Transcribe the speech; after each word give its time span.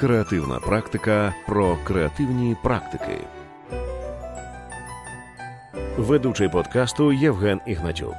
Креативна 0.00 0.60
практика 0.60 1.34
про 1.46 1.78
креативні 1.86 2.56
практики. 2.62 3.20
Ведучий 5.98 6.48
подкасту 6.48 7.12
Євген 7.12 7.60
Ігнатюк. 7.66 8.14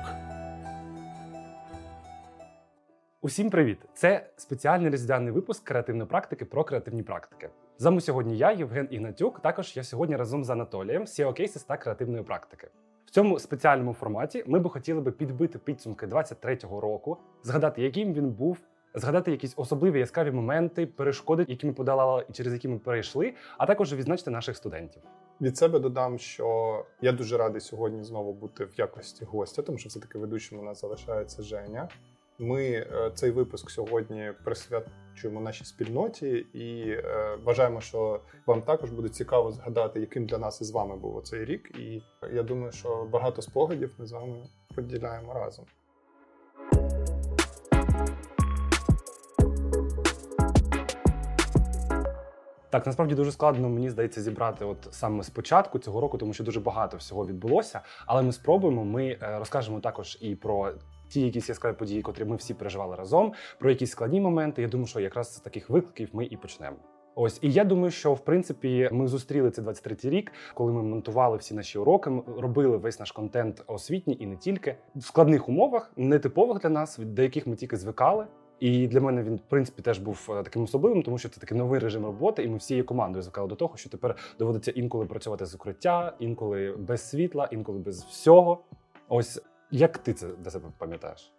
Усім 3.21 3.49
привіт! 3.49 3.77
Це 3.93 4.29
спеціальний 4.37 4.89
різдвяний 4.89 5.31
випуск 5.31 5.63
креативної 5.63 6.09
практики 6.09 6.45
про 6.45 6.63
креативні 6.63 7.03
практики. 7.03 7.49
З 7.77 7.85
вами 7.85 8.01
сьогодні 8.01 8.37
я, 8.37 8.51
Євген 8.51 8.87
Ігнатюк. 8.91 9.39
Також 9.39 9.77
я 9.77 9.83
сьогодні 9.83 10.15
разом 10.15 10.43
з 10.43 10.49
Анатолієм, 10.49 11.03
SEO 11.03 11.41
Cases 11.41 11.67
та 11.67 11.77
креативної 11.77 12.23
практики. 12.23 12.67
В 13.05 13.11
цьому 13.11 13.39
спеціальному 13.39 13.93
форматі 13.93 14.43
ми 14.47 14.59
би 14.59 14.69
хотіли 14.69 15.01
би 15.01 15.11
підбити 15.11 15.59
підсумки 15.59 16.05
23-го 16.05 16.81
року, 16.81 17.17
згадати, 17.43 17.81
яким 17.81 18.13
він 18.13 18.29
був, 18.29 18.57
згадати 18.95 19.31
якісь 19.31 19.53
особливі 19.57 19.99
яскраві 19.99 20.31
моменти, 20.31 20.85
перешкоди, 20.85 21.45
які 21.47 21.67
ми 21.67 21.73
подолали 21.73 22.25
і 22.29 22.33
через 22.33 22.53
які 22.53 22.67
ми 22.67 22.79
перейшли, 22.79 23.33
а 23.57 23.65
також 23.65 23.93
відзначити 23.93 24.31
наших 24.31 24.57
студентів. 24.57 25.01
Від 25.41 25.57
себе 25.57 25.79
додам, 25.79 26.19
що 26.19 26.85
я 27.01 27.11
дуже 27.11 27.37
радий 27.37 27.61
сьогодні 27.61 28.03
знову 28.03 28.33
бути 28.33 28.65
в 28.65 28.73
якості 28.77 29.25
гостя, 29.25 29.61
тому 29.61 29.77
що 29.77 29.89
все 29.89 29.99
таки 29.99 30.17
ведучим 30.17 30.59
у 30.59 30.63
нас 30.63 30.81
залишається 30.81 31.43
Женя. 31.43 31.89
Ми 32.39 32.63
е, 32.65 33.11
цей 33.13 33.31
випуск 33.31 33.69
сьогодні 33.69 34.31
присвячуємо 34.43 35.41
нашій 35.41 35.65
спільноті 35.65 36.29
і 36.53 36.89
е, 36.89 37.37
вважаємо, 37.43 37.81
що 37.81 38.21
вам 38.45 38.61
також 38.61 38.91
буде 38.91 39.09
цікаво 39.09 39.51
згадати, 39.51 39.99
яким 39.99 40.25
для 40.25 40.37
нас 40.37 40.61
із 40.61 40.71
вами 40.71 40.95
був 40.97 41.21
цей 41.23 41.45
рік. 41.45 41.71
І 41.79 42.01
я 42.33 42.43
думаю, 42.43 42.71
що 42.71 43.07
багато 43.11 43.41
спогадів 43.41 43.95
ми 43.97 44.05
з 44.05 44.11
вами 44.11 44.47
поділяємо 44.75 45.33
разом. 45.33 45.65
Так, 52.69 52.85
насправді 52.85 53.15
дуже 53.15 53.31
складно, 53.31 53.69
мені 53.69 53.89
здається, 53.89 54.21
зібрати 54.21 54.65
от 54.65 54.87
саме 54.91 55.23
спочатку 55.23 55.79
цього 55.79 56.01
року, 56.01 56.17
тому 56.17 56.33
що 56.33 56.43
дуже 56.43 56.59
багато 56.59 56.97
всього 56.97 57.27
відбулося. 57.27 57.81
Але 58.05 58.21
ми 58.21 58.31
спробуємо. 58.31 58.85
Ми 58.85 59.05
е, 59.05 59.39
розкажемо 59.39 59.79
також 59.79 60.17
і 60.21 60.35
про 60.35 60.71
ті 61.09 61.21
якісь 61.21 61.49
яскраві 61.49 61.75
події, 61.75 62.01
котрі 62.01 62.25
ми 62.25 62.35
всі 62.35 62.53
переживали 62.53 62.95
разом, 62.95 63.33
про 63.59 63.69
якісь 63.69 63.91
складні 63.91 64.21
моменти. 64.21 64.61
Я 64.61 64.67
думаю, 64.67 64.87
що 64.87 64.99
якраз 64.99 65.35
з 65.35 65.39
таких 65.39 65.69
викликів 65.69 66.09
ми 66.13 66.25
і 66.25 66.37
почнемо. 66.37 66.77
Ось 67.15 67.39
і 67.41 67.51
я 67.51 67.63
думаю, 67.63 67.91
що 67.91 68.13
в 68.13 68.19
принципі 68.19 68.89
ми 68.91 69.07
зустріли 69.07 69.51
цей 69.51 69.65
23-й 69.65 70.09
рік, 70.09 70.31
коли 70.53 70.71
ми 70.73 70.83
монтували 70.83 71.37
всі 71.37 71.53
наші 71.53 71.79
уроки, 71.79 72.11
робили 72.37 72.77
весь 72.77 72.99
наш 72.99 73.11
контент 73.11 73.63
освітній 73.67 74.17
і 74.19 74.25
не 74.25 74.35
тільки 74.35 74.75
в 74.95 75.03
складних 75.03 75.49
умовах, 75.49 75.91
нетипових 75.95 76.61
для 76.61 76.69
нас, 76.69 76.97
до 76.97 77.21
яких 77.21 77.47
ми 77.47 77.55
тільки 77.55 77.77
звикали. 77.77 78.27
І 78.59 78.87
для 78.87 79.01
мене 79.01 79.23
він, 79.23 79.35
в 79.35 79.49
принципі, 79.49 79.81
теж 79.81 79.99
був 79.99 80.27
е, 80.29 80.43
таким 80.43 80.63
особливим, 80.63 81.03
тому 81.03 81.17
що 81.17 81.29
це 81.29 81.39
такий 81.39 81.57
новий 81.57 81.79
режим 81.79 82.05
роботи, 82.05 82.43
і 82.43 82.47
ми 82.47 82.57
всією 82.57 82.85
командою 82.85 83.23
звикали 83.23 83.47
до 83.47 83.55
того, 83.55 83.77
що 83.77 83.89
тепер 83.89 84.15
доводиться 84.39 84.71
інколи 84.71 85.05
працювати 85.05 85.45
з 85.45 85.55
укриття, 85.55 86.15
інколи 86.19 86.75
без 86.79 87.09
світла, 87.09 87.49
інколи 87.51 87.79
без 87.79 88.03
всього. 88.03 88.63
Ось 89.09 89.41
як 89.71 89.97
ти 89.97 90.13
це 90.13 90.27
для 90.27 90.49
себе 90.49 90.65
пам'ятаєш? 90.77 91.33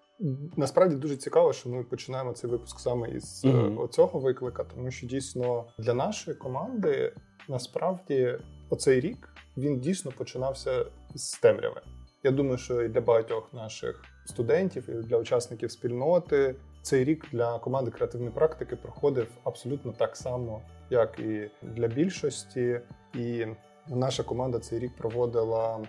Насправді 0.56 0.96
дуже 0.96 1.16
цікаво, 1.16 1.52
що 1.52 1.68
ми 1.68 1.82
починаємо 1.82 2.32
цей 2.32 2.50
випуск 2.50 2.80
саме 2.80 3.10
із 3.10 3.44
Мгм. 3.44 3.78
оцього 3.78 4.20
виклика, 4.20 4.64
тому 4.64 4.90
що 4.90 5.06
дійсно 5.06 5.64
для 5.78 5.94
нашої 5.94 6.36
команди 6.36 7.12
насправді 7.48 8.38
оцей 8.70 9.00
рік 9.00 9.28
він 9.56 9.80
дійсно 9.80 10.12
починався 10.12 10.86
з 11.14 11.38
темряви. 11.38 11.80
Я 12.22 12.30
думаю, 12.30 12.58
що 12.58 12.82
і 12.82 12.88
для 12.88 13.00
багатьох 13.00 13.54
наших 13.54 14.04
студентів, 14.26 14.90
і 14.90 14.92
для 14.92 15.16
учасників 15.16 15.70
спільноти 15.70 16.54
цей 16.88 17.04
рік 17.04 17.26
для 17.32 17.58
команди 17.58 17.90
креативної 17.90 18.30
практики 18.30 18.76
проходив 18.76 19.28
абсолютно 19.44 19.92
так 19.92 20.16
само, 20.16 20.62
як 20.90 21.18
і 21.18 21.50
для 21.62 21.88
більшості. 21.88 22.80
І 23.14 23.46
наша 23.88 24.22
команда 24.22 24.58
цей 24.58 24.78
рік 24.78 24.96
проводила 24.96 25.80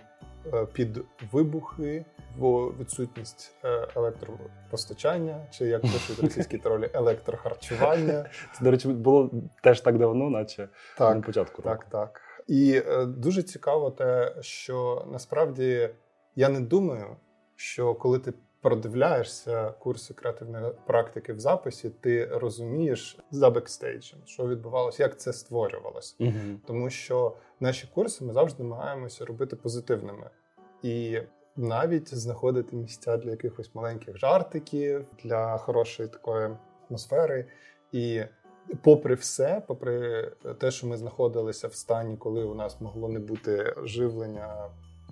е, 0.54 0.66
під 0.72 1.00
вибухи 1.32 2.04
в 2.38 2.68
відсутність 2.80 3.54
е, 3.64 3.88
електропостачання, 3.96 5.46
чи 5.50 5.66
як 5.66 5.82
пишуть 5.82 6.18
російські 6.22 6.58
тролі, 6.58 6.90
електрохарчування. 6.94 8.30
Це, 8.52 8.64
до 8.64 8.70
речі, 8.70 8.88
було 8.88 9.30
теж 9.62 9.80
так 9.80 9.98
давно, 9.98 10.30
наче 10.30 10.68
на 11.00 11.20
початку. 11.20 11.62
Так, 11.62 11.72
року. 11.72 11.86
так. 11.90 12.20
І 12.46 12.82
е, 12.86 13.06
дуже 13.06 13.42
цікаво 13.42 13.90
те, 13.90 14.34
що 14.40 15.06
насправді 15.12 15.90
я 16.36 16.48
не 16.48 16.60
думаю, 16.60 17.16
що 17.56 17.94
коли 17.94 18.18
ти 18.18 18.32
продивляєшся 18.62 19.70
курси 19.70 20.14
креативної 20.14 20.72
практики 20.86 21.32
в 21.32 21.40
записі, 21.40 21.90
ти 21.90 22.26
розумієш 22.26 23.18
за 23.30 23.50
бекстейджем, 23.50 24.18
що 24.24 24.48
відбувалося, 24.48 25.02
як 25.02 25.20
це 25.20 25.32
створювалося. 25.32 26.14
Мгм. 26.18 26.60
Тому 26.66 26.90
що 26.90 27.36
наші 27.60 27.88
курси 27.94 28.24
ми 28.24 28.32
завжди 28.32 28.62
намагаємося 28.62 29.24
робити 29.24 29.56
позитивними 29.56 30.30
і 30.82 31.20
навіть 31.56 32.14
знаходити 32.14 32.76
місця 32.76 33.16
для 33.16 33.30
якихось 33.30 33.74
маленьких 33.74 34.18
жартиків, 34.18 35.06
для 35.24 35.58
хорошої 35.58 36.08
такої 36.08 36.50
атмосфери. 36.88 37.46
І 37.92 38.22
попри 38.82 39.14
все, 39.14 39.62
попри 39.66 40.24
те, 40.58 40.70
що 40.70 40.86
ми 40.86 40.96
знаходилися 40.96 41.68
в 41.68 41.74
стані, 41.74 42.16
коли 42.16 42.44
у 42.44 42.54
нас 42.54 42.80
могло 42.80 43.08
не 43.08 43.18
бути 43.18 43.74
живлення 43.82 44.68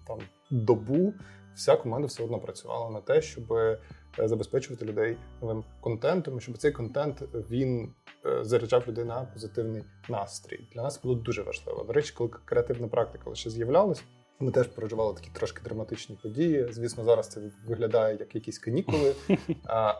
там 0.06 0.18
добу, 0.50 1.12
вся 1.58 1.76
команда 1.76 2.06
все 2.06 2.24
одно 2.24 2.38
працювала 2.40 2.90
на 2.90 3.00
те, 3.00 3.22
щоб 3.22 3.52
е, 3.52 3.78
забезпечувати 4.18 4.84
людей 4.84 5.16
новим 5.42 5.64
контентом, 5.80 6.40
щоб 6.40 6.58
цей 6.58 6.72
контент 6.72 7.22
він 7.50 7.94
е, 8.26 8.44
заряджав 8.44 8.88
людей 8.88 9.04
на 9.04 9.22
позитивний 9.24 9.84
настрій. 10.08 10.68
Для 10.74 10.82
нас 10.82 11.02
було 11.02 11.14
дуже 11.14 11.42
важливо. 11.42 11.84
До 11.84 11.92
речі, 11.92 12.14
коли 12.16 12.30
креативна 12.44 12.88
практика 12.88 13.30
лише 13.30 13.50
з'являлась. 13.50 14.02
Ми 14.40 14.50
теж 14.52 14.66
переживали 14.66 15.14
такі 15.14 15.30
трошки 15.30 15.62
драматичні 15.62 16.18
події. 16.22 16.66
Звісно, 16.70 17.04
зараз 17.04 17.28
це 17.28 17.40
виглядає 17.66 18.16
як 18.20 18.34
якісь 18.34 18.58
канікули, 18.58 19.14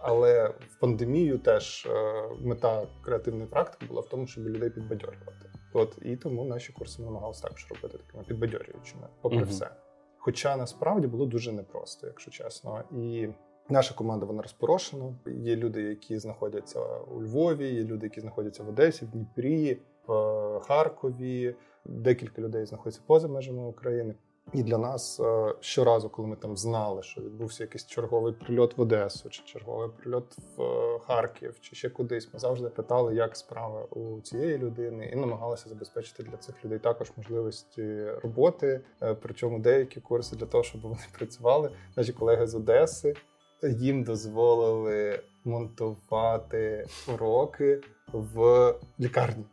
але 0.03 0.49
в 0.49 0.81
пандемію 0.81 1.39
теж 1.39 1.87
е, 1.87 2.23
мета 2.41 2.87
креативної 3.05 3.47
практики 3.47 3.87
була 3.87 4.01
в 4.01 4.09
тому, 4.09 4.27
щоб 4.27 4.49
людей 4.49 4.71
підбадьорювати. 4.71 5.51
От 5.73 5.99
і 6.03 6.17
тому 6.17 6.45
наші 6.45 6.73
курси 6.73 7.03
ми 7.03 7.07
намагалися 7.07 7.43
також 7.43 7.67
робити 7.71 7.99
такими 8.07 8.25
підбадьорюючими, 8.25 9.09
попри 9.23 9.39
Мгм. 9.39 9.49
все. 9.49 9.71
Хоча 10.19 10.57
насправді 10.57 11.07
було 11.07 11.27
дуже 11.27 11.53
непросто, 11.53 12.07
якщо 12.07 12.31
чесно. 12.31 12.83
І 12.93 13.29
наша 13.69 13.95
команда 13.95 14.27
вона 14.27 14.43
розпорошена. 14.43 15.15
Є 15.27 15.57
люди, 15.57 15.83
які 15.83 16.19
знаходяться 16.19 16.81
у 16.99 17.23
Львові, 17.23 17.75
є 17.75 17.85
люди, 17.85 18.07
які 18.07 18.21
знаходяться 18.21 18.63
в 18.63 18.69
Одесі, 18.69 19.05
в 19.05 19.09
Дніпрі, 19.09 19.81
в 20.07 20.61
Харкові. 20.61 21.55
Декілька 21.85 22.43
людей 22.43 22.67
знаходяться 22.67 23.01
поза 23.07 23.29
межами 23.29 23.67
України. 23.67 24.15
І 24.53 24.63
для 24.63 24.79
нас 24.79 25.21
е, 25.21 25.55
щоразу, 25.61 26.11
коли 26.11 26.29
ми 26.29 26.37
там 26.37 26.57
знали, 26.57 27.03
що 27.03 27.21
відбувся 27.21 27.65
якийсь 27.65 27.87
черговий 27.87 28.33
прильот 28.33 28.79
в 28.79 28.81
Одесу, 28.81 29.31
чи 29.31 29.43
черговий 29.45 29.89
прильот 29.89 30.37
в 30.57 30.63
е, 30.63 30.99
Харків, 31.07 31.61
чи 31.61 31.77
ще 31.77 31.91
кудись, 31.91 32.33
ми 32.33 32.39
завжди 32.39 32.69
питали, 32.69 33.15
як 33.15 33.37
справи 33.37 33.85
у 33.91 34.21
цієї 34.21 34.59
людини, 34.59 35.11
і 35.13 35.17
намагалися 35.17 35.69
забезпечити 35.69 36.23
для 36.23 36.37
цих 36.37 36.65
людей 36.65 36.79
також 36.79 37.13
можливості 37.17 38.07
роботи. 38.23 38.81
Е, 39.03 39.15
Причому 39.15 39.59
деякі 39.59 40.01
курси 40.01 40.37
для 40.37 40.47
того, 40.47 40.65
щоб 40.65 40.81
вони 40.81 40.97
працювали. 41.19 41.71
Наші 41.97 42.13
колеги 42.13 42.47
з 42.47 42.55
Одеси 42.55 43.15
їм 43.63 44.05
дозволили 44.05 45.21
монтувати 45.45 46.87
уроки 47.15 47.81
в 48.13 48.75
лікарні. 49.01 49.45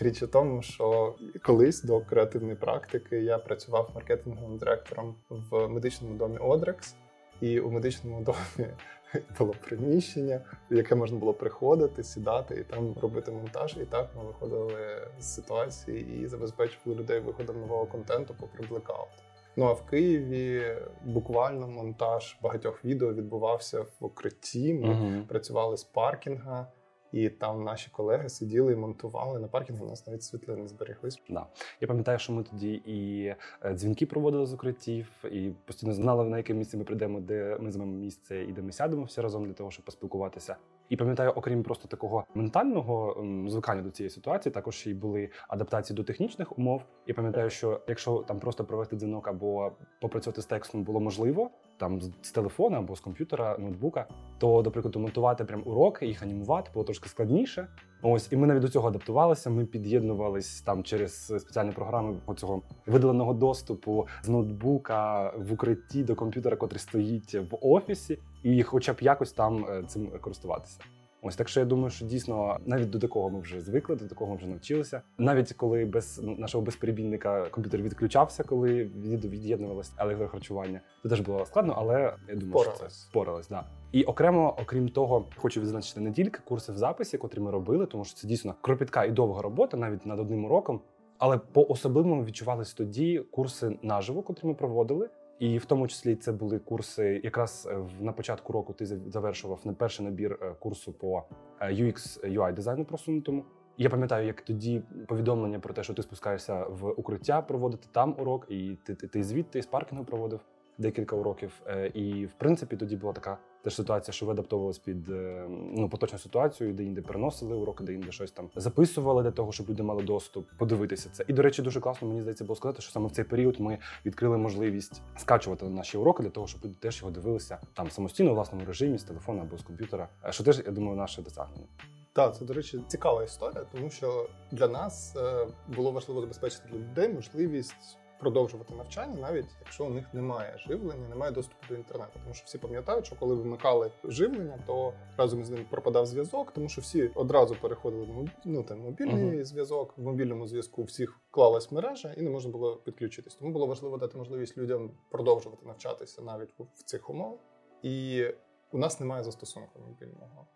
Річ 0.00 0.22
у 0.22 0.26
тому, 0.26 0.62
що 0.62 1.14
колись 1.42 1.82
до 1.82 2.00
креативної 2.00 2.54
практики 2.56 3.16
я 3.22 3.38
працював 3.38 3.90
маркетинговим 3.94 4.58
директором 4.58 5.14
в 5.28 5.68
медичному 5.68 6.14
домі 6.14 6.38
Одрекс, 6.38 6.94
і 7.40 7.60
у 7.60 7.70
медичному 7.70 8.20
домі 8.24 8.68
було 9.38 9.54
приміщення, 9.66 10.40
в 10.70 10.74
яке 10.74 10.94
можна 10.94 11.18
було 11.18 11.34
приходити, 11.34 12.02
сідати 12.02 12.54
і 12.54 12.64
там 12.64 12.94
робити 13.02 13.30
монтаж. 13.32 13.76
І 13.82 13.84
так 13.84 14.10
ми 14.16 14.24
виходили 14.24 15.08
з 15.20 15.34
ситуації 15.34 16.20
і 16.22 16.26
забезпечували 16.26 17.00
людей 17.00 17.20
виходом 17.20 17.60
нового 17.60 17.86
контенту 17.86 18.34
попри 18.40 18.66
блекаут. 18.66 19.08
Ну 19.56 19.64
а 19.66 19.72
в 19.72 19.86
Києві 19.86 20.76
буквально 21.04 21.68
монтаж 21.68 22.36
багатьох 22.42 22.84
відео 22.84 23.12
відбувався 23.12 23.80
в 23.80 24.04
укритті. 24.04 24.74
Ми 24.74 24.88
Мгм. 24.94 25.24
працювали 25.28 25.76
з 25.76 25.84
паркінга, 25.84 26.66
і 27.12 27.28
там 27.28 27.64
наші 27.64 27.90
колеги 27.90 28.28
сиділи 28.28 28.72
і 28.72 28.76
монтували 28.76 29.40
на 29.40 29.48
паркінгу. 29.48 29.84
У 29.84 29.88
нас 29.88 30.06
навіть 30.06 30.22
світлини 30.22 30.68
зберіглись. 30.68 31.22
Да. 31.28 31.46
Я 31.80 31.88
пам'ятаю, 31.88 32.18
що 32.18 32.32
ми 32.32 32.42
тоді 32.42 32.82
і 32.86 33.24
е, 33.62 33.74
дзвінки 33.74 34.06
проводили 34.06 34.46
з 34.46 34.52
укриттів, 34.52 35.06
і 35.32 35.50
постійно 35.64 35.92
знали, 35.92 36.24
на 36.24 36.36
яке 36.36 36.54
місце 36.54 36.76
ми 36.76 36.84
прийдемо, 36.84 37.20
де 37.20 37.58
ми 37.60 37.70
займемо 37.70 37.92
місце 37.92 38.44
і 38.44 38.52
де 38.52 38.62
ми 38.62 38.72
сядемо 38.72 39.02
всі 39.02 39.20
разом 39.20 39.46
для 39.46 39.52
того, 39.52 39.70
щоб 39.70 39.84
поспілкуватися. 39.84 40.56
І 40.88 40.96
пам'ятаю, 40.96 41.32
окрім 41.36 41.62
просто 41.62 41.88
такого 41.88 42.24
ментального 42.34 43.24
звикання 43.48 43.82
до 43.82 43.90
цієї 43.90 44.10
ситуації, 44.10 44.52
також 44.52 44.86
і 44.86 44.94
були 44.94 45.30
адаптації 45.48 45.96
до 45.96 46.04
технічних 46.04 46.58
умов. 46.58 46.82
І 47.06 47.12
пам'ятаю, 47.12 47.50
що 47.50 47.80
якщо 47.88 48.18
там 48.18 48.40
просто 48.40 48.64
провести 48.64 48.96
дзвінок 48.96 49.28
або 49.28 49.72
попрацювати 50.00 50.42
з 50.42 50.46
текстом 50.46 50.84
було 50.84 51.00
можливо, 51.00 51.50
там 51.78 52.00
з 52.22 52.30
телефона 52.30 52.78
або 52.78 52.96
з 52.96 53.00
комп'ютера, 53.00 53.58
ноутбука, 53.58 54.06
то, 54.38 54.62
до 54.62 54.70
прикладу, 54.70 55.00
монтувати 55.00 55.44
прям 55.44 55.62
уроки, 55.64 56.06
їх 56.06 56.22
анімувати 56.22 56.70
було 56.74 56.84
трошки 56.84 57.08
складніше. 57.08 57.68
Ось, 58.02 58.32
і 58.32 58.36
ми 58.36 58.46
навіть 58.46 58.62
до 58.62 58.68
цього 58.68 58.88
адаптувалися. 58.88 59.50
Ми 59.50 59.66
під'єднувались 59.66 60.60
там 60.60 60.82
через 60.82 61.26
спеціальні 61.26 61.72
програми 61.72 62.16
цього 62.36 62.62
видаленого 62.86 63.34
доступу 63.34 64.06
з 64.22 64.28
ноутбука 64.28 65.32
в 65.36 65.52
укритті 65.52 66.04
до 66.04 66.14
комп'ютера, 66.14 66.56
котрий 66.56 66.80
стоїть 66.80 67.34
в 67.34 67.58
офісі, 67.60 68.18
і 68.42 68.62
хоча 68.62 68.92
б 68.92 68.96
якось 69.00 69.32
там 69.32 69.64
е, 69.64 69.82
цим 69.88 70.08
користуватися. 70.20 70.80
Ось 71.22 71.36
так 71.36 71.48
що 71.48 71.60
я 71.60 71.66
думаю, 71.66 71.90
що 71.90 72.06
дійсно 72.06 72.58
навіть 72.66 72.90
до 72.90 72.98
такого 72.98 73.30
ми 73.30 73.40
вже 73.40 73.60
звикли, 73.60 73.96
до 73.96 74.06
такого 74.06 74.30
ми 74.30 74.36
вже 74.36 74.46
навчилися. 74.46 75.02
Навіть 75.18 75.52
коли 75.52 75.84
без 75.84 76.20
нашого 76.22 76.64
безперебійника 76.64 77.48
комп'ютер 77.50 77.82
відключався, 77.82 78.44
коли 78.44 78.84
від'єднувалося 78.84 79.92
електрохарчування, 79.98 80.80
це 81.02 81.08
теж 81.08 81.20
було 81.20 81.46
складно, 81.46 81.74
але 81.76 82.14
я 82.28 82.34
думаю, 82.34 82.64
що 82.64 82.72
це 82.72 82.90
споралось. 82.90 83.48
Да. 83.48 83.64
І 83.92 84.04
окремо, 84.04 84.56
окрім 84.62 84.88
того, 84.88 85.28
хочу 85.36 85.60
відзначити 85.60 86.00
не 86.00 86.12
тільки 86.12 86.40
курси 86.44 86.72
в 86.72 86.76
записі, 86.76 87.18
котрі 87.18 87.40
ми 87.40 87.50
робили, 87.50 87.86
тому 87.86 88.04
що 88.04 88.14
це 88.14 88.28
дійсно 88.28 88.54
кропітка 88.60 89.04
і 89.04 89.10
довга 89.10 89.42
робота, 89.42 89.76
навіть 89.76 90.06
над 90.06 90.20
одним 90.20 90.44
уроком. 90.44 90.80
Але 91.18 91.38
по 91.38 91.66
особливому 91.68 92.24
відчувались 92.24 92.74
тоді 92.74 93.18
курси 93.30 93.78
наживо, 93.82 94.22
котрі 94.22 94.48
ми 94.48 94.54
проводили. 94.54 95.08
І 95.38 95.58
в 95.58 95.64
тому 95.64 95.88
числі 95.88 96.16
це 96.16 96.32
були 96.32 96.58
курси. 96.58 97.20
Якраз 97.24 97.68
е, 97.70 97.78
на 98.00 98.12
початку 98.12 98.52
року 98.52 98.72
ти 98.72 98.86
завершував 98.86 99.60
не 99.64 99.72
перший 99.72 100.06
набір 100.06 100.38
е, 100.42 100.54
курсу 100.58 100.92
по 100.92 101.22
е, 101.60 101.72
UX 101.72 102.26
UI 102.38 102.52
дизайну 102.52 102.84
просунутому. 102.84 103.44
Я 103.76 103.90
пам'ятаю, 103.90 104.26
як 104.26 104.40
тоді 104.40 104.82
повідомлення 105.08 105.60
про 105.60 105.74
те, 105.74 105.82
що 105.82 105.94
ти 105.94 106.02
спускаєшся 106.02 106.64
в 106.64 106.90
укриття, 106.90 107.42
проводити 107.42 107.88
там 107.92 108.14
урок, 108.18 108.46
і 108.48 108.76
ти 108.84 108.94
ти, 108.94 109.08
ти 109.08 109.22
звідти 109.22 109.62
з 109.62 109.66
паркінгу 109.66 110.04
проводив 110.04 110.40
декілька 110.78 111.16
уроків. 111.16 111.62
І 111.94 112.26
в 112.26 112.32
принципі 112.32 112.76
тоді 112.76 112.96
була 112.96 113.12
така 113.12 113.38
теж 113.64 113.74
ситуація, 113.74 114.12
що 114.12 114.26
ви 114.26 114.32
адаптовувалися 114.32 114.80
під 114.84 115.08
е, 115.08 115.46
ну 115.48 115.88
поточну 115.88 116.18
ситуацію, 116.18 116.72
де 116.72 116.84
інде 116.84 117.02
переносили 117.02 117.56
уроки, 117.56 117.84
де 117.84 117.92
інде 117.92 118.12
щось 118.12 118.30
там 118.30 118.50
записували 118.56 119.22
для 119.22 119.30
того, 119.30 119.52
щоб 119.52 119.70
люди 119.70 119.82
мали 119.82 120.02
доступ, 120.02 120.48
подивитися 120.58 121.08
це. 121.12 121.24
І 121.28 121.32
до 121.32 121.42
речі, 121.42 121.62
дуже 121.62 121.80
класно 121.80 122.08
мені 122.08 122.20
здається 122.20 122.44
було 122.44 122.56
сказати, 122.56 122.82
що 122.82 122.92
саме 122.92 123.08
в 123.08 123.10
цей 123.10 123.24
період 123.24 123.60
ми 123.60 123.78
відкрили 124.06 124.38
можливість 124.38 125.02
скачувати 125.16 125.66
наші 125.66 125.98
уроки 125.98 126.22
для 126.22 126.30
того, 126.30 126.46
щоб 126.46 126.64
люди 126.64 126.74
теж 126.80 127.00
його 127.00 127.10
дивилися 127.10 127.58
там 127.74 127.90
самостійно 127.90 128.30
у 128.30 128.34
власному 128.34 128.64
режимі 128.64 128.98
з 128.98 129.04
телефона 129.04 129.42
або 129.42 129.58
з 129.58 129.62
комп'ютера. 129.62 130.08
Е, 130.24 130.32
що 130.32 130.44
теж 130.44 130.62
я 130.66 130.72
думаю, 130.72 130.96
наше 130.96 131.22
досягнення. 131.22 131.66
Так, 132.12 132.36
це 132.36 132.44
до 132.44 132.54
речі, 132.54 132.80
цікава 132.88 133.24
історія, 133.24 133.64
тому 133.72 133.90
що 133.90 134.28
для 134.52 134.68
нас 134.68 135.16
е, 135.16 135.46
було 135.76 135.90
важливо 135.90 136.20
забезпечити 136.20 136.68
людей 136.72 137.08
можливість 137.08 137.98
продовжувати 138.20 138.74
навчання, 138.74 139.16
навіть 139.20 139.46
якщо 139.60 139.86
у 139.86 139.90
них 139.90 140.14
немає 140.14 140.58
живлення, 140.58 141.08
немає 141.08 141.32
доступу 141.32 141.60
до 141.68 141.74
інтернету. 141.74 142.12
Тому 142.22 142.34
що 142.34 142.44
всі 142.46 142.58
пам'ятають, 142.58 143.06
що 143.06 143.16
коли 143.16 143.34
вимикали 143.34 143.90
живлення, 144.04 144.58
то 144.66 144.92
разом 145.16 145.44
з 145.44 145.50
ним 145.50 145.66
пропадав 145.70 146.06
зв'язок, 146.06 146.52
тому 146.52 146.68
що 146.68 146.80
всі 146.80 147.10
одразу 147.14 147.54
переходили 147.54 148.06
на 148.06 148.30
ну, 148.44 148.62
там, 148.62 148.80
мобільний 148.80 149.38
uh-huh. 149.38 149.44
зв'язок. 149.44 149.94
В 149.96 150.02
мобільному 150.02 150.46
зв'язку 150.46 150.82
всіх 150.82 151.20
клалась 151.30 151.72
мережа 151.72 152.14
і 152.16 152.22
не 152.22 152.30
можна 152.30 152.50
було 152.50 152.76
підключитись. 152.76 153.34
Тому 153.34 153.52
було 153.52 153.66
важливо 153.66 153.96
дати 153.96 154.18
можливість 154.18 154.58
людям 154.58 154.90
продовжувати 155.10 155.66
навчатися 155.66 156.22
навіть 156.22 156.50
в 156.74 156.82
цих 156.84 157.10
умовах. 157.10 157.40
І 157.82 158.24
у 158.72 158.78
нас 158.78 159.00
немає 159.00 159.24
застосунку 159.24 159.80
мобільного. 159.88 160.46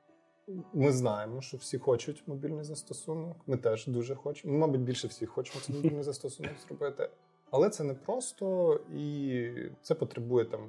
Ми 0.72 0.92
знаємо, 0.92 1.40
що 1.40 1.56
всі 1.56 1.78
хочуть 1.78 2.22
мобільний 2.26 2.64
застосунок. 2.64 3.36
Ми 3.46 3.56
теж 3.56 3.86
дуже 3.86 4.14
хочемо. 4.14 4.52
Ми, 4.52 4.58
мабуть, 4.58 4.80
більше 4.80 5.08
всіх 5.08 5.30
хочемо 5.30 5.60
цей 5.60 5.76
мобільний 5.76 6.02
застосунок 6.02 6.52
зробити. 6.66 7.10
Але 7.52 7.70
це 7.70 7.84
не 7.84 7.94
просто 7.94 8.74
і 8.94 9.48
це 9.82 9.94
потребує 9.94 10.44
там 10.44 10.60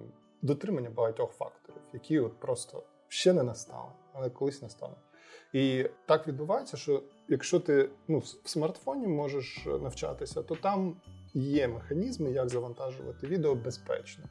дотримання 0.42 0.90
багатьох 0.90 1.32
факторів, 1.32 1.82
які 1.94 2.20
от 2.20 2.40
просто 2.40 2.84
ще 3.08 3.34
не 3.34 3.44
настали, 3.44 3.92
але 4.14 4.30
колись 4.30 4.62
настане. 4.62 4.96
І 5.54 5.90
так 6.06 6.28
відбувається, 6.28 6.78
що 6.78 7.04
якщо 7.28 7.60
ти 7.60 7.90
ну, 8.08 8.18
в 8.20 8.50
смартфоні 8.50 9.08
можеш 9.08 9.66
навчатися, 9.66 10.44
то 10.44 10.56
там 10.56 11.02
є 11.34 11.68
механізми, 11.68 12.32
як 12.32 12.50
завантажувати 12.50 13.28
відео 13.28 13.56
безпечно 13.56 14.26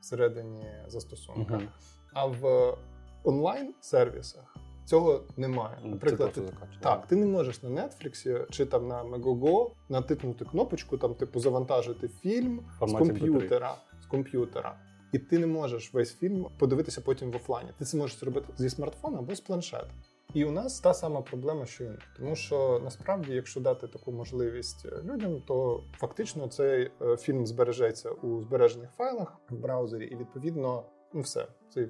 всередині 0.00 0.66
застосунка. 0.86 1.54
uh 1.54 1.68
А 2.12 2.26
в 2.26 2.76
онлайн-сервісах 3.24 4.57
Цього 4.88 5.24
немає. 5.36 5.78
Ну, 5.82 5.90
Наприклад, 5.90 6.32
ти, 6.32 6.42
так, 6.80 7.06
ти 7.06 7.16
не 7.16 7.26
можеш 7.26 7.62
на 7.62 7.70
Нетфліксі 7.70 8.36
чи 8.50 8.66
там 8.66 8.88
на 8.88 9.04
Megogo 9.04 9.70
натикнути 9.88 10.44
кнопочку, 10.44 10.98
там, 10.98 11.14
типу, 11.14 11.40
завантажити 11.40 12.08
фільм 12.08 12.60
з 12.86 12.92
комп'ютера 12.92 13.74
з 14.02 14.06
комп'ютера. 14.06 14.78
І 15.12 15.18
ти 15.18 15.38
не 15.38 15.46
можеш 15.46 15.94
весь 15.94 16.14
фільм 16.14 16.46
подивитися 16.58 17.00
потім 17.00 17.30
в 17.30 17.36
офлайні. 17.36 17.70
Ти 17.78 17.84
це 17.84 17.96
можеш 17.96 18.18
зробити 18.18 18.52
зі 18.56 18.70
смартфона 18.70 19.18
або 19.18 19.34
з 19.34 19.40
планшета. 19.40 19.90
І 20.34 20.44
у 20.44 20.50
нас 20.50 20.80
та 20.80 20.94
сама 20.94 21.20
проблема, 21.20 21.66
що 21.66 21.84
і 21.84 21.98
тому, 22.16 22.36
що 22.36 22.80
насправді, 22.84 23.32
якщо 23.32 23.60
дати 23.60 23.88
таку 23.88 24.12
можливість 24.12 24.86
людям, 25.04 25.42
то 25.46 25.84
фактично 25.92 26.48
цей 26.48 26.90
е, 27.02 27.16
фільм 27.16 27.46
збережеться 27.46 28.10
у 28.10 28.40
збережених 28.40 28.90
файлах 28.96 29.38
в 29.50 29.54
браузері, 29.54 30.06
і 30.06 30.16
відповідно, 30.16 30.82
ну 31.12 31.20
все 31.20 31.46
цей 31.74 31.88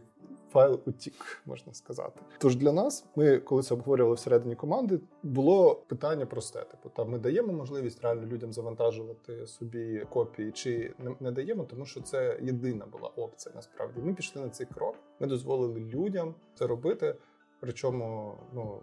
файл 0.50 0.81
утік, 0.87 1.43
можна 1.47 1.75
сказати. 1.75 2.20
Тож 2.38 2.56
для 2.56 2.73
нас, 2.73 3.05
ми 3.17 3.38
коли 3.38 3.62
це 3.62 3.75
обговорювали 3.75 4.15
всередині 4.15 4.55
команди, 4.55 5.00
було 5.23 5.75
питання 5.75 6.26
просте: 6.26 6.61
типу, 6.61 6.88
там 6.88 7.11
ми 7.11 7.19
даємо 7.19 7.53
можливість 7.53 8.03
реально 8.03 8.26
людям 8.26 8.53
завантажувати 8.53 9.47
собі 9.47 10.06
копії, 10.11 10.53
чи 10.53 10.94
не 11.20 11.32
даємо, 11.32 11.65
тому 11.65 11.87
що 11.87 12.00
це 12.00 12.38
єдина 12.43 12.87
була 12.87 13.09
опція. 13.09 13.55
Насправді 13.55 14.00
ми 14.00 14.15
пішли 14.15 14.43
на 14.43 14.49
цей 14.49 14.67
крок. 14.67 14.94
Ми 15.20 15.26
дозволили 15.26 15.81
людям 15.81 16.35
це 16.55 16.67
робити. 16.67 17.15
Причому 17.61 18.35
ну 18.53 18.81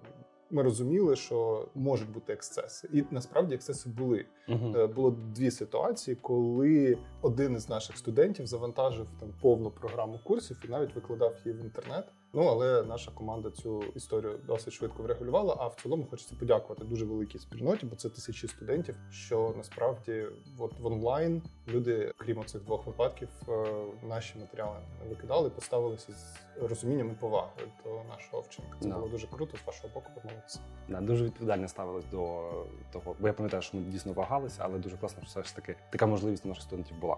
ми 0.55 0.63
розуміли, 0.63 1.15
що 1.15 1.67
можуть 1.75 2.11
бути 2.11 2.33
ексцеси, 2.33 2.89
і 2.93 3.03
насправді 3.11 3.55
ексцеси 3.55 3.89
були. 3.89 4.25
uh 4.49 4.93
Було 4.93 5.11
дві 5.11 5.51
ситуації, 5.51 6.17
коли 6.21 6.97
один 7.21 7.55
із 7.55 7.69
наших 7.69 7.97
студентів 7.97 8.47
завантажив 8.47 9.07
там 9.19 9.29
повну 9.41 9.71
програму 9.71 10.19
курсів 10.23 10.57
і 10.65 10.67
навіть 10.67 10.95
викладав 10.95 11.35
її 11.45 11.57
в 11.57 11.61
інтернет. 11.61 12.05
Ну 12.35 12.43
але 12.43 12.83
наша 12.83 13.11
команда 13.11 13.49
цю 13.49 13.83
історію 13.83 14.39
досить 14.47 14.73
швидко 14.73 15.03
врегулювала. 15.03 15.57
А 15.59 15.67
в 15.67 15.75
цілому 15.75 16.07
хочеться 16.09 16.35
подякувати 16.39 16.83
дуже 16.83 17.05
великій 17.05 17.39
спільноті, 17.39 17.85
бо 17.85 17.95
це 17.95 18.09
тисячі 18.09 18.47
студентів. 18.47 18.95
Що 19.11 19.53
насправді, 19.57 20.25
от 20.59 20.79
в 20.79 20.85
онлайн 20.85 21.41
люди, 21.67 22.13
крім 22.17 22.45
цих 22.45 22.63
двох 22.63 22.85
випадків, 22.85 23.29
е, 23.49 23.65
наші 24.03 24.39
матеріали 24.39 24.77
не 25.03 25.09
викидали, 25.09 25.49
поставилися 25.49 26.11
з 26.11 26.37
розумінням 26.61 27.11
і 27.11 27.13
повагою 27.13 27.67
до 27.83 27.89
нашого 28.09 28.41
вчинка. 28.41 28.77
Це 28.79 28.87
да. 28.87 28.95
було 28.95 29.07
дуже 29.07 29.27
круто 29.27 29.57
з 29.57 29.67
вашого 29.67 29.93
боку. 29.93 30.11
Помолитися. 30.21 30.59
Да, 30.89 31.01
дуже 31.01 31.25
відповідально 31.25 31.67
ставились 31.67 32.05
до 32.11 32.51
того, 32.93 33.15
бо 33.19 33.27
я 33.27 33.33
пам'ятаю, 33.33 33.63
що 33.63 33.77
ми 33.77 33.83
дійсно 33.83 34.13
вагалися, 34.13 34.61
але 34.65 34.77
дуже 34.77 34.97
класно, 34.97 35.23
що 35.23 35.29
все 35.29 35.49
ж 35.49 35.55
таки 35.55 35.75
така 35.89 36.05
можливість 36.05 36.45
у 36.45 36.49
наших 36.49 36.63
студентів 36.63 36.97
була. 36.97 37.17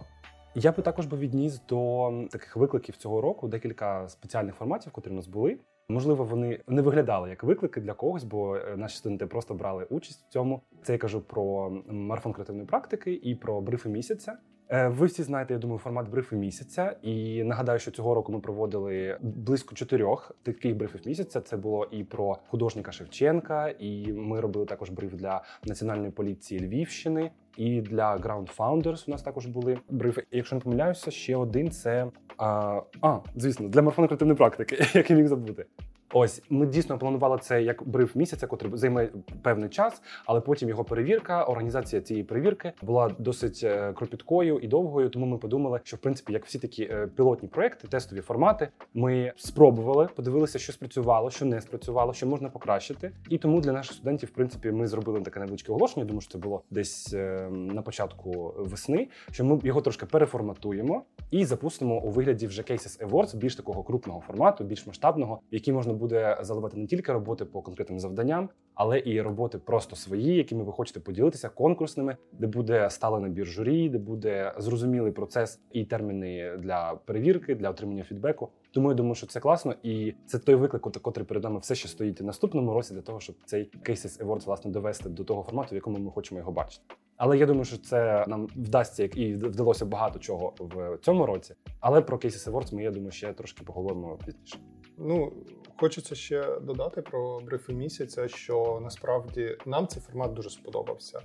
Я 0.59 0.71
би 0.71 0.83
також 0.83 1.05
би 1.05 1.17
відніс 1.17 1.61
до 1.69 2.11
таких 2.31 2.55
викликів 2.55 2.97
цього 2.97 3.21
року 3.21 3.47
декілька 3.47 4.09
спеціальних 4.09 4.55
форматів, 4.55 4.91
котрі 4.91 5.11
у 5.11 5.13
нас 5.13 5.27
були. 5.27 5.57
Можливо, 5.89 6.23
вони 6.23 6.59
не 6.67 6.81
виглядали 6.81 7.29
як 7.29 7.43
виклики 7.43 7.81
для 7.81 7.93
когось, 7.93 8.23
бо 8.23 8.55
е, 8.55 8.77
наші 8.77 8.97
студенти 8.97 9.25
просто 9.25 9.53
брали 9.53 9.87
участь 9.89 10.25
в 10.27 10.29
цьому. 10.29 10.61
Це 10.83 10.93
я 10.93 10.99
кажу 10.99 11.21
про 11.21 11.69
марафон 11.87 12.33
креативної 12.33 12.67
практики 12.67 13.13
і 13.13 13.35
про 13.35 13.61
брифи 13.61 13.89
місяця. 13.89 14.37
Е, 14.69 14.87
ви 14.87 15.05
всі 15.05 15.23
знаєте, 15.23 15.53
я 15.53 15.59
думаю, 15.59 15.79
формат 15.79 16.09
брифи 16.09 16.35
місяця. 16.35 16.95
І 17.01 17.43
нагадаю, 17.43 17.79
що 17.79 17.91
цього 17.91 18.13
року 18.13 18.31
ми 18.31 18.39
проводили 18.39 19.17
близько 19.21 19.75
чотирьох 19.75 20.31
таких 20.43 20.75
брифів 20.75 21.01
місяця. 21.05 21.41
Це 21.41 21.57
було 21.57 21.85
і 21.91 22.03
про 22.03 22.37
художника 22.47 22.91
Шевченка, 22.91 23.69
і 23.69 24.13
ми 24.13 24.41
робили 24.41 24.65
також 24.65 24.89
бриф 24.89 25.13
для 25.13 25.43
національної 25.63 26.11
поліції 26.11 26.59
Львівщини. 26.59 27.31
І 27.57 27.81
для 27.81 28.17
Ground 28.17 28.57
Founders 28.57 29.03
у 29.07 29.11
нас 29.11 29.21
також 29.21 29.45
були 29.45 29.77
брифи. 29.89 30.23
Якщо 30.31 30.55
не 30.55 30.61
помиляюся, 30.61 31.11
ще 31.11 31.35
один 31.35 31.71
це 31.71 32.07
а, 32.37 32.81
а 33.01 33.19
звісно, 33.35 33.67
для 33.67 33.81
марафону 33.81 34.07
креативної 34.07 34.37
практики, 34.37 34.85
як 34.93 35.09
я 35.09 35.15
міг 35.15 35.27
забути. 35.27 35.65
Ось 36.13 36.41
ми 36.49 36.65
дійсно 36.65 36.97
планували 36.97 37.37
це 37.41 37.63
як 37.63 37.87
бриф 37.87 38.15
місяця, 38.15 38.47
котрий 38.47 38.71
займе 38.77 39.09
певний 39.41 39.69
час, 39.69 40.01
але 40.25 40.41
потім 40.41 40.69
його 40.69 40.83
перевірка, 40.83 41.43
організація 41.43 42.01
цієї 42.01 42.23
перевірки 42.23 42.73
була 42.81 43.11
досить 43.19 43.61
е, 43.63 43.93
кропіткою 43.93 44.59
і 44.59 44.67
довгою. 44.67 45.09
Тому 45.09 45.25
ми 45.25 45.37
подумали, 45.37 45.79
що 45.83 45.97
в 45.97 45.99
принципі, 45.99 46.33
як 46.33 46.45
всі 46.45 46.59
такі 46.59 46.83
е, 46.83 47.07
пілотні 47.15 47.49
проекти, 47.49 47.87
тестові 47.87 48.21
формати, 48.21 48.67
ми 48.93 49.33
спробували, 49.37 50.09
подивилися, 50.15 50.59
що 50.59 50.73
спрацювало, 50.73 51.29
що 51.29 51.45
не 51.45 51.61
спрацювало, 51.61 52.13
що 52.13 52.27
можна 52.27 52.49
покращити. 52.49 53.11
І 53.29 53.37
тому 53.37 53.61
для 53.61 53.71
наших 53.71 53.95
студентів, 53.95 54.29
в 54.29 54.31
принципі, 54.31 54.71
ми 54.71 54.87
зробили 54.87 55.21
таке 55.21 55.39
невеличке 55.39 55.71
оголошення. 55.71 56.05
Думаю, 56.05 56.21
що 56.21 56.31
це 56.31 56.37
було 56.37 56.61
десь 56.69 57.13
е, 57.13 57.49
на 57.51 57.81
початку 57.81 58.53
весни. 58.57 59.07
Що 59.31 59.45
ми 59.45 59.59
його 59.63 59.81
трошки 59.81 60.05
переформатуємо 60.05 61.03
і 61.31 61.45
запустимо 61.45 61.99
у 61.99 62.09
вигляді 62.09 62.47
вже 62.47 62.61
Cases 62.61 63.07
Awards, 63.07 63.35
більш 63.35 63.55
такого 63.55 63.83
крупного 63.83 64.23
формату, 64.27 64.63
більш 64.63 64.87
масштабного, 64.87 65.39
який 65.51 65.73
можна 65.73 65.93
буде 65.97 66.37
заливати 66.41 66.77
не 66.77 66.87
тільки 66.87 67.13
роботи 67.13 67.45
по 67.45 67.61
конкретним 67.61 67.99
завданням, 67.99 68.49
але 68.73 69.01
і 69.05 69.21
роботи 69.21 69.57
просто 69.57 69.95
свої, 69.95 70.35
якими 70.35 70.63
ви 70.63 70.71
хочете 70.71 70.99
поділитися, 70.99 71.49
конкурсними, 71.49 72.17
де 72.31 72.47
буде 72.47 72.89
сталий 72.89 73.21
набір 73.21 73.47
журі, 73.47 73.89
де 73.89 73.97
буде 73.97 74.53
зрозумілий 74.57 75.11
процес 75.11 75.59
і 75.71 75.85
терміни 75.85 76.57
для 76.57 76.99
перевірки, 77.05 77.55
для 77.55 77.69
отримання 77.69 78.03
фідбеку. 78.03 78.49
Тому 78.71 78.89
я 78.89 78.95
думаю, 78.95 79.15
що 79.15 79.27
це 79.27 79.39
класно, 79.39 79.75
і 79.83 80.13
це 80.25 80.39
той 80.39 80.55
виклик, 80.55 80.81
котрий 80.81 81.25
перед 81.25 81.43
нами 81.43 81.59
все 81.59 81.75
ще 81.75 81.87
стоїть 81.87 82.21
і 82.21 82.23
наступному 82.23 82.73
році 82.73 82.93
для 82.93 83.01
того, 83.01 83.19
щоб 83.19 83.35
цей 83.45 83.71
Cases 83.83 84.25
Awards, 84.25 84.45
власне 84.45 84.71
довести 84.71 85.09
до 85.09 85.23
того 85.23 85.43
формату, 85.43 85.69
в 85.71 85.75
якому 85.75 85.97
ми 85.97 86.11
хочемо 86.11 86.39
його 86.39 86.51
бачити. 86.51 86.83
Але 87.17 87.37
я 87.37 87.45
думаю, 87.45 87.65
що 87.65 87.77
це 87.77 88.25
нам 88.27 88.47
вдасться 88.55 89.03
як 89.03 89.17
і 89.17 89.33
вдалося 89.33 89.85
багато 89.85 90.19
чого 90.19 90.53
в 90.59 90.97
цьому 90.97 91.25
році. 91.25 91.55
Але 91.79 92.01
про 92.01 92.17
Cases 92.17 92.51
Awards 92.51 92.75
ми 92.75 92.83
я 92.83 92.91
думаю, 92.91 93.11
ще 93.11 93.33
трошки 93.33 93.63
поговоримо 93.63 94.17
пізніше. 94.25 94.57
Ну 94.97 95.33
хочеться 95.79 96.15
ще 96.15 96.59
додати 96.59 97.01
про 97.01 97.39
брифи 97.39 97.73
місяця, 97.73 98.27
що 98.27 98.79
насправді 98.83 99.57
нам 99.65 99.87
цей 99.87 100.01
формат 100.01 100.33
дуже 100.33 100.49
сподобався. 100.49 101.21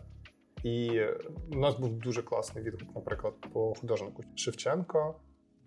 І 0.65 1.01
у 1.53 1.59
нас 1.59 1.79
був 1.79 1.93
дуже 1.93 2.23
класний 2.23 2.65
відгук, 2.65 2.95
наприклад, 2.95 3.35
по 3.53 3.75
художнику 3.75 4.23
Шевченка. 4.35 5.15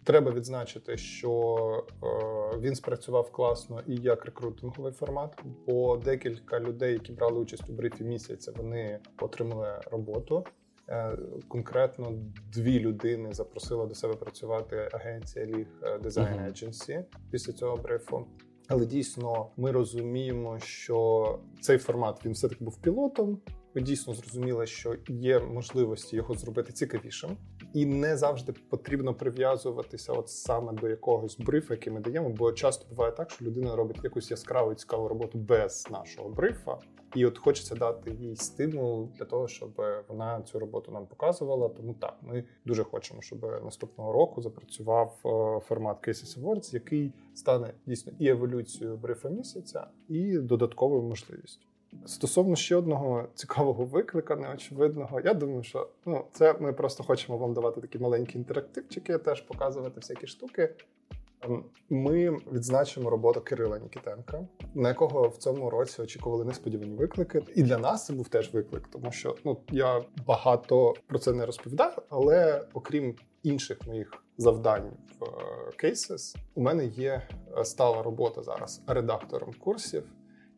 Треба 0.03 0.31
відзначити, 0.31 0.97
що 0.97 1.85
е, 2.03 2.57
він 2.59 2.75
спрацював 2.75 3.31
класно 3.31 3.81
і 3.87 3.95
як 3.95 4.25
рекрутинговий 4.25 4.93
формат, 4.93 5.43
бо 5.67 5.97
декілька 5.97 6.59
людей, 6.59 6.93
які 6.93 7.11
брали 7.11 7.39
участь 7.39 7.69
у 7.69 7.73
брифі 7.73 8.03
місяця, 8.03 8.51
вони 8.57 8.99
отримали 9.21 9.81
роботу. 9.91 10.45
Е, 10.89 11.17
конкретно 11.47 12.11
дві 12.53 12.79
людини 12.79 13.33
запросила 13.33 13.85
до 13.85 13.95
себе 13.95 14.13
працювати 14.13 14.89
агенція 14.91 15.45
Ліг 15.45 15.67
Design 15.81 16.51
Agency 16.51 17.03
після 17.31 17.53
цього 17.53 17.77
брифу. 17.77 18.27
Але 18.67 18.85
дійсно 18.85 19.47
ми 19.57 19.71
розуміємо, 19.71 20.59
що 20.59 21.39
цей 21.61 21.77
формат 21.77 22.25
він 22.25 22.33
все 22.33 22.49
таки 22.49 22.63
був 22.63 22.81
пілотом. 22.81 23.41
Ми 23.75 23.81
дійсно 23.81 24.13
зрозуміли, 24.13 24.67
що 24.67 24.95
є 25.07 25.39
можливості 25.39 26.15
його 26.15 26.33
зробити 26.33 26.73
цікавішим, 26.73 27.37
і 27.73 27.85
не 27.85 28.17
завжди 28.17 28.53
потрібно 28.69 29.13
прив'язуватися, 29.13 30.13
от 30.13 30.29
саме 30.29 30.73
до 30.73 30.89
якогось 30.89 31.37
брифа, 31.37 31.73
який 31.73 31.93
ми 31.93 31.99
даємо. 31.99 32.29
Бо 32.29 32.51
часто 32.51 32.85
буває 32.89 33.11
так, 33.11 33.31
що 33.31 33.45
людина 33.45 33.75
робить 33.75 34.03
якусь 34.03 34.31
яскраву 34.31 34.73
цікаву 34.73 35.07
роботу 35.07 35.37
без 35.37 35.87
нашого 35.91 36.29
брифа, 36.29 36.77
і 37.15 37.25
от 37.25 37.37
хочеться 37.37 37.75
дати 37.75 38.11
їй 38.11 38.35
стимул 38.35 39.09
для 39.17 39.25
того, 39.25 39.47
щоб 39.47 39.81
вона 40.07 40.41
цю 40.41 40.59
роботу 40.59 40.91
нам 40.91 41.05
показувала. 41.05 41.69
Тому 41.69 41.93
так, 41.93 42.17
ми 42.21 42.43
дуже 42.65 42.83
хочемо, 42.83 43.21
щоб 43.21 43.41
наступного 43.63 44.13
року 44.13 44.41
запрацював 44.41 45.15
е, 45.25 45.59
формат 45.59 46.07
Cases 46.07 46.41
Awards, 46.41 46.73
який 46.73 47.13
стане 47.33 47.73
дійсно 47.85 48.13
і 48.19 48.27
еволюцією 48.27 48.97
брифа 48.97 49.29
місяця, 49.29 49.87
і 50.09 50.37
додатковою 50.37 51.01
можливістю. 51.01 51.65
Стосовно 52.05 52.55
ще 52.55 52.75
одного 52.75 53.27
цікавого 53.35 53.85
виклика, 53.85 54.35
неочевидного, 54.35 55.21
я 55.21 55.33
думаю, 55.33 55.63
що 55.63 55.89
ну 56.05 56.25
це 56.31 56.55
ми 56.59 56.73
просто 56.73 57.03
хочемо 57.03 57.37
вам 57.37 57.53
давати 57.53 57.81
такі 57.81 57.99
маленькі 57.99 58.37
інтерактивчики, 58.37 59.17
теж 59.17 59.41
показувати 59.41 59.99
всякі 59.99 60.27
штуки. 60.27 60.75
Ми 61.89 62.29
відзначимо 62.29 63.09
роботу 63.09 63.41
Кирила 63.41 63.79
Нікітенка, 63.79 64.47
на 64.73 64.89
якого 64.89 65.27
в 65.27 65.37
цьому 65.37 65.69
році 65.69 66.01
очікували 66.01 66.45
несподівані 66.45 66.95
виклики. 66.95 67.41
І 67.55 67.63
для 67.63 67.77
нас 67.77 68.05
це 68.05 68.13
був 68.13 68.27
теж 68.27 68.53
виклик, 68.53 68.87
тому 68.87 69.11
що 69.11 69.35
ну 69.45 69.57
я 69.71 70.01
багато 70.27 70.93
про 71.07 71.19
це 71.19 71.33
не 71.33 71.45
розповідав, 71.45 72.05
але 72.09 72.67
окрім 72.73 73.15
інших 73.43 73.87
моїх 73.87 74.23
завдань 74.37 74.91
в 75.19 75.23
uh, 75.23 75.85
Cases, 75.85 76.35
у 76.55 76.61
мене 76.61 76.85
є 76.85 77.27
е, 77.57 77.65
стала 77.65 78.03
робота 78.03 78.43
зараз 78.43 78.81
редактором 78.87 79.53
курсів. 79.59 80.03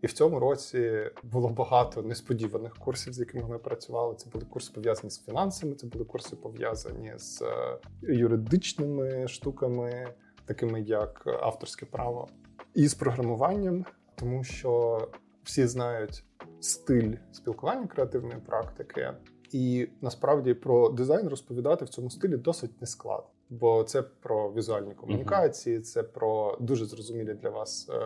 І 0.01 0.07
в 0.07 0.13
цьому 0.13 0.39
році 0.39 1.11
було 1.23 1.49
багато 1.49 2.01
несподіваних 2.01 2.75
курсів, 2.75 3.13
з 3.13 3.19
якими 3.19 3.49
ми 3.49 3.57
працювали. 3.57 4.15
Це 4.15 4.29
були 4.29 4.45
курси 4.45 4.71
пов'язані 4.73 5.11
з 5.11 5.25
фінансами, 5.25 5.75
це 5.75 5.87
були 5.87 6.05
курси 6.05 6.35
пов'язані 6.35 7.13
з 7.17 7.41
е, 7.41 7.79
юридичними 8.01 9.27
штуками, 9.27 10.07
такими 10.47 10.81
як 10.81 11.23
авторське 11.41 11.85
право, 11.85 12.27
і 12.73 12.87
з 12.87 12.93
програмуванням, 12.93 13.85
тому 14.15 14.43
що 14.43 15.01
всі 15.43 15.67
знають 15.67 16.23
стиль 16.59 17.13
спілкування 17.31 17.87
креативної 17.87 18.39
практики, 18.45 19.13
і 19.51 19.89
насправді 20.01 20.53
про 20.53 20.89
дизайн 20.89 21.27
розповідати 21.27 21.85
в 21.85 21.89
цьому 21.89 22.09
стилі 22.09 22.37
досить 22.37 22.81
нескладно 22.81 23.29
бо 23.49 23.83
це 23.83 24.01
про 24.01 24.53
візуальні 24.53 24.93
комунікації, 24.93 25.79
це 25.79 26.03
про 26.03 26.57
дуже 26.59 26.85
зрозумілі 26.85 27.33
для 27.33 27.49
вас 27.49 27.89
е, 27.89 27.99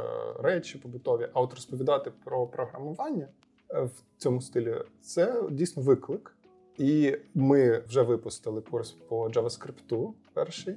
речі 0.43 0.77
побутові. 0.77 1.29
А 1.33 1.41
от 1.41 1.53
розповідати 1.53 2.11
про 2.23 2.47
програмування 2.47 3.27
е, 3.73 3.81
в 3.81 3.91
цьому 4.17 4.41
стилі 4.41 4.75
це 5.01 5.43
дійсно 5.51 5.83
виклик. 5.83 6.37
І 6.77 7.17
ми 7.33 7.79
вже 7.79 8.01
випустили 8.01 8.61
курс 8.61 8.91
по 8.91 9.27
JavaScript 9.29 10.13
перший. 10.33 10.75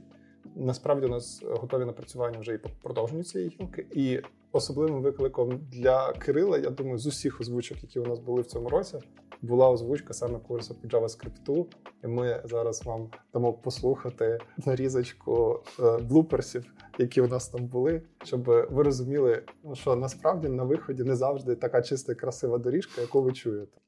Насправді 0.56 1.06
у 1.06 1.08
нас 1.08 1.42
готові 1.50 1.84
напрацювання 1.84 2.38
вже 2.38 2.54
і 2.54 2.58
по 2.58 2.68
продовженню 2.82 3.24
цієї 3.24 3.56
гілки. 3.60 3.86
І 3.92 4.20
особливим 4.52 5.02
викликом 5.02 5.60
для 5.72 6.12
Кирила, 6.12 6.58
я 6.58 6.70
думаю, 6.70 6.98
з 6.98 7.06
усіх 7.06 7.40
озвучок, 7.40 7.82
які 7.82 8.00
у 8.00 8.06
нас 8.06 8.18
були 8.18 8.42
в 8.42 8.46
цьому 8.46 8.68
році, 8.68 8.98
була 9.42 9.70
озвучка 9.70 10.14
саме 10.14 10.38
курсу 10.38 10.74
по 10.74 10.88
JavaScript. 10.88 11.66
І 12.04 12.06
ми 12.06 12.42
зараз 12.44 12.84
вам 12.84 13.08
дамо 13.32 13.52
послухати 13.52 14.38
нарізочку 14.66 15.62
е, 15.80 15.98
блуперсів, 15.98 16.74
які 16.98 17.20
у 17.20 17.28
нас 17.28 17.48
там 17.48 17.66
були, 17.66 18.02
щоб 18.24 18.44
ви 18.44 18.82
розуміли, 18.82 19.42
що 19.72 19.96
насправді 19.96 20.48
на 20.48 20.64
виході 20.64 21.04
не 21.04 21.16
завжди 21.16 21.54
така 21.54 21.82
чиста 21.82 22.14
красива 22.14 22.58
доріжка, 22.58 23.00
яку 23.00 23.22
ви 23.22 23.32
чуєте. 23.32 23.83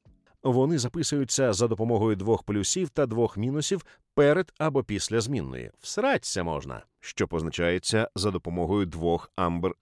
Вони 0.51 0.77
записуються 0.77 1.53
за 1.53 1.67
допомогою 1.67 2.15
двох 2.15 2.43
плюсів 2.43 2.89
та 2.89 3.05
двох 3.05 3.37
мінусів 3.37 3.85
перед 4.13 4.53
або 4.57 4.83
після 4.83 5.21
змінної. 5.21 5.71
Всраться 5.79 6.43
можна, 6.43 6.81
що 6.99 7.27
позначається 7.27 8.09
за 8.15 8.31
допомогою 8.31 8.85
двох 8.85 9.31
амбер 9.35 9.73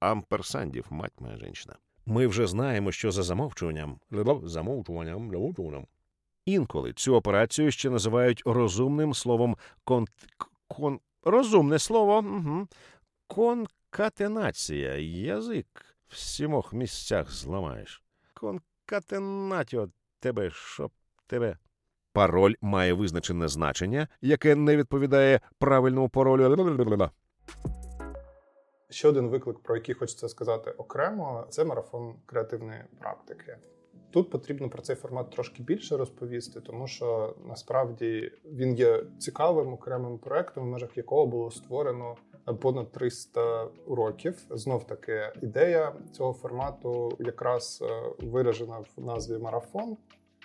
амперсандів, 0.00 0.86
мать 0.90 1.20
моя 1.20 1.36
жінка. 1.38 1.76
Ми 2.06 2.26
вже 2.26 2.46
знаємо, 2.46 2.92
що 2.92 3.10
за 3.10 3.22
замовчуванням 3.22 3.98
замовчуванням, 4.42 5.30
замовчуванням. 5.30 5.86
Інколи 6.44 6.92
цю 6.92 7.14
операцію 7.14 7.70
ще 7.70 7.90
називають 7.90 8.42
розумним 8.46 9.14
словом 9.14 9.56
кон... 9.84 10.08
кон... 10.68 11.00
розумне 11.22 11.78
слово 11.78 12.18
угу. 12.18 12.68
конкатенація. 13.26 14.94
Язик 15.34 15.96
в 16.08 16.16
сімох 16.16 16.72
місцях 16.72 17.32
зламаєш. 17.32 18.02
Конкатенатіо 18.34 19.88
тебе, 20.24 20.50
щоб 20.50 20.90
тебе. 21.26 21.56
Пароль 22.12 22.54
має 22.60 22.92
визначене 22.92 23.48
значення, 23.48 24.08
яке 24.20 24.54
не 24.54 24.76
відповідає 24.76 25.40
правильному 25.58 26.08
паролю. 26.08 26.42
Ще 28.90 29.08
один 29.08 29.28
виклик, 29.28 29.58
про 29.58 29.76
який 29.76 29.94
хочеться 29.94 30.28
сказати 30.28 30.70
окремо, 30.70 31.46
це 31.50 31.64
марафон 31.64 32.14
креативної 32.26 32.84
практики. 33.00 33.56
Тут 34.14 34.30
потрібно 34.30 34.68
про 34.68 34.82
цей 34.82 34.96
формат 34.96 35.30
трошки 35.30 35.62
більше 35.62 35.96
розповісти, 35.96 36.60
тому 36.60 36.86
що 36.86 37.34
насправді 37.48 38.32
він 38.44 38.74
є 38.74 39.04
цікавим 39.18 39.72
окремим 39.72 40.18
проектом, 40.18 40.64
в 40.64 40.66
межах 40.66 40.96
якого 40.96 41.26
було 41.26 41.50
створено 41.50 42.16
понад 42.60 42.92
300 42.92 43.64
уроків. 43.86 44.46
Знов 44.50 44.86
таки 44.86 45.32
ідея 45.42 45.92
цього 46.12 46.32
формату 46.32 47.16
якраз 47.18 47.82
е, 47.82 48.02
виражена 48.26 48.78
в 48.96 49.04
назві 49.04 49.38
марафон. 49.38 49.96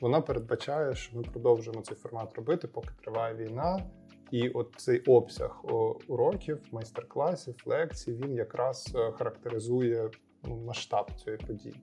Вона 0.02 0.22
передбачає, 0.22 0.96
що 0.96 1.18
ми 1.18 1.24
продовжуємо 1.24 1.82
цей 1.82 1.98
формат 1.98 2.34
робити, 2.34 2.68
поки 2.68 2.90
триває 3.02 3.36
війна. 3.36 3.84
І 4.32 4.50
от 4.50 4.74
цей 4.78 5.00
обсяг 5.00 5.62
уроків, 6.08 6.60
майстер-класів, 6.72 7.56
лекцій 7.66 8.14
він 8.14 8.36
якраз 8.36 8.96
е, 8.96 9.12
характеризує 9.12 10.10
ну, 10.44 10.56
масштаб 10.56 11.12
цієї 11.24 11.38
події. 11.48 11.76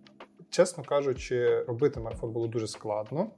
Чесно 0.56 0.84
кажучи, 0.84 1.60
робити 1.62 2.00
марафон 2.00 2.32
було 2.32 2.46
дуже 2.46 2.66
складно, 2.66 3.30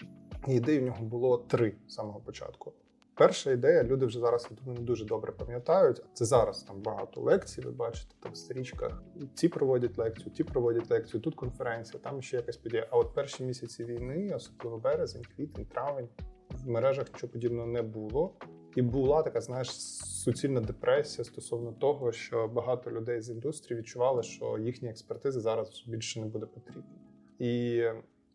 і 0.48 0.54
ідей 0.54 0.78
в 0.78 0.82
нього 0.82 1.04
було 1.04 1.38
три 1.38 1.76
з 1.88 1.94
самого 1.94 2.20
початку. 2.20 2.72
Перша 3.14 3.50
ідея, 3.50 3.84
люди 3.84 4.06
вже 4.06 4.20
зараз 4.20 4.48
я 4.50 4.56
думаю, 4.56 4.78
не 4.78 4.84
дуже 4.84 5.04
добре 5.04 5.32
пам'ятають. 5.32 6.02
Це 6.12 6.24
зараз 6.24 6.62
там 6.62 6.82
багато 6.82 7.20
лекцій. 7.20 7.60
Ви 7.60 7.70
бачите 7.70 8.14
там 8.20 8.32
в 8.32 8.36
стрічках. 8.36 9.02
Ті 9.34 9.48
проводять 9.48 9.98
лекцію, 9.98 10.30
ті 10.30 10.44
проводять 10.44 10.90
лекцію. 10.90 11.20
Тут 11.20 11.34
конференція, 11.34 12.00
там 12.02 12.22
ще 12.22 12.36
якась 12.36 12.56
подія. 12.56 12.86
А 12.90 12.98
от 12.98 13.14
перші 13.14 13.44
місяці 13.44 13.84
війни, 13.84 14.32
особливо 14.34 14.78
березень, 14.78 15.22
квітень, 15.36 15.66
травень, 15.66 16.08
в 16.50 16.68
мережах 16.68 17.06
нічого 17.12 17.32
подібного 17.32 17.66
не 17.66 17.82
було. 17.82 18.34
І 18.76 18.82
була 18.82 19.22
така, 19.22 19.40
знаєш, 19.40 19.82
суцільна 20.24 20.60
депресія 20.60 21.24
стосовно 21.24 21.72
того, 21.72 22.12
що 22.12 22.48
багато 22.48 22.90
людей 22.90 23.20
з 23.20 23.30
індустрії 23.30 23.80
відчували, 23.80 24.22
що 24.22 24.58
їхня 24.58 24.90
експертиза 24.90 25.40
зараз 25.40 25.84
більше 25.86 26.20
не 26.20 26.26
буде 26.26 26.46
потрібна. 26.46 26.97
І 27.38 27.84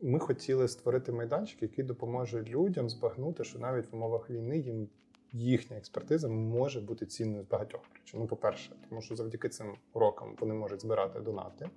ми 0.01 0.19
хотіли 0.19 0.67
створити 0.67 1.11
майданчик, 1.11 1.61
який 1.61 1.83
допоможе 1.85 2.43
людям 2.43 2.89
збагнути, 2.89 3.43
що 3.43 3.59
навіть 3.59 3.91
в 3.91 3.95
умовах 3.95 4.29
війни 4.29 4.57
їм 4.57 4.89
їхня 5.31 5.77
експертиза 5.77 6.27
може 6.27 6.81
бути 6.81 7.05
цінною 7.05 7.43
з 7.43 7.47
багатьох 7.47 7.81
причин. 7.81 8.19
Ну, 8.19 8.27
по-перше, 8.27 8.71
тому 8.89 9.01
що 9.01 9.15
завдяки 9.15 9.49
цим 9.49 9.75
урокам 9.93 10.35
вони 10.39 10.53
можуть 10.53 10.81
збирати 10.81 11.19
донати. 11.19 11.69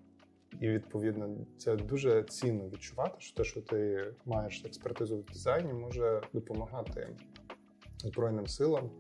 І 0.61 0.69
відповідно 0.69 1.37
це 1.59 1.77
дуже 1.77 2.23
цінно 2.23 2.69
відчувати, 2.69 3.15
що 3.19 3.37
те, 3.37 3.45
що 3.45 3.61
ти 3.61 4.11
маєш 4.25 4.65
експертизу 4.65 5.19
в 5.19 5.25
дизайні, 5.25 5.73
може 5.73 6.23
допомагати 6.33 7.09
Збройним 7.99 8.47
силам 8.47 8.91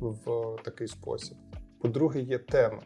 в 0.00 0.56
такий 0.64 0.88
спосіб. 0.88 1.36
По-друге, 1.80 2.20
є 2.20 2.38
теми 2.38 2.82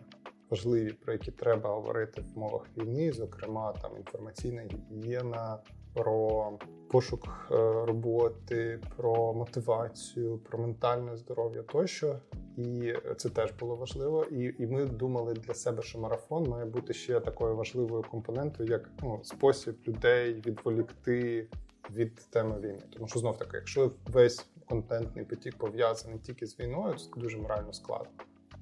важливі, 0.54 0.92
про 0.92 1.12
які 1.12 1.30
треба 1.30 1.70
говорити 1.70 2.23
в 2.34 2.38
мовах 2.38 2.62
війни, 2.76 3.12
зокрема 3.12 3.73
там 3.82 3.96
інформаційна 3.96 4.62
гігієна, 4.62 5.58
про 5.94 6.52
пошук 6.90 7.49
е, 7.50 7.54
роботи, 7.87 8.80
про 8.96 9.34
мотивацію, 9.34 10.38
про 10.38 10.58
ментальне 10.58 11.16
здоров'я 11.16 11.62
тощо. 11.62 12.18
І 12.56 12.94
це 13.16 13.28
теж 13.28 13.52
було 13.61 13.76
важливо. 13.76 14.25
І 14.25 14.54
і 14.58 14.66
ми 14.66 14.84
думали 14.84 15.34
для 15.34 15.54
себе, 15.54 15.82
що 15.82 15.99
марафон 15.99 16.49
має 16.49 16.64
бути 16.64 16.94
ще 16.94 17.20
такою 17.20 17.56
важливою 17.56 18.04
компонентою, 18.11 18.70
як 18.70 18.90
ну, 19.02 19.20
спосіб 19.23 19.76
людей 19.88 20.42
відволікти 20.46 21.49
від 21.90 22.14
теми 22.14 22.61
війни. 22.61 22.82
Тому 22.92 23.08
що 23.08 23.18
знов 23.18 23.38
таки, 23.38 23.56
якщо 23.56 23.92
весь 24.06 24.46
контентний 24.68 25.25
потік 25.25 25.58
пов'язаний 25.58 26.18
тільки 26.18 26.46
з 26.46 26.61
війною, 26.61 26.94
це 26.94 27.20
дуже 27.20 27.38
морально 27.38 27.73
складно. 27.73 28.11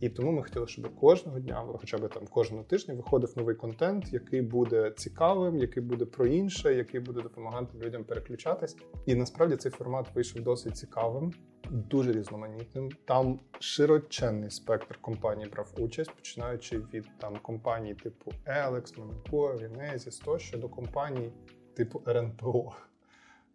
І 0.02 0.08
тому 0.08 0.32
ми 0.32 0.42
хотіли, 0.42 0.66
щоб 0.66 0.94
кожного 0.94 1.40
дня, 1.40 1.64
хоча 1.80 1.98
б 1.98 2.08
там 2.08 2.26
кожного 2.26 2.64
тижня, 2.64 2.94
виходив 2.94 3.32
новий 3.36 3.54
контент, 3.54 4.12
який 4.12 4.42
буде 4.42 4.90
цікавим, 4.96 5.58
який 5.58 5.82
буде 5.82 6.04
про 6.04 6.26
інше, 6.26 6.74
який 6.74 7.00
буде 7.00 7.22
допомагати 7.22 7.78
людям 7.78 8.04
переключатись. 8.04 8.76
І 9.06 9.14
насправді 9.14 9.56
цей 9.56 9.72
формат 9.72 10.14
вийшов 10.14 10.42
досить 10.42 10.76
цікавим, 10.76 11.32
дуже 11.70 12.12
різноманітним. 12.12 12.90
Там 13.04 13.40
широченний 13.58 14.50
спектр 14.50 14.98
компаній 15.00 15.46
брав 15.46 15.74
участь, 15.78 16.14
починаючи 16.14 16.78
від 16.78 17.06
там 17.18 17.36
компаній 17.42 17.94
типу 17.94 18.32
Elex, 18.46 18.98
Monaco, 18.98 19.58
Genesis, 19.58 20.24
тощо 20.24 20.58
до 20.58 20.68
компаній 20.68 21.32
типу 21.74 22.02
РНПО. 22.06 22.74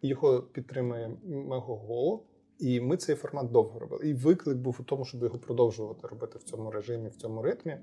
Його 0.02 0.42
підтримує 0.42 1.10
Мегого. 1.24 2.22
І 2.58 2.80
ми 2.80 2.96
цей 2.96 3.16
формат 3.16 3.50
довго 3.50 3.78
робили. 3.78 4.08
І 4.08 4.14
виклик 4.14 4.56
був 4.56 4.76
у 4.80 4.82
тому, 4.82 5.04
щоб 5.04 5.22
його 5.22 5.38
продовжувати 5.38 6.06
робити 6.06 6.38
в 6.38 6.42
цьому 6.42 6.70
режимі, 6.70 7.08
в 7.08 7.16
цьому 7.16 7.42
ритмі. 7.42 7.78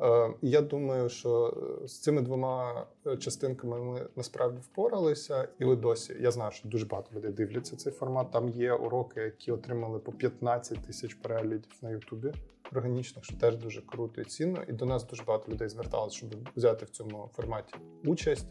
Е, 0.00 0.34
я 0.42 0.60
думаю, 0.60 1.08
що 1.08 1.54
е, 1.82 1.88
з 1.88 2.00
цими 2.00 2.22
двома 2.22 2.86
е, 3.06 3.16
частинками 3.16 3.80
ми 3.80 4.06
насправді 4.16 4.60
впоралися, 4.60 5.48
і 5.58 5.76
досі 5.76 6.16
я 6.20 6.30
знаю, 6.30 6.52
що 6.52 6.68
дуже 6.68 6.86
багато 6.86 7.16
людей 7.16 7.32
дивляться 7.32 7.76
цей 7.76 7.92
формат. 7.92 8.30
Там 8.30 8.48
є 8.48 8.72
уроки, 8.72 9.20
які 9.20 9.52
отримали 9.52 9.98
по 9.98 10.12
15 10.12 10.78
тисяч 10.78 11.14
переглядів 11.14 11.72
на 11.82 11.90
Ютубі 11.90 12.32
органічних, 12.72 13.24
що 13.24 13.36
теж 13.36 13.56
дуже 13.56 13.82
круто 13.82 14.20
і 14.20 14.24
цінно. 14.24 14.62
І 14.68 14.72
до 14.72 14.86
нас 14.86 15.06
дуже 15.06 15.22
багато 15.24 15.52
людей 15.52 15.68
зверталося, 15.68 16.16
щоб 16.16 16.34
взяти 16.56 16.84
в 16.84 16.90
цьому 16.90 17.30
форматі 17.36 17.74
участь. 18.04 18.46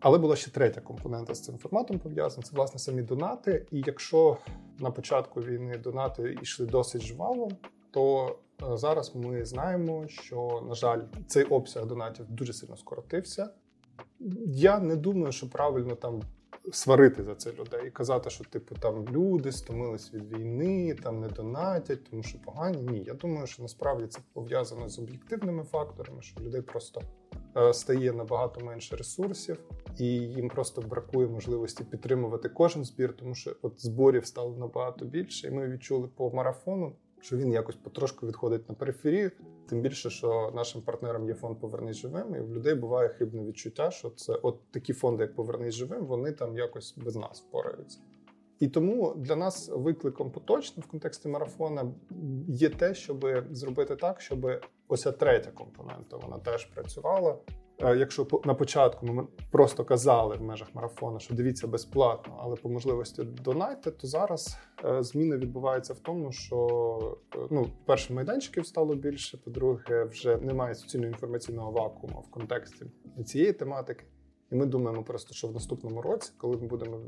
Але 0.00 0.18
була 0.18 0.36
ще 0.36 0.50
третя 0.50 0.80
компонента 0.80 1.34
з 1.34 1.40
цим 1.40 1.58
форматом 1.58 1.98
пов'язана. 1.98 2.42
Це 2.42 2.56
власне 2.56 2.78
самі 2.78 3.02
донати. 3.02 3.66
І 3.70 3.82
якщо 3.86 4.36
на 4.78 4.90
початку 4.90 5.40
війни 5.40 5.78
донати 5.78 6.38
йшли 6.42 6.66
досить 6.66 7.02
жваво, 7.02 7.50
то 7.90 8.36
е, 8.62 8.76
зараз 8.76 9.16
ми 9.16 9.44
знаємо, 9.44 10.08
що 10.08 10.64
на 10.68 10.74
жаль, 10.74 11.00
цей 11.26 11.44
обсяг 11.44 11.86
донатів 11.86 12.26
дуже 12.28 12.52
сильно 12.52 12.76
скоротився. 12.76 13.50
Я 14.46 14.80
не 14.80 14.96
думаю, 14.96 15.32
що 15.32 15.50
правильно 15.50 15.94
там 15.94 16.22
сварити 16.72 17.24
за 17.24 17.34
це 17.34 17.52
людей 17.52 17.86
і 17.86 17.90
казати, 17.90 18.30
що 18.30 18.44
типу 18.44 18.74
там 18.74 19.04
люди 19.08 19.52
стомились 19.52 20.14
від 20.14 20.38
війни, 20.38 20.94
там 21.02 21.20
не 21.20 21.28
донатять, 21.28 22.10
тому 22.10 22.22
що 22.22 22.38
погані. 22.38 22.82
Ні, 22.82 23.04
я 23.06 23.14
думаю, 23.14 23.46
що 23.46 23.62
насправді 23.62 24.06
це 24.06 24.20
пов'язано 24.32 24.88
з 24.88 24.98
об'єктивними 24.98 25.64
факторами, 25.64 26.22
що 26.22 26.40
людей 26.40 26.62
просто 26.62 27.02
стає 27.72 28.12
набагато 28.12 28.64
менше 28.64 28.96
ресурсів, 28.96 29.58
і 29.98 30.06
їм 30.06 30.48
просто 30.48 30.82
бракує 30.82 31.28
можливості 31.28 31.84
підтримувати 31.84 32.48
кожен 32.48 32.84
збір, 32.84 33.16
тому 33.16 33.34
що 33.34 33.56
от 33.62 33.80
зборів 33.80 34.26
стало 34.26 34.56
набагато 34.56 35.04
більше, 35.04 35.48
і 35.48 35.50
ми 35.50 35.68
відчули 35.68 36.08
по 36.16 36.30
марафону. 36.30 36.92
Що 37.22 37.36
він 37.36 37.52
якось 37.52 37.76
потрошку 37.76 38.26
відходить 38.26 38.68
на 38.68 38.74
периферію, 38.74 39.30
тим 39.68 39.80
більше, 39.80 40.10
що 40.10 40.52
нашим 40.54 40.82
партнером 40.82 41.28
є 41.28 41.34
фонд 41.34 41.60
Повернись 41.60 41.96
живим, 41.96 42.34
і 42.34 42.40
в 42.40 42.54
людей 42.54 42.74
буває 42.74 43.08
хибне 43.08 43.44
відчуття, 43.44 43.90
що 43.90 44.10
це 44.10 44.32
от 44.32 44.58
такі 44.70 44.92
фонди, 44.92 45.22
як 45.22 45.34
Повернись 45.34 45.74
живим, 45.74 46.06
вони 46.06 46.32
там 46.32 46.56
якось 46.56 46.94
без 46.96 47.16
нас 47.16 47.44
впораються. 47.48 47.98
І 48.60 48.68
тому 48.68 49.14
для 49.16 49.36
нас 49.36 49.68
викликом 49.68 50.30
поточним 50.30 50.84
в 50.88 50.90
контексті 50.90 51.28
марафона 51.28 51.92
є 52.48 52.68
те, 52.68 52.94
щоб 52.94 53.26
зробити 53.50 53.96
так, 53.96 54.20
щоб 54.20 54.46
оця 54.92 55.12
третя 55.12 55.50
компонента 55.50 56.16
вона 56.16 56.38
теж 56.38 56.64
працювала. 56.64 57.36
Е, 57.82 57.96
якщо 57.96 58.26
на 58.44 58.54
початку 58.54 59.06
ми 59.06 59.26
просто 59.50 59.84
казали 59.84 60.36
в 60.36 60.42
межах 60.42 60.74
марафону, 60.74 61.20
що 61.20 61.34
дивіться 61.34 61.66
безплатно, 61.66 62.36
але 62.40 62.56
по 62.56 62.68
можливості 62.68 63.22
донайте, 63.24 63.90
то 63.90 64.06
зараз 64.06 64.56
е, 64.84 65.02
зміни 65.02 65.36
відбуваються 65.36 65.94
в 65.94 65.98
тому, 65.98 66.32
що 66.32 67.18
е, 67.36 67.38
ну, 67.50 67.66
перше 67.86 68.14
майданчиків 68.14 68.66
стало 68.66 68.94
більше. 68.94 69.38
По-друге, 69.38 70.04
вже 70.04 70.36
немає 70.36 70.74
суцільного 70.74 71.12
інформаційного 71.12 71.70
вакууму 71.70 72.20
в 72.20 72.30
контексті 72.30 72.86
цієї 73.26 73.52
тематики. 73.52 74.04
І 74.52 74.54
ми 74.54 74.66
думаємо 74.66 75.02
просто, 75.02 75.34
що 75.34 75.48
в 75.48 75.52
наступному 75.52 76.02
році, 76.02 76.32
коли 76.38 76.56
ми 76.56 76.66
будемо 76.66 77.00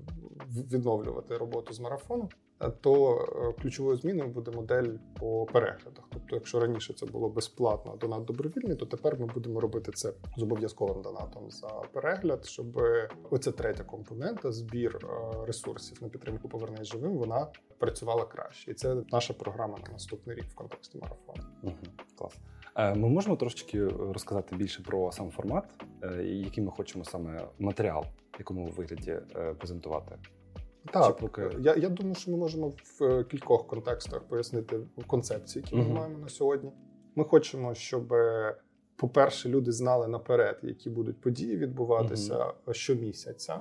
відновлювати 0.73 1.37
роботу 1.37 1.75
з 1.75 1.81
марафону, 1.81 2.29
то 2.71 3.17
е, 3.17 3.63
ключовою 3.63 3.97
зміною 3.97 4.31
буде 4.31 4.51
модель 4.51 4.89
по 5.21 5.47
переглядах. 5.47 6.05
Тобто, 6.13 6.37
якщо 6.37 6.61
раніше 6.61 6.95
це 6.95 7.07
було 7.07 7.29
безплатно, 7.29 7.97
донат 8.01 8.25
добровільний, 8.25 8.77
то 8.77 8.87
тепер 8.87 9.21
ми 9.21 9.27
будемо 9.27 9.61
робити 9.61 9.93
це 9.93 10.13
з 10.37 10.43
обов'язковим 10.43 11.03
донатом 11.03 11.51
за 11.51 11.69
перегляд, 11.69 12.47
щоб 12.47 12.83
оця 13.31 13.53
третя 13.53 13.85
компонента 13.85 14.53
збір 14.53 14.99
е, 15.03 15.07
ресурсів 15.47 15.99
на 16.03 16.09
підтримку 16.09 16.49
повернення 16.49 16.85
живим, 16.85 17.17
вона 17.17 17.47
працювала 17.79 18.25
краще, 18.25 18.71
і 18.71 18.75
це 18.75 18.97
наша 19.13 19.35
програма 19.35 19.79
на 19.87 19.93
наступний 19.93 20.37
рік 20.37 20.45
в 20.45 20.55
контексті 20.55 20.99
марафону. 20.99 21.49
Угу, 21.63 21.75
Клас. 22.19 22.33
Е, 22.77 22.95
ми 22.95 23.09
можемо 23.09 23.37
трошечки 23.37 23.89
розказати 23.89 24.57
більше 24.57 24.83
про 24.83 25.13
сам 25.13 25.31
формат, 25.31 25.65
який 26.25 26.65
ми 26.65 26.71
хочемо 26.71 27.05
саме 27.05 27.49
матеріал, 27.59 28.05
якому 28.39 28.67
вигляді 28.67 29.19
презентувати. 29.59 30.19
Так, 30.93 31.17
поки... 31.17 31.51
я 31.61 31.75
я 31.77 31.89
думаю, 31.89 32.15
що 32.15 32.31
ми 32.31 32.37
можемо 32.37 32.69
в 32.69 33.05
е, 33.05 33.25
кількох 33.25 33.67
контекстах 33.67 34.23
пояснити 34.23 34.81
концепції, 35.07 35.65
які 35.65 35.77
ми 35.77 35.83
uh 35.83 35.93
маємо 35.93 36.19
на 36.19 36.29
сьогодні. 36.29 36.73
Ми 37.15 37.25
хочемо, 37.25 37.75
щоб, 37.75 38.15
по-перше, 38.97 39.49
люди 39.49 39.73
знали 39.73 40.09
наперед, 40.09 40.59
які 40.63 40.91
будуть 40.91 41.21
події 41.21 41.57
відбуватися 41.57 42.53
uh 42.67 42.73
щомісяця. 42.73 43.61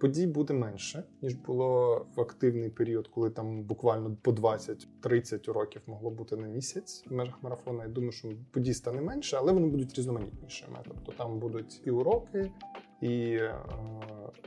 Подій 0.00 0.26
буде 0.26 0.54
менше, 0.54 1.04
ніж 1.22 1.34
було 1.34 2.06
в 2.16 2.20
активний 2.20 2.70
період, 2.70 3.08
коли 3.08 3.30
там 3.30 3.62
буквально 3.62 4.16
по 4.22 4.30
20-30 4.30 5.52
років 5.52 5.82
могло 5.86 6.10
бути 6.10 6.36
на 6.36 6.46
місяць 6.46 7.04
в 7.10 7.14
межах 7.14 7.42
марафону. 7.42 7.82
Я 7.82 7.88
думаю, 7.88 8.12
що 8.12 8.28
подій 8.50 8.74
стане 8.74 9.00
менше, 9.00 9.36
але 9.36 9.52
вони 9.52 9.66
будуть 9.66 9.94
різноманітнішими. 9.98 10.78
Тобто 10.88 11.12
там 11.12 11.38
будуть 11.38 11.82
і 11.84 11.90
уроки, 11.90 12.50
і 13.00 13.32
е, 13.32 13.54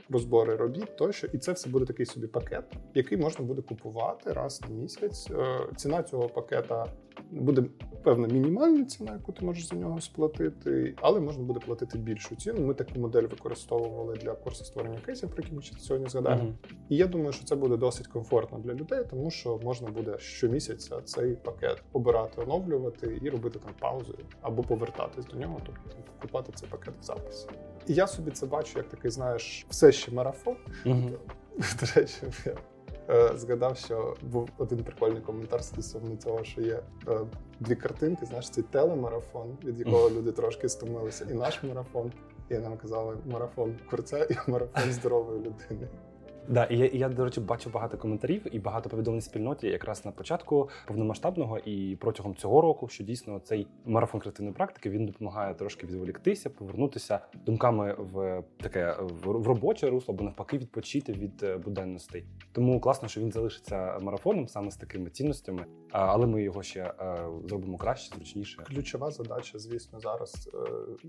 розбори 0.09 0.55
робіт 0.55 0.97
тощо, 0.97 1.27
і 1.33 1.37
це 1.37 1.51
все 1.51 1.69
буде 1.69 1.85
такий 1.85 2.05
собі 2.05 2.27
пакет, 2.27 2.65
який 2.93 3.17
можна 3.17 3.45
буде 3.45 3.61
купувати 3.61 4.33
раз 4.33 4.61
на 4.61 4.75
місяць. 4.75 5.31
Е, 5.31 5.59
ціна 5.75 6.03
цього 6.03 6.29
пакета 6.29 6.85
буде 7.31 7.63
певна 8.03 8.27
мінімальна 8.27 8.85
ціна, 8.85 9.13
яку 9.13 9.31
ти 9.31 9.45
можеш 9.45 9.67
за 9.67 9.75
нього 9.75 10.01
сплатити, 10.01 10.95
але 11.01 11.19
можна 11.19 11.43
буде 11.43 11.59
платити 11.59 11.97
більшу 11.97 12.35
ціну. 12.35 12.67
Ми 12.67 12.73
таку 12.73 12.99
модель 12.99 13.23
використовували 13.23 14.15
для 14.15 14.33
курсу 14.33 14.65
створення 14.65 14.99
кейсів, 15.05 15.29
про 15.29 15.43
які 15.43 15.55
ми 15.55 15.61
сьогодні 15.61 16.09
згадаємо. 16.09 16.43
Uh-huh. 16.43 16.75
І 16.89 16.97
я 16.97 17.07
думаю, 17.07 17.31
що 17.31 17.45
це 17.45 17.55
буде 17.55 17.77
досить 17.77 18.07
комфортно 18.07 18.59
для 18.59 18.73
людей, 18.73 19.03
тому 19.09 19.31
що 19.31 19.59
можна 19.63 19.89
буде 19.89 20.19
щомісяця 20.19 21.01
цей 21.01 21.35
пакет 21.35 21.83
обирати, 21.93 22.41
оновлювати 22.41 23.19
і 23.21 23.29
робити 23.29 23.59
там 23.59 23.73
паузу 23.79 24.17
або 24.41 24.63
повертатись 24.63 25.25
до 25.25 25.37
нього, 25.37 25.59
тобто 25.65 25.81
купувати 26.21 26.51
цей 26.55 26.69
пакет 26.69 26.93
в 27.01 27.03
записі. 27.03 27.47
І 27.87 27.93
я 27.93 28.07
собі 28.07 28.31
це 28.31 28.45
бачу, 28.45 28.79
як 28.79 28.89
такий, 28.89 29.11
знаєш, 29.11 29.65
все 29.69 29.91
ще 29.91 30.11
марафон. 30.11 30.55
Uh-huh. 30.85 31.17
До 31.79 32.01
речі, 32.01 32.17
я 32.45 32.55
згадав, 33.35 33.77
що 33.77 34.15
був 34.21 34.49
один 34.57 34.83
прикольний 34.83 35.21
коментар 35.21 35.63
стосовно 35.63 36.15
цього, 36.15 36.43
що 36.43 36.61
є 36.61 36.79
е, 37.07 37.19
дві 37.59 37.75
картинки. 37.75 38.25
Знаєш, 38.25 38.49
цей 38.49 38.63
телемарафон, 38.63 39.57
від 39.63 39.79
якого 39.79 40.09
люди 40.09 40.31
трошки 40.31 40.69
стомилися, 40.69 41.27
і 41.31 41.33
наш 41.33 41.63
марафон. 41.63 42.11
І 42.49 42.53
нам 42.53 42.77
казали 42.77 43.17
марафон 43.25 43.75
курця 43.89 44.27
і 44.29 44.51
марафон 44.51 44.91
здорової 44.91 45.39
людини. 45.39 45.87
Да, 46.47 46.63
і 46.63 46.77
я, 46.77 46.89
я, 46.93 47.09
до 47.09 47.25
речі, 47.25 47.41
бачив 47.41 47.73
багато 47.73 47.97
коментарів 47.97 48.55
і 48.55 48.59
багато 48.59 48.89
повідомлень 48.89 49.21
спільноті 49.21 49.67
якраз 49.67 50.05
на 50.05 50.11
початку 50.11 50.69
повномасштабного 50.87 51.57
і 51.59 51.95
протягом 51.95 52.35
цього 52.35 52.61
року, 52.61 52.87
що 52.87 53.03
дійсно 53.03 53.39
цей 53.39 53.67
марафон 53.85 54.21
креативної 54.21 54.55
практики 54.55 54.89
він 54.89 55.05
допомагає 55.05 55.53
трошки 55.53 55.87
відволіктися, 55.87 56.49
повернутися 56.49 57.19
думками 57.45 57.95
в 57.99 58.43
таке 58.57 58.95
в, 58.99 59.31
робоче 59.31 59.89
русло, 59.89 60.13
або 60.13 60.23
навпаки, 60.23 60.57
відпочити 60.57 61.13
від 61.13 61.43
е, 61.43 61.57
буденностей. 61.57 62.25
Тому 62.51 62.79
класно, 62.79 63.07
що 63.07 63.21
він 63.21 63.31
залишиться 63.31 63.99
марафоном 64.01 64.47
саме 64.47 64.71
з 64.71 64.75
такими 64.75 65.09
цінностями, 65.09 65.65
але 65.91 66.27
ми 66.27 66.43
його 66.43 66.63
ще 66.63 66.93
зробимо 67.47 67.77
краще, 67.77 68.15
зручніше. 68.15 68.63
Ключова 68.63 69.11
задача, 69.11 69.59
звісно, 69.59 69.99
зараз 69.99 70.49
е, 70.53 70.57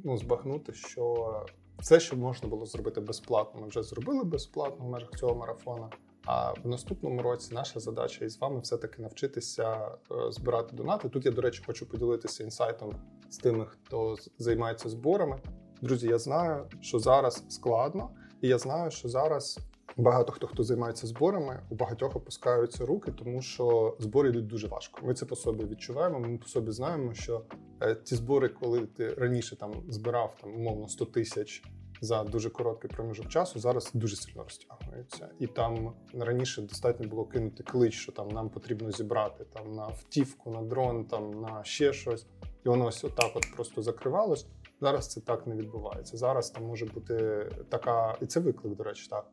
ну 0.05 0.17
збагнути, 0.17 0.73
що 0.73 1.45
все, 1.79 2.01
що 2.01 2.17
можна 2.17 2.49
було 2.49 2.67
зробити 2.67 3.01
безплатно, 3.01 3.61
ми 3.61 3.69
вже 3.69 3.83
зробили 3.83 4.25
безплатно 4.25 4.87
в 4.87 4.89
межах 4.89 5.11
цього 5.11 5.35
марафону. 5.35 5.91
А 6.27 6.53
в 6.53 6.69
наступному 6.69 7.23
році 7.23 7.55
наша 7.55 7.81
задача 7.81 8.25
із 8.25 8.41
вами 8.41 8.61
все-таки 8.61 9.03
навчитися 9.03 9.89
е, 10.11 10.33
збирати 10.33 10.77
донати. 10.77 11.09
Тут 11.09 11.27
я, 11.27 11.33
до 11.33 11.43
речі, 11.43 11.63
хочу 11.67 11.87
поділитися 11.87 12.45
інсайтом 12.45 12.93
з 13.31 13.37
тими, 13.37 13.67
хто 13.67 14.17
займається 14.39 14.89
зборами. 14.89 15.41
Друзі, 15.83 16.09
я 16.09 16.19
знаю, 16.19 16.67
що 16.81 16.99
зараз 16.99 17.45
складно, 17.49 18.11
і 18.41 18.49
я 18.49 18.59
знаю, 18.59 18.91
що 18.91 19.09
зараз 19.09 19.59
багато 19.97 20.33
хто 20.33 20.47
хто 20.47 20.63
займається 20.63 21.07
зборами, 21.07 21.63
у 21.71 21.75
багатьох 21.75 22.17
опускаються 22.17 22.87
руки, 22.87 23.13
тому 23.13 23.43
що 23.43 23.97
збори 23.99 24.29
йдуть 24.29 24.47
дуже 24.47 24.69
важко. 24.69 25.01
Ми 25.07 25.15
це 25.15 25.27
по 25.27 25.37
собі 25.37 25.65
відчуваємо. 25.65 26.21
Ми 26.21 26.39
по 26.39 26.47
собі 26.47 26.71
знаємо, 26.71 27.15
що 27.15 27.43
е, 27.81 27.95
ті 27.95 28.15
збори, 28.15 28.49
коли 28.49 28.87
ти 28.87 29.15
раніше 29.15 29.57
там 29.57 29.73
збирав 29.89 30.37
там 30.41 30.55
умовно 30.55 30.89
100 30.89 31.05
тисяч. 31.05 31.63
За 32.01 32.25
дуже 32.25 32.51
короткий 32.51 32.91
проміжок 32.91 33.29
часу 33.29 33.59
зараз 33.59 33.91
дуже 33.95 34.17
сильно 34.17 34.43
розтягується, 34.43 35.29
і 35.39 35.47
там 35.47 35.93
раніше 36.15 36.63
достатньо 36.63 37.09
було 37.09 37.25
кинути 37.25 37.63
клич, 37.63 37.95
що 37.95 38.13
там 38.13 38.29
нам 38.29 38.51
потрібно 38.51 38.91
зібрати 38.91 39.45
там 39.45 39.75
на 39.75 39.83
автівку, 39.83 40.51
на 40.51 40.63
дрон, 40.63 41.05
там 41.05 41.41
на 41.41 41.65
ще 41.65 41.93
щось, 41.93 42.27
і 42.67 42.69
воно 42.69 42.87
ось 42.87 43.05
отак 43.05 43.31
от 43.35 43.45
просто 43.57 43.83
закривалось. 43.83 44.47
Зараз 44.81 45.09
це 45.09 45.21
так 45.21 45.47
не 45.47 45.55
відбувається. 45.55 46.17
Зараз 46.17 46.51
там 46.51 46.65
може 46.65 46.87
бути 46.87 47.47
така, 47.69 48.17
і 48.21 48.27
це 48.27 48.41
виклик, 48.41 48.75
до 48.75 48.85
речі, 48.85 49.07
так. 49.11 49.31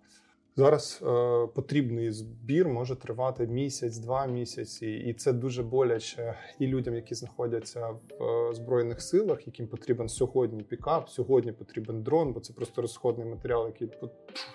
Зараз 0.55 0.99
е, 1.01 1.47
потрібний 1.47 2.11
збір 2.11 2.67
може 2.67 2.95
тривати 2.95 3.47
місяць, 3.47 3.97
два 3.97 4.25
місяці, 4.25 4.87
і 4.87 5.13
це 5.13 5.33
дуже 5.33 5.63
боляче 5.63 6.35
і 6.59 6.67
людям, 6.67 6.95
які 6.95 7.15
знаходяться 7.15 7.87
в 7.87 8.23
е, 8.23 8.53
збройних 8.53 9.01
силах, 9.01 9.47
яким 9.47 9.67
потрібен 9.67 10.09
сьогодні 10.09 10.63
пікап, 10.63 11.09
сьогодні 11.09 11.51
потрібен 11.51 12.03
дрон, 12.03 12.33
бо 12.33 12.39
це 12.39 12.53
просто 12.53 12.81
розходний 12.81 13.27
матеріал, 13.27 13.65
який 13.65 13.89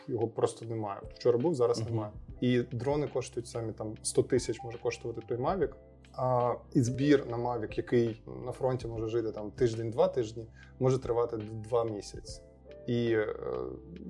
його 0.09 0.29
просто 0.29 0.67
немає. 0.67 1.01
Вчора 1.15 1.39
був, 1.39 1.55
зараз 1.55 1.81
uh-huh. 1.81 1.91
немає. 1.91 2.13
І 2.41 2.63
дрони 2.63 3.09
коштують 3.09 3.49
самі 3.49 3.73
там 3.73 3.95
100 4.03 4.23
тисяч 4.23 4.63
може 4.65 4.79
коштувати 4.79 5.21
той 5.29 5.39
Mavic, 5.39 5.71
а 6.13 6.55
і 6.75 6.83
збір 6.83 7.27
на 7.27 7.37
Mavic, 7.37 7.77
який 7.77 8.23
на 8.47 8.53
фронті 8.53 8.87
може 8.87 9.09
жити 9.09 9.33
там 9.33 9.51
тиждень-два 9.51 10.09
тижні, 10.09 10.47
може 10.79 10.99
тривати 10.99 11.37
два 11.37 11.85
місяці. 11.85 12.43
І 12.87 13.13
е, 13.13 13.35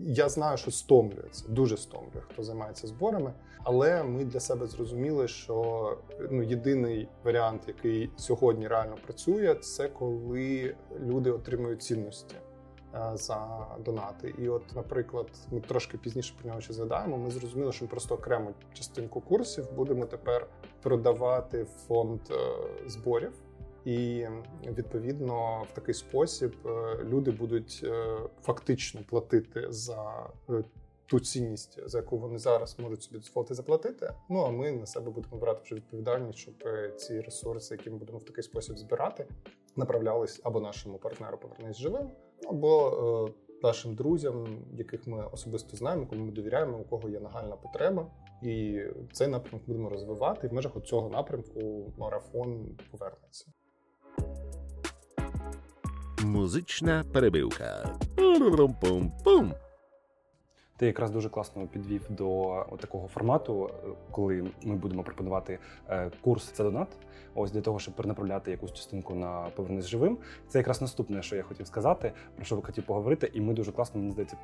я 0.07 0.29
знаю, 0.29 0.57
що 0.57 0.71
стомлюється, 0.71 1.45
дуже 1.49 1.77
стомлює, 1.77 2.23
хто 2.31 2.43
займається 2.43 2.87
зборами. 2.87 3.33
Але 3.65 4.03
ми 4.03 4.25
для 4.25 4.41
себе 4.41 4.67
зрозуміли, 4.67 5.29
що 5.29 5.99
ну 6.31 6.43
єдиний 6.43 7.09
варіант, 7.25 7.62
який 7.67 8.11
сьогодні 8.17 8.69
реально 8.69 8.97
працює, 9.05 9.55
це 9.55 9.89
коли 9.89 10.75
люди 11.01 11.31
отримують 11.31 11.83
цінності 11.83 12.37
е, 12.95 13.11
за 13.15 13.67
донати. 13.85 14.35
І, 14.39 14.49
от, 14.49 14.62
наприклад, 14.77 15.27
ми 15.51 15.61
трошки 15.61 15.99
пізніше 15.99 16.35
про 16.39 16.49
нього 16.49 16.61
ще 16.61 16.73
згадаємо. 16.73 17.19
Ми 17.19 17.31
зрозуміли, 17.31 17.73
що 17.73 17.85
ми 17.85 17.89
просто 17.89 18.15
окрему 18.15 18.55
частинку 18.73 19.21
курсів 19.21 19.73
будемо 19.77 20.07
тепер 20.07 20.47
продавати 20.83 21.62
в 21.62 21.69
фонд 21.89 22.21
е, 22.31 22.35
зборів. 22.87 23.33
І 23.87 24.27
відповідно 24.66 25.62
в 25.72 25.75
такий 25.75 25.94
спосіб 25.94 26.57
е, 26.66 26.99
люди 27.05 27.31
будуть 27.31 27.81
е, 27.85 28.16
фактично 28.42 29.01
платити 29.09 29.66
за 29.68 30.31
е, 30.51 30.64
ту 31.07 31.20
цінність, 31.20 31.79
за 31.88 31.99
яку 31.99 32.18
вони 32.18 32.38
зараз 32.38 32.79
можуть 32.79 33.03
собі 33.03 33.18
дозволити 33.18 33.55
заплатити. 33.55 34.14
Ну 34.29 34.40
а 34.40 34.51
ми 34.51 34.72
на 34.72 34.87
себе 34.87 35.11
будемо 35.11 35.37
брати 35.37 35.61
вже 35.64 35.75
відповідальність, 35.75 36.38
щоб 36.38 36.55
ці 36.96 37.20
ресурси, 37.20 37.75
які 37.75 37.90
ми 37.90 37.96
будемо 37.96 38.18
в 38.18 38.25
такий 38.25 38.44
спосіб 38.44 38.79
збирати, 38.79 39.27
направлялись 39.77 40.40
або 40.44 40.61
нашому 40.61 40.99
партнеру 40.99 41.38
повернись 41.38 41.77
живим, 41.77 42.11
або 42.49 43.31
нашим 43.62 43.94
друзям, 43.94 44.64
яких 44.72 45.07
ми 45.07 45.27
особисто 45.33 45.77
знаємо, 45.77 46.07
кому 46.07 46.25
ми 46.25 46.33
довіряємо, 46.33 46.79
у 46.79 46.85
кого 46.85 47.09
є 47.09 47.20
нагальна 47.20 47.57
потреба. 47.57 48.11
І 48.42 48.83
цей 49.12 49.29
напрямок 49.29 49.66
будемо 49.66 49.88
розвивати. 49.88 50.46
І 50.46 50.51
в 50.51 50.53
межах 50.53 50.72
цього 50.85 51.09
напрямку 51.09 51.92
марафон 51.99 52.79
повернеться. 52.90 53.46
Музична 56.27 57.05
перебивка. 57.12 57.99
Пум-пум-пум. 58.17 59.55
Ти 60.77 60.87
якраз 60.87 61.11
дуже 61.11 61.29
класно 61.29 61.67
підвів 61.67 62.07
до 62.11 62.65
такого 62.81 63.09
формату, 63.09 63.71
коли 64.11 64.45
ми 64.62 64.75
будемо 64.75 65.03
пропонувати 65.03 65.59
е, 65.89 66.11
курс 66.21 66.51
це 66.51 66.65
донат. 66.65 66.89
Ось 67.35 67.53
для 67.53 67.61
того, 67.61 67.79
щоб 67.79 67.95
перенаправляти 67.95 68.51
якусь 68.51 68.73
частинку 68.73 69.15
на 69.15 69.47
повернись 69.57 69.87
живим. 69.87 70.19
Це 70.49 70.59
якраз 70.59 70.81
наступне, 70.81 71.23
що 71.23 71.37
я 71.37 71.43
хотів 71.43 71.67
сказати, 71.67 72.12
про 72.37 72.45
що 72.45 72.57
ви 72.57 72.62
хотів 72.62 72.85
поговорити. 72.85 73.31
І 73.35 73.41
ми 73.41 73.55
дуже 73.55 73.73
класно 73.73 74.01
мені 74.01 74.12
здається 74.12 74.37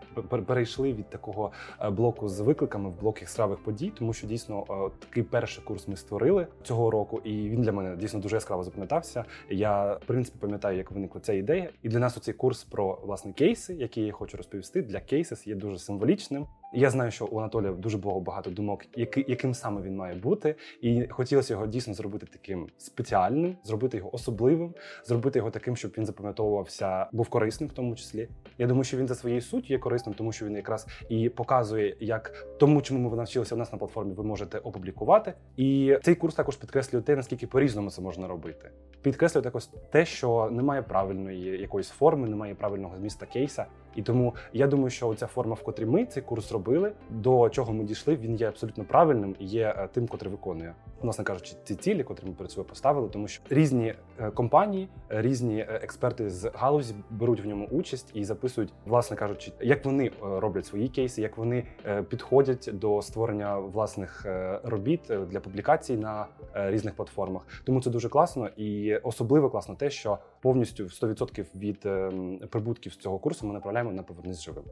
перейшли 0.46 0.92
від 0.92 1.10
такого 1.10 1.52
е, 1.80 1.90
блоку 1.90 2.28
з 2.28 2.40
викликами 2.40 2.90
в 2.90 3.00
блок 3.00 3.22
яскравих 3.22 3.58
подій, 3.58 3.92
тому 3.98 4.12
що 4.12 4.26
дійсно 4.26 4.64
е, 4.70 4.90
такий 4.98 5.22
перший 5.22 5.64
курс 5.64 5.88
ми 5.88 5.96
створили 5.96 6.46
цього 6.62 6.90
року, 6.90 7.20
і 7.24 7.48
він 7.48 7.62
для 7.62 7.72
мене 7.72 7.96
дійсно 7.96 8.20
дуже 8.20 8.36
яскраво 8.36 8.62
запам'ятався. 8.64 9.24
Я 9.50 9.94
в 9.94 10.04
принципі 10.06 10.38
пам'ятаю, 10.40 10.78
як 10.78 10.90
виникла 10.90 11.20
ця 11.20 11.32
ідея. 11.32 11.70
І 11.82 11.88
для 11.88 11.98
нас 11.98 12.16
оцей 12.16 12.34
курс 12.34 12.64
про 12.64 12.98
власне 13.02 13.32
кейси, 13.32 13.74
які 13.74 14.00
я 14.00 14.12
хочу 14.12 14.36
розповісти 14.36 14.82
для 14.82 15.00
кейсис, 15.00 15.46
є 15.46 15.54
дуже 15.54 15.78
символічним 15.78 16.21
фантастичним. 16.22 16.61
Я 16.74 16.90
знаю, 16.90 17.10
що 17.10 17.26
у 17.26 17.38
Анатолія 17.38 17.72
дуже 17.72 17.98
було 17.98 18.20
багато 18.20 18.50
думок, 18.50 18.84
яким 19.26 19.54
саме 19.54 19.82
він 19.82 19.96
має 19.96 20.14
бути, 20.14 20.54
і 20.80 21.06
хотілося 21.10 21.54
його 21.54 21.66
дійсно 21.66 21.94
зробити 21.94 22.26
таким 22.32 22.66
спеціальним, 22.78 23.56
зробити 23.64 23.96
його 23.96 24.14
особливим, 24.14 24.74
зробити 25.04 25.38
його 25.38 25.50
таким, 25.50 25.76
щоб 25.76 25.94
він 25.98 26.06
запам'ятовувався, 26.06 27.06
був 27.12 27.28
корисним 27.28 27.70
в 27.70 27.72
тому 27.72 27.96
числі. 27.96 28.28
Я 28.58 28.66
думаю, 28.66 28.84
що 28.84 28.96
він 28.96 29.08
за 29.08 29.14
своєю 29.14 29.40
суттю 29.40 29.72
є 29.72 29.78
корисним, 29.78 30.14
тому 30.14 30.32
що 30.32 30.46
він 30.46 30.56
якраз 30.56 30.86
і 31.08 31.28
показує, 31.28 31.96
як 32.00 32.46
тому, 32.58 32.82
чому 32.82 33.10
ми 33.10 33.16
навчилися 33.16 33.54
у 33.54 33.58
нас 33.58 33.72
на 33.72 33.78
платформі, 33.78 34.12
ви 34.12 34.24
можете 34.24 34.58
опублікувати. 34.58 35.34
І 35.56 35.98
цей 36.02 36.14
курс 36.14 36.34
також 36.34 36.56
підкреслює 36.56 37.02
те, 37.02 37.16
наскільки 37.16 37.46
по-різному 37.46 37.90
це 37.90 38.02
можна 38.02 38.28
робити. 38.28 38.70
Підкреслює 39.02 39.42
також 39.42 39.66
те, 39.90 40.04
що 40.04 40.48
немає 40.52 40.82
правильної 40.82 41.60
якоїсь 41.60 41.88
форми, 41.88 42.28
немає 42.28 42.54
правильного 42.54 42.96
зміста 42.96 43.26
кейса. 43.26 43.66
І 43.96 44.02
тому 44.02 44.34
я 44.52 44.66
думаю, 44.66 44.90
що 44.90 45.14
ця 45.14 45.26
форма, 45.26 45.54
в 45.54 45.62
котрій 45.62 45.86
ми 45.86 46.06
цей 46.06 46.22
курс 46.22 46.52
робили, 46.62 46.92
до 47.10 47.48
чого 47.48 47.72
ми 47.72 47.84
дійшли, 47.84 48.16
він 48.16 48.34
є 48.34 48.48
абсолютно 48.48 48.84
правильним 48.84 49.36
і 49.38 49.44
є 49.44 49.74
е, 49.78 49.88
тим, 49.92 50.06
котрий 50.06 50.32
виконує, 50.32 50.74
власне 51.00 51.24
кажучи, 51.24 51.56
ці 51.64 51.74
цілі, 51.74 52.04
котрі 52.04 52.26
ми 52.26 52.32
перед 52.32 52.50
собою 52.50 52.68
поставили, 52.68 53.08
тому 53.08 53.28
що 53.28 53.42
різні 53.50 53.94
е, 54.18 54.30
компанії, 54.30 54.88
е, 55.10 55.22
різні 55.22 55.60
експерти 55.60 56.30
з 56.30 56.50
галузі 56.54 56.94
беруть 57.10 57.44
в 57.44 57.46
ньому 57.46 57.66
участь 57.66 58.10
і 58.14 58.24
записують, 58.24 58.72
власне 58.86 59.16
кажучи, 59.16 59.52
як 59.60 59.84
вони 59.84 60.10
роблять 60.22 60.66
свої 60.66 60.88
кейси, 60.88 61.22
як 61.22 61.36
вони 61.38 61.64
підходять 62.08 62.70
до 62.72 63.02
створення 63.02 63.58
власних 63.58 64.26
робіт 64.64 65.00
для 65.30 65.40
публікацій 65.40 65.96
на 65.96 66.26
різних 66.54 66.94
платформах. 66.94 67.42
Тому 67.64 67.82
це 67.82 67.90
дуже 67.90 68.08
класно 68.08 68.48
і 68.56 68.96
особливо 68.96 69.50
класно 69.50 69.74
те, 69.74 69.90
що 69.90 70.18
повністю 70.40 70.84
100% 70.84 71.44
від 71.54 71.86
ем, 71.86 72.38
прибутків 72.50 72.92
з 72.92 72.96
цього 72.96 73.18
курсу 73.18 73.46
ми 73.46 73.54
направляємо 73.54 73.92
на 73.92 74.02
повернись 74.02 74.42
живим. 74.42 74.64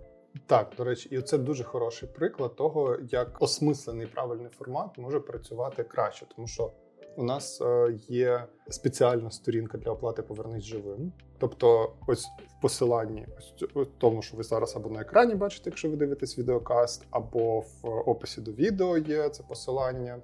Так, 0.46 0.72
до 0.76 0.84
речі, 0.84 1.08
і 1.08 1.22
це 1.22 1.38
дуже 1.38 1.64
хороший 1.64 2.08
приклад 2.08 2.56
того, 2.56 2.96
як 3.10 3.36
осмислений 3.42 4.06
правильний 4.06 4.50
формат 4.58 4.98
може 4.98 5.20
працювати 5.20 5.84
краще, 5.84 6.26
тому 6.36 6.48
що 6.48 6.72
у 7.16 7.22
нас 7.22 7.60
е, 7.60 7.98
є 8.08 8.44
спеціальна 8.68 9.30
сторінка 9.30 9.78
для 9.78 9.90
оплати 9.90 10.22
Повернись 10.22 10.64
живим. 10.64 11.12
Тобто, 11.38 11.92
ось 12.06 12.24
в 12.24 12.62
посиланні, 12.62 13.26
ось 13.74 13.88
тому, 13.98 14.22
що 14.22 14.36
ви 14.36 14.42
зараз 14.42 14.76
або 14.76 14.90
на 14.90 15.00
екрані 15.00 15.34
бачите, 15.34 15.70
якщо 15.70 15.90
ви 15.90 15.96
дивитесь 15.96 16.38
відеокаст, 16.38 17.06
або 17.10 17.60
в 17.60 17.84
описі 17.84 18.40
до 18.40 18.52
відео 18.52 18.98
є 18.98 19.28
це 19.28 19.42
посилання. 19.42 20.18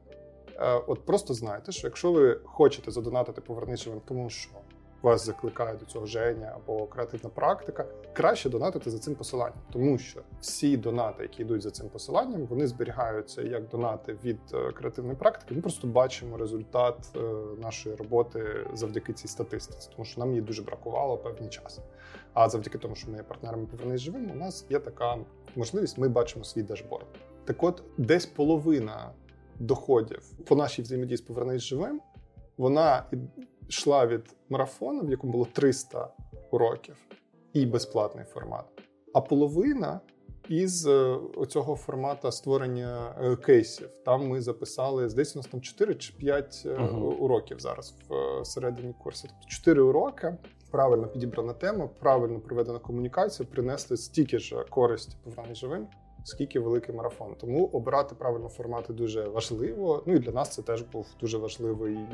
Е, 0.54 0.80
от 0.86 1.06
просто 1.06 1.34
знайте, 1.34 1.72
що 1.72 1.86
якщо 1.86 2.12
ви 2.12 2.40
хочете 2.44 2.90
задонатити 2.90 3.40
Повернись 3.40 3.80
живим, 3.80 4.00
тому 4.08 4.30
що 4.30 4.50
вас 5.02 5.26
закликає 5.26 5.76
до 5.76 5.84
цього 5.84 6.06
Женя 6.06 6.52
або 6.56 6.86
креативна 6.86 7.30
практика, 7.30 7.84
краще 8.12 8.50
донатити 8.50 8.90
за 8.90 8.98
цим 8.98 9.14
посиланням, 9.14 9.58
тому 9.72 9.98
що 9.98 10.20
всі 10.40 10.76
донати, 10.76 11.22
які 11.22 11.42
йдуть 11.42 11.62
за 11.62 11.70
цим 11.70 11.88
посиланням, 11.88 12.46
вони 12.46 12.66
зберігаються 12.66 13.42
як 13.42 13.68
донати 13.68 14.18
від 14.24 14.38
е, 14.54 14.72
креативної 14.72 15.16
практики. 15.16 15.54
Ми 15.54 15.60
просто 15.60 15.86
бачимо 15.86 16.36
результат 16.36 16.96
е, 17.16 17.20
нашої 17.62 17.96
роботи 17.96 18.66
завдяки 18.74 19.12
цій 19.12 19.28
статистиці, 19.28 19.88
тому 19.96 20.04
що 20.04 20.20
нам 20.20 20.30
її 20.30 20.42
дуже 20.42 20.62
бракувало 20.62 21.16
певний 21.16 21.50
час. 21.50 21.80
А 22.32 22.48
завдяки 22.48 22.78
тому, 22.78 22.94
що 22.94 23.10
ми 23.10 23.16
є 23.16 23.22
партнерами 23.22 23.66
повернись 23.66 24.00
живим, 24.00 24.30
у 24.30 24.34
нас 24.34 24.66
є 24.70 24.78
така 24.78 25.18
можливість. 25.56 25.98
Ми 25.98 26.08
бачимо 26.08 26.44
свій 26.44 26.62
дашборд. 26.62 27.06
Так 27.44 27.62
от, 27.62 27.82
десь 27.98 28.26
половина 28.26 29.10
доходів 29.58 30.22
по 30.46 30.56
нашій 30.56 30.82
взаємодії 30.82 31.16
з 31.16 31.20
«Повернись 31.20 31.62
живим, 31.62 32.00
вона 32.56 33.04
йшла 33.68 34.06
від 34.06 34.34
марафону, 34.48 35.02
в 35.02 35.10
якому 35.10 35.32
було 35.32 35.48
300 35.52 36.08
уроків, 36.50 36.96
і 37.52 37.66
безплатний 37.66 38.24
формат. 38.24 38.64
А 39.14 39.20
половина 39.20 40.00
із 40.48 40.86
е, 40.86 41.18
цього 41.48 41.76
формату 41.76 42.32
створення 42.32 43.14
е, 43.22 43.36
кейсів. 43.36 43.88
Там 44.04 44.28
ми 44.28 44.40
записали, 44.40 45.08
здається, 45.08 45.38
у 45.38 45.38
нас 45.38 45.46
там 45.46 45.60
4 45.60 45.94
чи 45.94 46.12
5 46.12 46.66
uh-huh. 46.66 46.98
уроків 46.98 47.60
зараз 47.60 47.94
в 48.08 48.44
середині 48.44 48.94
курсу. 49.02 49.28
Тобто 49.28 49.48
4 49.48 49.82
уроки, 49.82 50.36
правильно 50.70 51.08
підібрана 51.08 51.52
тема, 51.52 51.88
правильно 52.00 52.40
проведена 52.40 52.78
комунікація, 52.78 53.48
принесли 53.52 53.96
стільки 53.96 54.38
ж 54.38 54.64
користі 54.70 55.16
повернення 55.24 55.54
живим 55.54 55.86
скільки 56.26 56.60
великий 56.60 56.94
марафон. 56.94 57.34
Тому 57.40 57.66
обирати 57.66 58.14
правильно 58.14 58.48
формати 58.48 58.92
дуже 58.92 59.28
важливо. 59.28 60.02
Ну 60.06 60.14
і 60.14 60.18
для 60.18 60.32
нас 60.32 60.48
це 60.48 60.62
теж 60.62 60.82
був 60.82 61.06
дуже 61.20 61.38
важливий 61.38 61.94
е, 61.96 62.06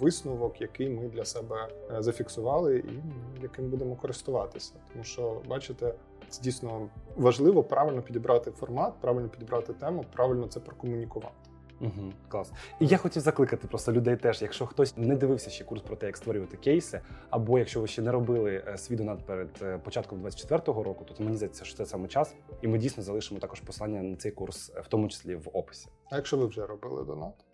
висновок, 0.00 0.60
який 0.60 0.88
ми 0.90 1.08
для 1.08 1.24
себе 1.24 1.68
е, 1.90 2.02
зафіксували, 2.02 2.78
і 2.78 3.02
яким 3.42 3.70
будемо 3.70 3.96
користуватися. 3.96 4.72
Тому 4.92 5.04
що, 5.04 5.42
бачите, 5.48 5.94
це 6.28 6.42
дійсно 6.42 6.88
важливо 7.16 7.62
правильно 7.62 8.02
підібрати 8.02 8.50
формат, 8.50 8.92
правильно 9.00 9.28
підібрати 9.28 9.72
тему, 9.72 10.04
правильно 10.12 10.46
це 10.46 10.60
прокомунікувати. 10.60 11.49
Угу, 11.80 12.12
Клас. 12.28 12.52
І 12.80 12.86
я 12.86 12.96
хотів 12.96 13.22
закликати 13.22 13.68
просто 13.68 13.92
людей 13.92 14.16
теж, 14.16 14.42
якщо 14.42 14.66
хтось 14.66 14.96
не 14.96 15.16
дивився 15.16 15.50
ще 15.50 15.64
курс 15.64 15.82
про 15.82 15.96
те, 15.96 16.06
як 16.06 16.16
створювати 16.16 16.56
кейси, 16.56 17.00
або 17.30 17.58
якщо 17.58 17.80
ви 17.80 17.86
ще 17.86 18.02
не 18.02 18.12
робили 18.12 18.64
е, 18.68 18.78
свій 18.78 18.96
донат 18.96 19.26
перед 19.26 19.48
е, 19.62 19.78
початком 19.78 20.26
24-го 20.26 20.82
року, 20.82 21.04
то 21.04 21.24
мені 21.24 21.36
здається, 21.36 21.64
що 21.64 21.76
це 21.76 21.86
саме 21.86 22.08
час, 22.08 22.34
і 22.62 22.68
ми 22.68 22.78
дійсно 22.78 23.02
залишимо 23.02 23.40
також 23.40 23.60
послання 23.60 24.02
на 24.02 24.16
цей 24.16 24.32
курс, 24.32 24.72
е, 24.76 24.80
в 24.80 24.88
тому 24.88 25.08
числі 25.08 25.34
в 25.34 25.48
описі. 25.52 25.88
А 26.10 26.16
якщо 26.16 26.36
ви 26.36 26.46
вже 26.46 26.66
робили 26.66 27.04
донат, 27.04 27.44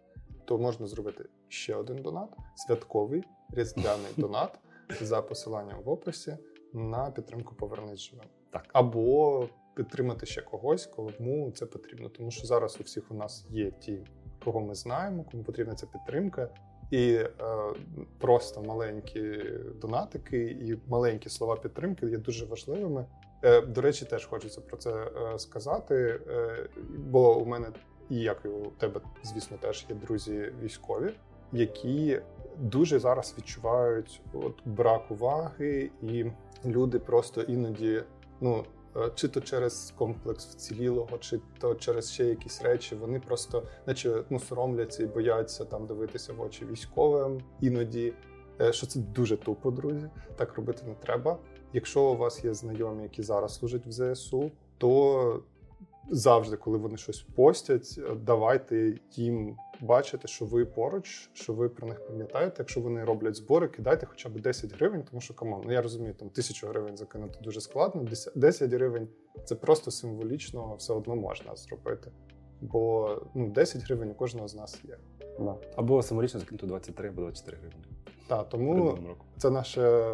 то 0.45 0.59
можна 0.59 0.87
зробити 0.87 1.25
ще 1.49 1.75
один 1.75 2.03
донат 2.03 2.29
святковий 2.55 3.25
різдвяний 3.53 4.11
донат 4.17 4.59
за 5.01 5.23
посиланням 5.23 5.83
в 5.85 5.89
описі 5.89 6.37
на 6.73 7.11
підтримку 7.11 7.55
Повернись 7.55 8.01
живим. 8.01 8.27
Так. 8.51 8.69
Або 8.73 9.49
підтримати 9.77 10.27
ще 10.27 10.43
когось, 10.43 10.87
кому 10.87 11.51
це 11.51 11.67
потрібно. 11.67 12.09
Тому 12.09 12.31
що 12.31 12.47
зараз 12.47 12.77
у 12.81 12.83
всіх 12.83 13.11
у 13.11 13.15
нас 13.15 13.47
є 13.51 13.71
ті, 13.71 13.99
кого 14.45 14.61
ми 14.61 14.75
знаємо, 14.75 15.25
кому 15.31 15.43
потрібна 15.43 15.75
ця 15.75 15.87
підтримка. 15.87 16.49
І 16.91 17.13
е, 17.13 17.29
просто 18.19 18.63
маленькі 18.63 19.43
донатики 19.81 20.45
і 20.45 20.79
маленькі 20.91 21.29
слова 21.29 21.57
підтримки 21.57 22.07
є 22.07 22.19
дуже 22.19 22.47
важливими. 22.47 23.07
Е, 23.43 23.61
До 23.61 23.81
речі, 23.81 24.05
теж 24.05 24.27
хочеться 24.27 24.61
про 24.61 24.77
це 24.77 24.91
е, 24.91 25.39
сказати. 25.39 26.21
Е, 26.29 26.69
бо 26.97 27.39
у 27.39 27.47
мене, 27.47 27.69
і 28.11 28.17
як 28.17 28.41
і 28.45 28.49
у 28.49 28.71
тебе, 28.71 29.01
звісно, 29.23 29.57
теж 29.61 29.87
є 29.89 29.95
друзі 29.97 30.53
військові, 30.63 31.11
які 31.53 32.21
дуже 32.59 32.99
зараз 32.99 33.35
відчувають 33.39 34.21
от 34.33 34.55
брак 34.65 35.11
уваги, 35.11 35.91
і 36.03 36.25
люди 36.65 36.99
просто 36.99 37.43
іноді 37.43 38.03
ну 38.41 38.65
чи 39.15 39.29
то 39.29 39.41
через 39.41 39.95
комплекс 39.97 40.47
вцілілого, 40.47 41.19
чи 41.19 41.41
то 41.61 41.75
через 41.75 42.13
ще 42.13 42.25
якісь 42.25 42.63
речі. 42.63 42.95
Вони 42.95 43.21
просто, 43.21 43.63
наче 43.87 44.23
ну, 44.31 44.39
соромляться 44.39 45.03
і 45.03 45.07
бояться 45.07 45.65
там 45.65 45.87
дивитися 45.87 46.33
в 46.33 46.41
очі 46.41 46.65
військовим 46.65 47.41
іноді. 47.61 48.13
Е, 48.61 48.73
що 48.73 48.87
це 48.87 49.01
дуже 49.01 49.37
тупо, 49.37 49.71
друзі. 49.71 50.11
Так 50.37 50.55
робити 50.55 50.83
не 50.87 50.95
треба. 50.95 51.39
Якщо 51.73 52.03
у 52.03 52.17
вас 52.17 52.45
є 52.45 52.55
знайомі, 52.55 53.03
які 53.03 53.23
зараз 53.23 53.55
служать 53.55 53.87
в 53.87 53.91
ЗСУ, 53.93 54.51
то 54.79 55.43
завжди, 56.11 56.57
коли 56.57 56.79
вони 56.79 56.97
щось 56.97 57.23
постять, 57.23 58.01
давайте 58.23 58.99
їм 59.13 59.57
бачити, 59.81 60.29
що 60.29 60.45
ви 60.45 60.65
поруч, 60.65 61.31
що 61.33 61.53
ви 61.53 61.69
про 61.69 61.89
них 61.89 62.07
пам'ятаєте. 62.07 62.55
Якщо 62.59 62.81
вони 62.81 63.05
роблять 63.05 63.37
збори, 63.37 63.69
кидайте 63.69 64.07
хоча 64.07 64.29
б 64.29 64.41
10 64.41 64.75
гривень, 64.75 65.03
тому 65.11 65.21
що 65.21 65.35
come 65.35 65.51
on, 65.51 65.63
ну 65.65 65.73
я 65.73 65.83
розумію, 65.83 66.15
там 66.15 66.31
тисячу 66.31 66.67
гривень 66.67 66.97
закинути 66.97 67.39
дуже 67.43 67.61
складно. 67.61 68.05
10 68.35 68.73
гривень 68.73 69.09
це 69.45 69.55
просто 69.55 69.91
символічно 69.91 70.75
все 70.75 70.93
одно 70.93 71.17
можна 71.17 71.57
зробити. 71.57 72.11
Бо 72.61 73.11
ну 73.35 73.51
10 73.51 73.83
гривень 73.83 74.11
у 74.11 74.15
кожного 74.15 74.49
з 74.49 74.55
нас 74.55 74.81
є. 74.85 74.99
Да. 75.39 75.57
Або 75.77 76.03
символічно 76.03 76.41
закинути 76.41 76.67
23 76.67 77.09
або 77.09 77.23
24 77.23 77.59
гривень. 77.59 77.85
Так, 78.29 78.49
тому 78.49 78.99
це 79.37 79.51
наше 79.51 80.13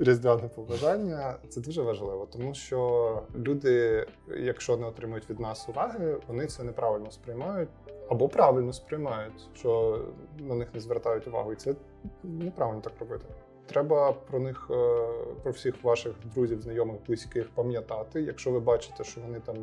різдвяне 0.00 0.48
побажання 0.48 1.36
це 1.48 1.60
дуже 1.60 1.82
важливо, 1.82 2.28
тому 2.32 2.54
що 2.54 3.22
люди, 3.36 4.06
якщо 4.36 4.76
не 4.76 4.86
отримують 4.86 5.30
від 5.30 5.40
нас 5.40 5.68
уваги, 5.68 6.16
вони 6.28 6.46
це 6.46 6.62
неправильно 6.64 7.10
сприймають 7.10 7.68
або 8.08 8.28
правильно 8.28 8.72
сприймають, 8.72 9.48
що 9.54 10.00
на 10.38 10.54
них 10.54 10.74
не 10.74 10.80
звертають 10.80 11.26
увагу, 11.26 11.52
і 11.52 11.56
це 11.56 11.74
неправильно 12.22 12.80
так 12.80 12.92
робити. 13.00 13.24
Треба 13.66 14.12
про 14.12 14.38
них, 14.38 14.70
е, 14.70 15.06
про 15.42 15.52
всіх 15.52 15.84
ваших 15.84 16.12
друзів, 16.34 16.60
знайомих, 16.60 16.96
близьких 17.06 17.50
пам'ятати. 17.50 18.22
Якщо 18.22 18.50
ви 18.50 18.60
бачите, 18.60 19.04
що 19.04 19.20
вони 19.20 19.40
там 19.40 19.56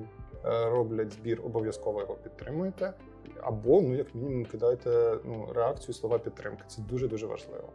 е, 0.46 0.70
роблять 0.70 1.12
збір, 1.12 1.42
обов'язково 1.46 2.02
його 2.02 2.16
підтримуєте. 2.16 2.94
Або, 3.42 3.82
ну 3.82 3.96
як 3.96 4.16
мінімум, 4.16 4.46
кидайте 4.46 5.18
ну, 5.26 5.48
реакцію, 5.56 5.96
слова 5.96 6.20
підтримки. 6.20 6.64
Це 6.68 6.82
дуже 6.82 7.08
дуже 7.08 7.28
важливо. 7.28 7.70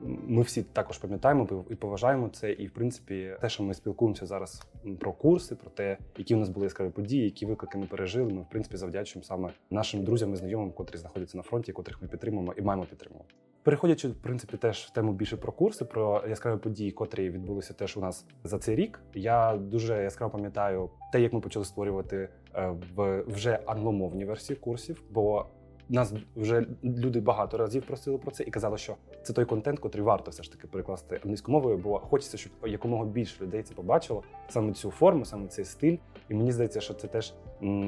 Ми 0.00 0.42
всі 0.42 0.62
також 0.62 0.98
пам'ятаємо 0.98 1.64
і 1.70 1.74
поважаємо 1.74 2.28
це. 2.28 2.52
І 2.52 2.66
в 2.66 2.70
принципі, 2.70 3.36
те, 3.40 3.48
що 3.48 3.62
ми 3.62 3.74
спілкуємося 3.74 4.26
зараз 4.26 4.62
про 5.00 5.12
курси, 5.12 5.54
про 5.54 5.70
те, 5.70 5.98
які 6.18 6.34
у 6.34 6.38
нас 6.38 6.48
були 6.48 6.66
яскраві 6.66 6.90
події, 6.90 7.24
які 7.24 7.46
виклики 7.46 7.78
ми 7.78 7.86
пережили. 7.86 8.32
Ми 8.32 8.40
в 8.40 8.48
принципі 8.48 8.76
завдячуємо 8.76 9.24
саме 9.24 9.50
нашим 9.70 10.04
друзям 10.04 10.32
і 10.32 10.36
знайомим, 10.36 10.72
котрі 10.72 10.98
знаходяться 10.98 11.36
на 11.36 11.42
фронті, 11.42 11.72
котрих 11.72 12.02
ми 12.02 12.08
підтримуємо 12.08 12.54
і 12.56 12.62
маємо 12.62 12.84
підтримувати. 12.84 13.34
Переходячи 13.64 14.08
в 14.08 14.14
принципі 14.14 14.56
теж 14.56 14.78
в 14.78 14.90
тему 14.90 15.12
більше 15.12 15.36
про 15.36 15.52
курси, 15.52 15.84
про 15.84 16.24
яскраві 16.28 16.58
події, 16.58 16.90
котрі 16.90 17.30
відбулися 17.30 17.74
теж 17.74 17.96
у 17.96 18.00
нас 18.00 18.26
за 18.44 18.58
цей 18.58 18.76
рік. 18.76 19.00
Я 19.14 19.56
дуже 19.56 20.02
яскраво 20.02 20.32
пам'ятаю 20.32 20.90
те, 21.12 21.20
як 21.20 21.32
ми 21.32 21.40
почали 21.40 21.64
створювати 21.64 22.28
е, 22.54 22.74
в 22.96 23.22
вже 23.26 23.58
англомовні 23.66 24.24
версії 24.24 24.56
курсів. 24.56 25.02
Бо 25.10 25.46
нас 25.88 26.14
вже 26.36 26.66
люди 26.84 27.20
багато 27.20 27.58
разів 27.58 27.86
просили 27.86 28.18
про 28.18 28.30
це 28.30 28.44
і 28.44 28.50
казали, 28.50 28.78
що 28.78 28.96
це 29.22 29.32
той 29.32 29.44
контент, 29.44 29.78
котрий 29.78 30.04
варто 30.04 30.30
все 30.30 30.42
ж 30.42 30.52
таки 30.52 30.66
перекласти 30.66 31.20
англійською 31.24 31.58
мовою, 31.58 31.76
бо 31.76 31.98
хочеться, 31.98 32.36
щоб 32.36 32.52
якомога 32.66 33.04
більше 33.04 33.44
людей 33.44 33.62
це 33.62 33.74
побачило, 33.74 34.22
саме 34.48 34.72
цю 34.72 34.90
форму, 34.90 35.24
саме 35.24 35.48
цей 35.48 35.64
стиль. 35.64 35.96
І 36.28 36.34
мені 36.34 36.52
здається, 36.52 36.80
що 36.80 36.94
це 36.94 37.08
теж 37.08 37.34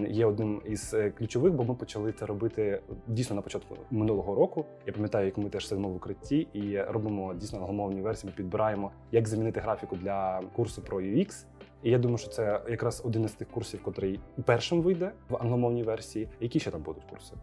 є 0.08 0.26
одним 0.26 0.62
із 0.64 0.94
е, 0.94 1.10
ключових, 1.10 1.52
бо 1.52 1.64
ми 1.64 1.74
почали 1.74 2.12
це 2.12 2.26
робити 2.26 2.80
дійсно 3.06 3.36
на 3.36 3.42
початку 3.42 3.76
минулого 3.90 4.34
року. 4.34 4.64
Я 4.86 4.92
пам'ятаю, 4.92 5.26
як 5.26 5.38
ми 5.38 5.50
теж 5.50 5.68
сидимо 5.68 5.88
в 5.88 5.96
укритті 5.96 6.48
і 6.52 6.80
робимо 6.80 7.34
дійсно 7.34 7.58
англомовні 7.58 8.00
версії. 8.00 8.30
Ми 8.30 8.36
підбираємо, 8.36 8.90
як 9.12 9.28
замінити 9.28 9.60
графіку 9.60 9.96
для 9.96 10.40
курсу 10.56 10.82
про 10.82 11.00
UX. 11.00 11.44
І 11.82 11.90
я 11.90 11.98
думаю, 11.98 12.18
що 12.18 12.28
це 12.28 12.60
якраз 12.70 13.02
один 13.04 13.24
із 13.24 13.32
тих 13.32 13.48
курсів, 13.48 13.82
котрий 13.82 14.20
першим 14.44 14.82
вийде 14.82 15.12
в 15.28 15.36
англомовній 15.36 15.82
версії. 15.82 16.28
Які 16.40 16.60
ще 16.60 16.70
там 16.70 16.82
будуть 16.82 17.04
курси? 17.04 17.34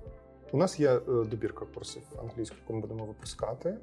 У 0.54 0.58
нас 0.58 0.80
є 0.80 0.92
е, 0.92 1.00
добірка 1.08 1.66
курсів 1.66 2.02
англійської, 2.20 2.62
яку 2.62 2.74
ми 2.74 2.82
будемо 2.82 3.06
випускати. 3.06 3.78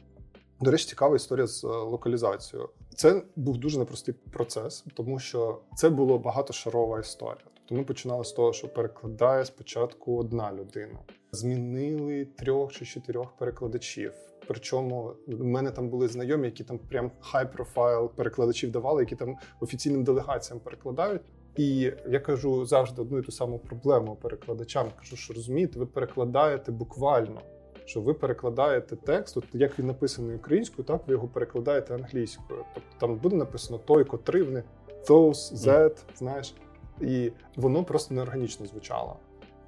До 0.60 0.70
речі, 0.70 0.86
цікава 0.88 1.16
історія 1.16 1.46
з 1.46 1.64
е, 1.64 1.66
локалізацією. 1.66 2.68
Це 2.94 3.22
був 3.36 3.58
дуже 3.58 3.78
непростий 3.78 4.14
процес, 4.14 4.84
тому 4.94 5.18
що 5.18 5.60
це 5.76 5.90
була 5.90 6.18
багатошарова 6.18 7.00
історія. 7.00 7.44
Тобто 7.54 7.74
ми 7.74 7.84
починали 7.84 8.24
з 8.24 8.32
того, 8.32 8.52
що 8.52 8.68
перекладає 8.68 9.44
спочатку 9.44 10.18
одна 10.18 10.52
людина. 10.52 10.98
Змінили 11.32 12.24
трьох 12.24 12.72
чи 12.72 12.84
чотирьох 12.84 13.36
перекладачів. 13.36 14.12
Причому 14.48 15.12
в 15.26 15.44
мене 15.44 15.70
там 15.70 15.88
були 15.88 16.08
знайомі, 16.08 16.46
які 16.46 16.64
там 16.64 16.78
прям 16.78 17.10
хай 17.20 17.52
профайл 17.52 18.10
перекладачів 18.10 18.70
давали, 18.70 19.02
які 19.02 19.16
там 19.16 19.36
офіційним 19.60 20.04
делегаціям 20.04 20.60
перекладають. 20.60 21.22
І 21.56 21.92
я 22.08 22.20
кажу 22.20 22.64
завжди 22.64 23.02
одну 23.02 23.18
і 23.18 23.22
ту 23.22 23.32
саму 23.32 23.58
проблему 23.58 24.16
перекладачам. 24.22 24.88
Кажу, 24.98 25.16
що 25.16 25.34
розумієте, 25.34 25.78
ви 25.78 25.86
перекладаєте 25.86 26.72
буквально, 26.72 27.40
що 27.84 28.00
ви 28.00 28.14
перекладаєте 28.14 28.96
текст, 28.96 29.36
от 29.36 29.44
як 29.52 29.78
він 29.78 29.86
написаний 29.86 30.36
українською, 30.36 30.84
так 30.84 31.02
ви 31.06 31.14
його 31.14 31.28
перекладаєте 31.28 31.94
англійською. 31.94 32.64
Тобто 32.74 32.90
там 32.98 33.16
буде 33.16 33.36
написано 33.36 33.78
той, 33.78 34.04
котрий 34.04 34.42
вони 34.42 34.62
those, 35.08 35.54
that, 35.54 35.96
знаєш, 36.16 36.54
і 37.00 37.32
воно 37.56 37.84
просто 37.84 38.14
неорганічно 38.14 38.66
звучало. 38.66 39.16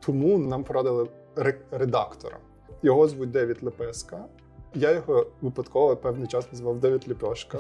Тому 0.01 0.39
нам 0.39 0.65
порадили 0.65 1.09
редактора. 1.71 2.39
Його 2.83 3.09
звуть 3.09 3.31
Девід 3.31 3.63
Лепеска. 3.63 4.25
Я 4.75 4.93
його 4.93 5.27
випадково 5.41 5.97
певний 5.97 6.27
час 6.27 6.53
назвав 6.53 6.81
Девід 6.81 7.09
Ліпешка. 7.09 7.59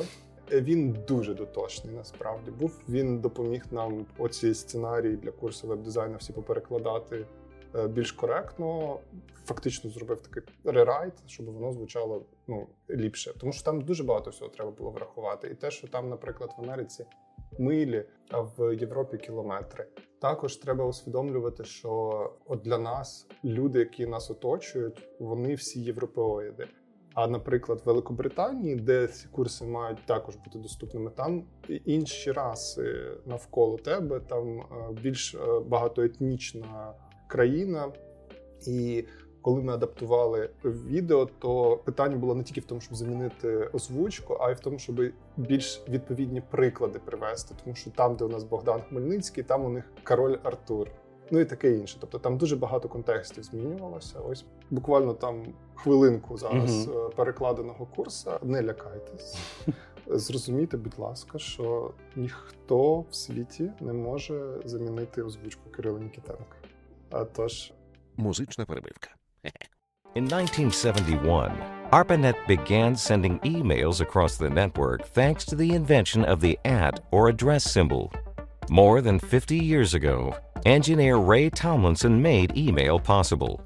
Він 0.52 0.98
дуже 1.08 1.34
дотошний 1.34 1.94
насправді 1.94 2.50
був. 2.50 2.80
Він 2.88 3.20
допоміг 3.20 3.64
нам 3.70 4.06
оці 4.18 4.54
сценарії 4.54 5.16
для 5.16 5.30
курсу 5.30 5.66
веб-дизайну 5.66 6.16
всі 6.16 6.32
поперекладати 6.32 7.26
е, 7.74 7.88
більш 7.88 8.12
коректно. 8.12 8.98
Фактично 9.44 9.90
зробив 9.90 10.20
такий 10.20 10.42
рерайт, 10.64 11.12
щоб 11.26 11.46
воно 11.46 11.72
звучало 11.72 12.26
ну 12.46 12.66
ліпше. 12.90 13.34
Тому 13.38 13.52
що 13.52 13.64
там 13.64 13.80
дуже 13.80 14.04
багато 14.04 14.30
всього 14.30 14.50
треба 14.50 14.70
було 14.70 14.90
врахувати. 14.90 15.48
І 15.48 15.54
те, 15.54 15.70
що 15.70 15.88
там, 15.88 16.08
наприклад, 16.08 16.50
в 16.58 16.62
Америці 16.62 17.04
милі, 17.58 18.04
а 18.30 18.40
в 18.40 18.76
Європі 18.80 19.18
кілометри. 19.18 19.86
Також 20.20 20.56
треба 20.56 20.84
усвідомлювати, 20.84 21.64
що 21.64 22.32
от 22.46 22.60
для 22.60 22.78
нас 22.78 23.26
люди, 23.44 23.78
які 23.78 24.06
нас 24.06 24.30
оточують, 24.30 25.08
вони 25.18 25.54
всі 25.54 25.80
європеоїди. 25.80 26.68
А, 27.14 27.26
наприклад, 27.26 27.82
в 27.84 27.86
Великобританії, 27.86 28.76
де 28.76 29.06
ці 29.06 29.28
курси 29.28 29.64
мають 29.64 30.06
також 30.06 30.36
бути 30.36 30.58
доступними, 30.58 31.10
там 31.10 31.44
інші 31.84 32.32
раси 32.32 33.10
навколо 33.26 33.76
тебе, 33.76 34.20
там 34.20 34.60
е, 34.60 34.64
більш 35.02 35.34
е, 35.34 35.38
багатоетнічна 35.66 36.92
країна. 37.26 37.92
І 38.66 39.04
коли 39.42 39.62
ми 39.62 39.72
адаптували 39.72 40.50
відео, 40.64 41.26
то 41.26 41.76
питання 41.76 42.16
було 42.16 42.34
не 42.34 42.44
тільки 42.44 42.60
в 42.60 42.64
тому, 42.64 42.80
щоб 42.80 42.94
замінити 42.94 43.68
озвучку, 43.72 44.36
а 44.40 44.50
й 44.50 44.54
в 44.54 44.60
тому, 44.60 44.78
щоб 44.78 45.00
більш 45.36 45.82
відповідні 45.88 46.40
приклади 46.50 46.98
привести. 46.98 47.54
Тому 47.64 47.76
що 47.76 47.90
там, 47.90 48.16
де 48.16 48.24
у 48.24 48.28
нас 48.28 48.44
Богдан 48.44 48.82
Хмельницький, 48.88 49.44
там 49.44 49.64
у 49.64 49.68
них 49.68 49.84
король 50.04 50.36
Артур. 50.42 50.88
Ну 51.32 51.40
і 51.40 51.44
таке 51.44 51.72
інше. 51.72 51.96
Тобто 52.00 52.18
там 52.18 52.36
дуже 52.36 52.56
багато 52.56 52.88
контекстів 52.88 53.44
змінювалося. 53.44 54.18
Ось 54.18 54.44
буквально 54.70 55.14
там 55.14 55.44
хвилинку 55.74 56.38
зараз 56.38 56.88
е, 56.88 57.08
перекладеного 57.16 57.86
курсу. 57.96 58.30
Не 58.42 58.62
лякайтесь. 58.62 59.38
Зрозумійте, 60.06 60.76
будь 60.76 60.98
ласка, 60.98 61.38
що 61.38 61.90
ніхто 62.16 63.00
в 63.00 63.14
світі 63.14 63.70
не 63.80 63.92
може 63.92 64.60
замінити 64.64 65.22
озвучку 65.22 65.70
Кирила 65.70 66.00
Нікітенка. 66.00 66.56
А 67.10 67.24
тож 67.24 67.72
Музична 68.16 68.64
перебивка. 68.64 69.10
In 70.14 70.24
1971, 70.24 71.56
ARPANET 71.90 72.36
began 72.46 72.94
sending 72.94 73.40
emails 73.44 74.02
across 74.02 74.36
the 74.36 74.50
network 74.50 75.00
thanks 75.18 75.46
to 75.46 75.56
the 75.56 75.70
invention 75.80 76.22
of 76.32 76.40
the 76.40 76.58
at 76.82 76.94
or 77.10 77.22
address 77.28 77.62
symbol. 77.76 78.10
More 78.68 79.00
than 79.00 79.18
50 79.18 79.56
years 79.56 79.94
ago, 79.94 80.34
engineer 80.64 81.18
Ray 81.18 81.50
Tomlinson 81.50 82.20
made 82.20 82.52
email 82.56 83.06
possible. 83.06 83.58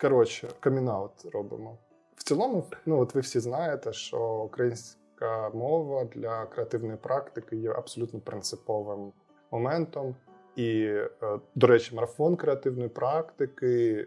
Коротше, 0.00 0.48
камінаут 0.60 1.12
робимо. 1.32 1.78
В 2.16 2.22
цілому, 2.22 2.64
ну 2.86 3.00
от 3.00 3.14
ви 3.14 3.20
всі 3.20 3.40
знаєте, 3.40 3.92
що 3.92 4.42
українська 4.44 5.50
мова 5.54 6.04
для 6.04 6.46
креативної 6.46 6.96
практики 6.96 7.56
є 7.56 7.70
абсолютно 7.70 8.20
принциповим 8.20 9.12
моментом. 9.50 10.14
І, 10.56 10.84
е, 10.84 11.08
до 11.54 11.66
речі, 11.66 11.94
марафон 11.94 12.36
креативної 12.36 12.88
практики 12.88 14.06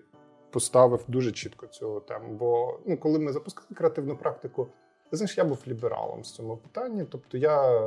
поставив 0.51 1.03
дуже 1.07 1.31
чітко 1.31 1.67
цю 1.67 1.99
тему. 1.99 2.33
Бо 2.33 2.79
ну, 2.85 2.97
коли 2.97 3.19
ми 3.19 3.31
запускали 3.31 3.67
креативну 3.75 4.17
практику, 4.17 4.67
знаєш, 5.11 5.37
я 5.37 5.43
був 5.43 5.63
лібералом 5.67 6.21
в 6.21 6.25
цьому 6.25 6.57
питанні. 6.57 7.05
Тобто 7.11 7.37
я 7.37 7.81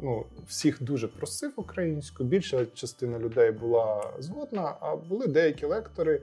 ну, 0.00 0.24
всіх 0.46 0.82
дуже 0.82 1.08
просив 1.08 1.52
українську. 1.56 2.24
Більша 2.24 2.66
частина 2.66 3.18
людей 3.18 3.50
була 3.50 4.12
згодна, 4.18 4.76
а 4.80 4.96
були 4.96 5.26
деякі 5.26 5.66
лектори. 5.66 6.22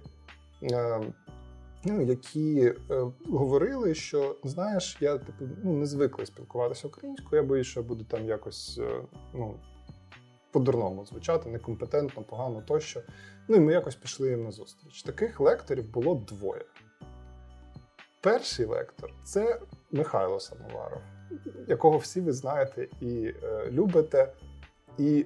е, 0.64 1.02
Ну, 1.88 2.02
які 2.02 2.74
е, 2.92 3.12
говорили, 3.28 3.96
що 3.96 4.36
знаєш, 4.44 4.98
я 5.00 5.18
типу 5.18 5.46
ну 5.64 5.74
не 5.74 5.86
звикли 5.86 6.26
спілкуватися 6.26 6.88
українською. 6.88 7.42
Я 7.42 7.48
боюсь, 7.48 7.68
що 7.68 7.80
я 7.80 7.86
буду 7.86 8.04
там 8.04 8.26
якось 8.26 8.80
е, 8.84 9.02
ну 9.34 9.60
по-дурному 10.52 11.06
звучати, 11.06 11.50
некомпетентно, 11.50 12.24
погано 12.24 12.62
тощо. 12.62 13.02
Ну 13.48 13.56
і 13.56 13.60
ми 13.60 13.74
якось 13.74 13.96
пішли 13.96 14.30
їм 14.30 14.44
на 14.44 14.52
зустріч. 14.52 15.04
Таких 15.04 15.40
лекторів 15.40 15.92
було 15.92 16.16
двоє. 16.16 16.66
Перший 18.22 18.66
лектор 18.66 19.14
це 19.24 19.60
Михайло 19.92 20.40
Самоваров, 20.40 21.02
якого 21.68 21.98
всі 21.98 22.22
ви 22.22 22.34
знаєте 22.34 22.88
і 23.02 23.34
е, 23.44 23.70
любите. 23.72 24.34
І 24.98 25.26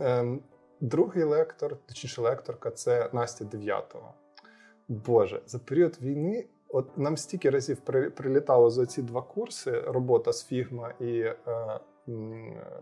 е, 0.00 0.38
другий 0.80 1.24
лектор, 1.24 1.76
точніше 1.86 2.20
лекторка, 2.20 2.70
це 2.70 3.10
Настя 3.12 3.44
Дев'ятова. 3.44 4.14
Боже, 4.88 5.42
за 5.46 5.58
період 5.58 5.98
війни, 6.02 6.46
от 6.68 6.98
нам 6.98 7.16
стільки 7.16 7.50
разів 7.50 7.76
при, 7.76 8.10
прилітало 8.10 8.70
за 8.70 8.86
ці 8.86 9.02
два 9.02 9.22
курси: 9.22 9.80
робота 9.80 10.32
з 10.32 10.52
Figma 10.52 11.02
і 11.02 11.20
е, 11.20 11.34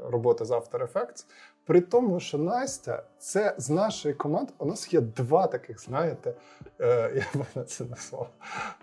робота 0.02 0.44
з 0.44 0.50
After 0.50 0.92
Effects. 0.92 1.26
При 1.66 1.80
тому, 1.80 2.20
що 2.20 2.38
Настя 2.38 3.02
це 3.18 3.54
з 3.58 3.70
нашої 3.70 4.14
команди. 4.14 4.52
У 4.58 4.66
нас 4.66 4.92
є 4.94 5.00
два 5.00 5.46
таких, 5.46 5.80
знаєте, 5.80 6.34
е, 6.80 7.12
я 7.34 7.40
би 7.40 7.46
на 7.54 7.64
це 7.64 7.84
назвав 7.84 8.30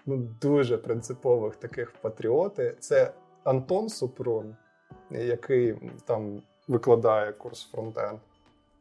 ну, 0.06 0.18
дуже 0.42 0.78
принципових 0.78 1.56
таких 1.56 1.94
патріоти. 2.02 2.76
Це 2.80 3.14
Антон 3.44 3.90
Супрун, 3.90 4.56
який 5.12 5.76
там 6.06 6.42
викладає 6.68 7.32
курс 7.32 7.70
фронтенд. 7.72 8.20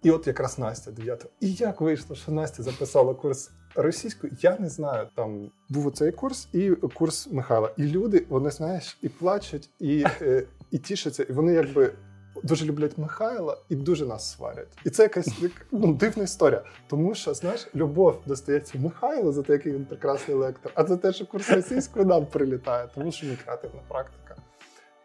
І 0.03 0.11
от 0.11 0.27
якраз 0.27 0.59
Настя 0.59 0.91
дев'ята. 0.91 1.29
І 1.41 1.53
як 1.53 1.81
вийшло, 1.81 2.17
що 2.17 2.33
Настя 2.33 2.63
записала 2.63 3.15
курс 3.15 3.51
російською? 3.75 4.33
Я 4.41 4.57
не 4.59 4.69
знаю. 4.69 5.09
Там 5.17 5.51
був 5.69 5.87
оцей 5.87 6.13
курс 6.13 6.49
і 6.53 6.71
курс 6.71 7.29
Михайла. 7.31 7.71
І 7.77 7.83
люди, 7.83 8.27
вони 8.29 8.51
знаєш, 8.51 8.99
і 9.03 9.09
плачуть, 9.09 9.71
і, 9.79 10.05
е, 10.23 10.47
і 10.71 10.79
тішаться, 10.79 11.23
і 11.23 11.33
вони 11.33 11.53
якби. 11.53 11.93
Дуже 12.43 12.65
люблять 12.65 12.99
Михайла 12.99 13.59
і 13.69 13.77
дуже 13.77 14.07
нас 14.07 14.33
сварять. 14.33 14.79
І 14.85 14.91
це 14.91 15.03
якась 15.03 15.43
як, 15.43 15.53
ну, 15.73 15.95
дивна 15.95 16.25
історія. 16.25 16.63
Тому 16.89 17.15
що, 17.15 17.35
знаєш, 17.35 17.69
любов 17.75 18.19
достається 18.27 18.79
Михайлу 18.79 19.33
за 19.33 19.43
те, 19.43 19.53
який 19.53 19.73
він 19.73 19.85
прекрасний 19.85 20.37
лектор, 20.37 20.73
а 20.75 20.87
за 20.87 20.97
те, 20.97 21.13
що 21.13 21.27
курс 21.27 21.51
російської 21.51 22.05
нам 22.05 22.27
прилітає, 22.27 22.89
тому 22.95 23.13
що 23.13 23.27
ми 23.27 23.37
креативна 23.37 23.81
практика. 23.89 24.37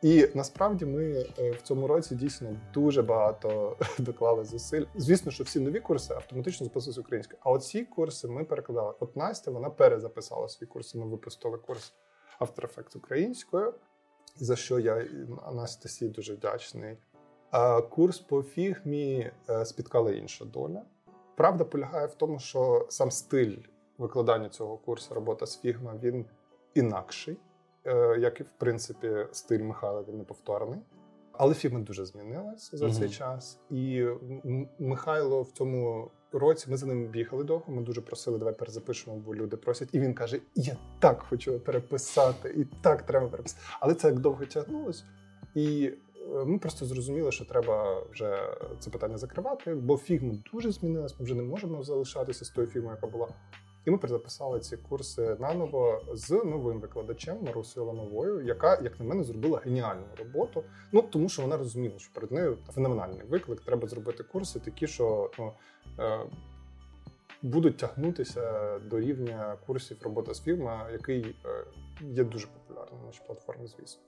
І 0.02 0.30
насправді 0.34 0.86
ми 0.86 1.26
е, 1.40 1.52
в 1.52 1.62
цьому 1.62 1.88
році 1.88 2.16
дійсно 2.16 2.56
дуже 2.74 3.02
багато 3.02 3.78
доклали 3.98 4.46
зусиль. 4.46 4.86
Звісно, 4.96 5.32
що 5.32 5.44
всі 5.44 5.60
нові 5.60 5.80
курси 5.80 6.14
автоматично 6.14 6.66
записуються 6.66 7.02
українською. 7.02 7.40
А 7.44 7.52
оці 7.52 7.84
курси 7.84 8.28
ми 8.28 8.44
перекладали. 8.44 8.94
От 9.00 9.16
Настя 9.16 9.52
вона 9.52 9.70
перезаписала 9.70 10.50
свій 10.50 10.66
курс. 10.66 10.96
Ми 10.96 11.06
випустили 11.06 11.58
курс 11.58 11.94
After 12.40 12.62
Effects 12.62 12.98
українською, 12.98 13.74
за 14.36 14.56
що 14.56 14.80
я 14.80 15.06
Анастасії 15.46 16.12
дуже 16.12 16.34
вдячний. 16.34 16.98
Курс 17.90 18.20
по 18.20 18.44
фігмі 18.44 19.32
е, 19.50 19.66
спіткала 19.66 20.12
інша 20.12 20.46
доля. 20.46 20.82
Правда 21.36 21.64
полягає 21.64 22.08
в 22.08 22.14
тому, 22.14 22.40
що 22.40 22.86
сам 22.90 23.12
стиль 23.12 23.58
викладання 23.98 24.50
цього 24.50 24.78
курсу, 24.78 25.14
робота 25.14 25.46
з 25.46 25.62
фігма, 25.62 25.94
він 26.04 26.26
інакший. 26.74 27.38
Е, 27.86 28.18
як 28.20 28.40
і 28.40 28.44
в 28.44 28.52
принципі 28.58 29.12
стиль 29.32 29.64
Михайла 29.64 30.04
він 30.08 30.18
неповторний. 30.18 30.80
Але 31.32 31.54
фільми 31.54 31.80
дуже 31.80 32.06
змінилися 32.06 32.78
за 32.78 32.86
Мгм. 32.86 32.96
цей 32.96 33.10
час. 33.10 33.60
І 33.70 34.06
Михайло 34.80 35.42
в 35.42 35.52
цьому 35.52 36.12
році 36.32 36.68
ми 36.72 36.78
за 36.78 36.86
ним 36.86 37.08
бігали 37.08 37.44
довго. 37.44 37.74
Ми 37.74 37.82
дуже 37.82 38.02
просили, 38.02 38.38
давай 38.38 38.54
перезапишемо, 38.54 39.16
бо 39.18 39.36
люди 39.36 39.58
просять. 39.58 39.90
І 39.92 40.00
він 40.00 40.14
каже: 40.14 40.40
Я 40.56 40.78
так 41.00 41.22
хочу 41.30 41.60
переписати, 41.60 42.50
і 42.50 42.66
так 42.82 43.02
треба 43.02 43.28
переписати. 43.28 43.62
Але 43.80 43.94
це 43.94 44.08
як 44.08 44.20
довго 44.20 44.46
тягнулось. 44.46 45.06
І 45.56 45.94
ми 46.46 46.60
просто 46.60 46.86
зрозуміли, 46.86 47.32
що 47.32 47.46
треба 47.46 48.04
вже 48.12 48.58
це 48.80 48.90
питання 48.90 49.18
закривати, 49.18 49.76
бо 49.76 49.98
фігма 49.98 50.34
дуже 50.54 50.72
змінилась. 50.72 51.20
Ми 51.20 51.26
вже 51.26 51.36
не 51.36 51.44
можемо 51.44 51.84
залишатися 51.84 52.46
з 52.46 52.50
тою 52.50 52.68
фігмою, 52.68 52.96
яка 52.96 53.08
була. 53.08 53.28
І 53.88 53.92
ми 53.92 53.98
перезаписали 53.98 54.60
ці 54.60 54.78
курси 54.78 55.38
наново 55.40 56.02
з 56.14 56.32
новим 56.32 56.80
викладачем 56.80 57.38
Марусею 57.44 57.86
Лановою, 57.86 58.42
яка, 58.42 58.80
як 58.84 59.00
на 59.00 59.06
мене, 59.06 59.24
зробила 59.24 59.62
геніальну 59.66 60.06
роботу. 60.18 60.64
Ну 60.92 61.02
тому 61.02 61.30
що 61.30 61.42
вона 61.42 61.58
розуміла, 61.58 62.00
що 62.00 62.14
перед 62.14 62.32
нею 62.32 62.58
феноменальний 62.72 63.24
виклик. 63.30 63.62
Треба 63.62 63.88
зробити 63.88 64.24
курси, 64.24 64.60
такі, 64.60 64.88
що 64.88 65.32
ну, 65.40 65.54
е, 66.00 66.20
будуть 67.42 67.78
тягнутися 67.78 68.80
до 68.80 69.00
рівня 69.00 69.58
курсів 69.66 69.98
робота 70.02 70.34
з 70.34 70.42
фірма, 70.42 70.90
який 70.92 71.36
е, 71.46 71.66
є 72.02 72.24
дуже 72.24 72.48
популярним 72.48 73.00
на 73.00 73.06
нашій 73.06 73.22
платформі, 73.28 73.68
звісно. 73.68 74.02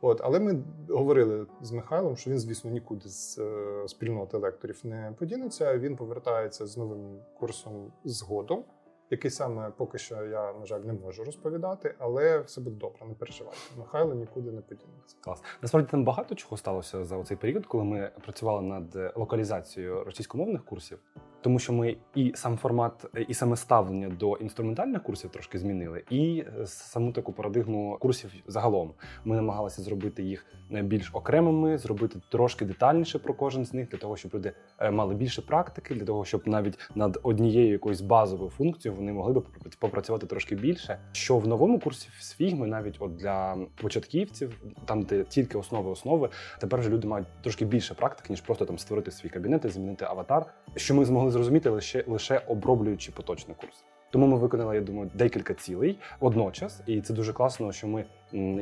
От, 0.00 0.20
але 0.24 0.40
ми 0.40 0.62
говорили 0.88 1.46
з 1.62 1.72
Михайлом, 1.72 2.16
що 2.16 2.30
він, 2.30 2.38
звісно, 2.38 2.70
нікуди 2.70 3.08
з 3.08 3.38
е, 3.38 3.88
спільноти 3.88 4.36
лекторів 4.36 4.80
не 4.84 5.14
подінеться. 5.18 5.78
Він 5.78 5.96
повертається 5.96 6.66
з 6.66 6.76
новим 6.76 7.18
курсом 7.38 7.92
згодом 8.04 8.64
який 9.10 9.30
саме 9.30 9.70
поки 9.76 9.98
що 9.98 10.24
я, 10.24 10.52
на 10.52 10.66
жаль, 10.66 10.80
не 10.80 10.92
можу 10.92 11.24
розповідати, 11.24 11.94
але 11.98 12.38
все 12.38 12.60
буде 12.60 12.76
добре, 12.76 13.06
не 13.06 13.14
переживайте. 13.14 13.58
Михайло 13.78 14.14
нікуди 14.14 14.52
не 14.52 14.60
подінеться. 14.60 15.16
Клас. 15.20 15.42
Насправді 15.62 15.90
там 15.90 16.04
багато 16.04 16.34
чого 16.34 16.56
сталося 16.56 17.04
за 17.04 17.24
цей 17.24 17.36
період, 17.36 17.66
коли 17.66 17.84
ми 17.84 18.10
працювали 18.22 18.62
над 18.62 19.12
локалізацією 19.16 20.04
російськомовних 20.04 20.64
курсів. 20.64 20.98
Тому 21.40 21.58
що 21.58 21.72
ми 21.72 21.96
і 22.14 22.32
сам 22.34 22.56
формат, 22.56 23.06
і 23.28 23.34
саме 23.34 23.56
ставлення 23.56 24.08
до 24.08 24.36
інструментальних 24.36 25.02
курсів 25.02 25.30
трошки 25.30 25.58
змінили, 25.58 26.02
і 26.10 26.44
саму 26.64 27.12
таку 27.12 27.32
парадигму 27.32 27.96
курсів 28.00 28.32
загалом. 28.46 28.92
Ми 29.24 29.36
намагалися 29.36 29.82
зробити 29.82 30.22
їх 30.22 30.46
більш 30.70 31.10
окремими, 31.12 31.78
зробити 31.78 32.20
трошки 32.28 32.64
детальніше 32.64 33.18
про 33.18 33.34
кожен 33.34 33.64
з 33.64 33.74
них, 33.74 33.88
для 33.88 33.98
того, 33.98 34.16
щоб 34.16 34.34
люди 34.34 34.52
е, 34.78 34.90
мали 34.90 35.14
більше 35.14 35.42
практики, 35.42 35.94
для 35.94 36.04
того, 36.04 36.24
щоб 36.24 36.48
навіть 36.48 36.78
над 36.94 37.20
однією 37.22 37.72
якоюсь 37.72 38.00
базовою 38.00 38.50
функцією 38.50 38.98
вони 38.98 39.12
могли 39.12 39.32
би 39.32 39.42
попрацювати 39.78 40.26
трошки 40.26 40.54
більше. 40.54 40.98
Що 41.12 41.38
в 41.38 41.48
новому 41.48 41.78
курсі 41.78 42.08
з 42.20 42.34
фігми, 42.34 42.66
навіть 42.66 42.96
от 42.98 43.16
для 43.16 43.56
початківців, 43.82 44.62
там 44.84 45.02
де 45.02 45.24
тільки 45.24 45.58
основи 45.58 45.90
основи, 45.90 46.28
тепер 46.60 46.80
вже 46.80 46.90
люди 46.90 47.08
мають 47.08 47.26
трошки 47.42 47.64
більше 47.64 47.94
практики, 47.94 48.26
ніж 48.30 48.40
просто 48.40 48.64
там 48.64 48.78
створити 48.78 49.10
свій 49.10 49.28
кабінет 49.28 49.64
і 49.64 49.68
змінити 49.68 50.04
аватар, 50.04 50.46
що 50.76 50.94
ми 50.94 51.04
змогли 51.04 51.29
зрозуміти 51.30 51.70
лише 51.70 52.04
лише 52.06 52.42
оброблюючи 52.48 53.12
поточний 53.12 53.56
курс. 53.60 53.84
Тому 54.10 54.26
ми 54.26 54.36
виконали, 54.36 54.74
я 54.74 54.80
думаю, 54.80 55.10
декілька 55.14 55.54
цілей 55.54 55.98
водночас, 56.20 56.82
і 56.86 57.00
це 57.00 57.14
дуже 57.14 57.32
класно, 57.32 57.72
що 57.72 57.88
ми, 57.88 58.04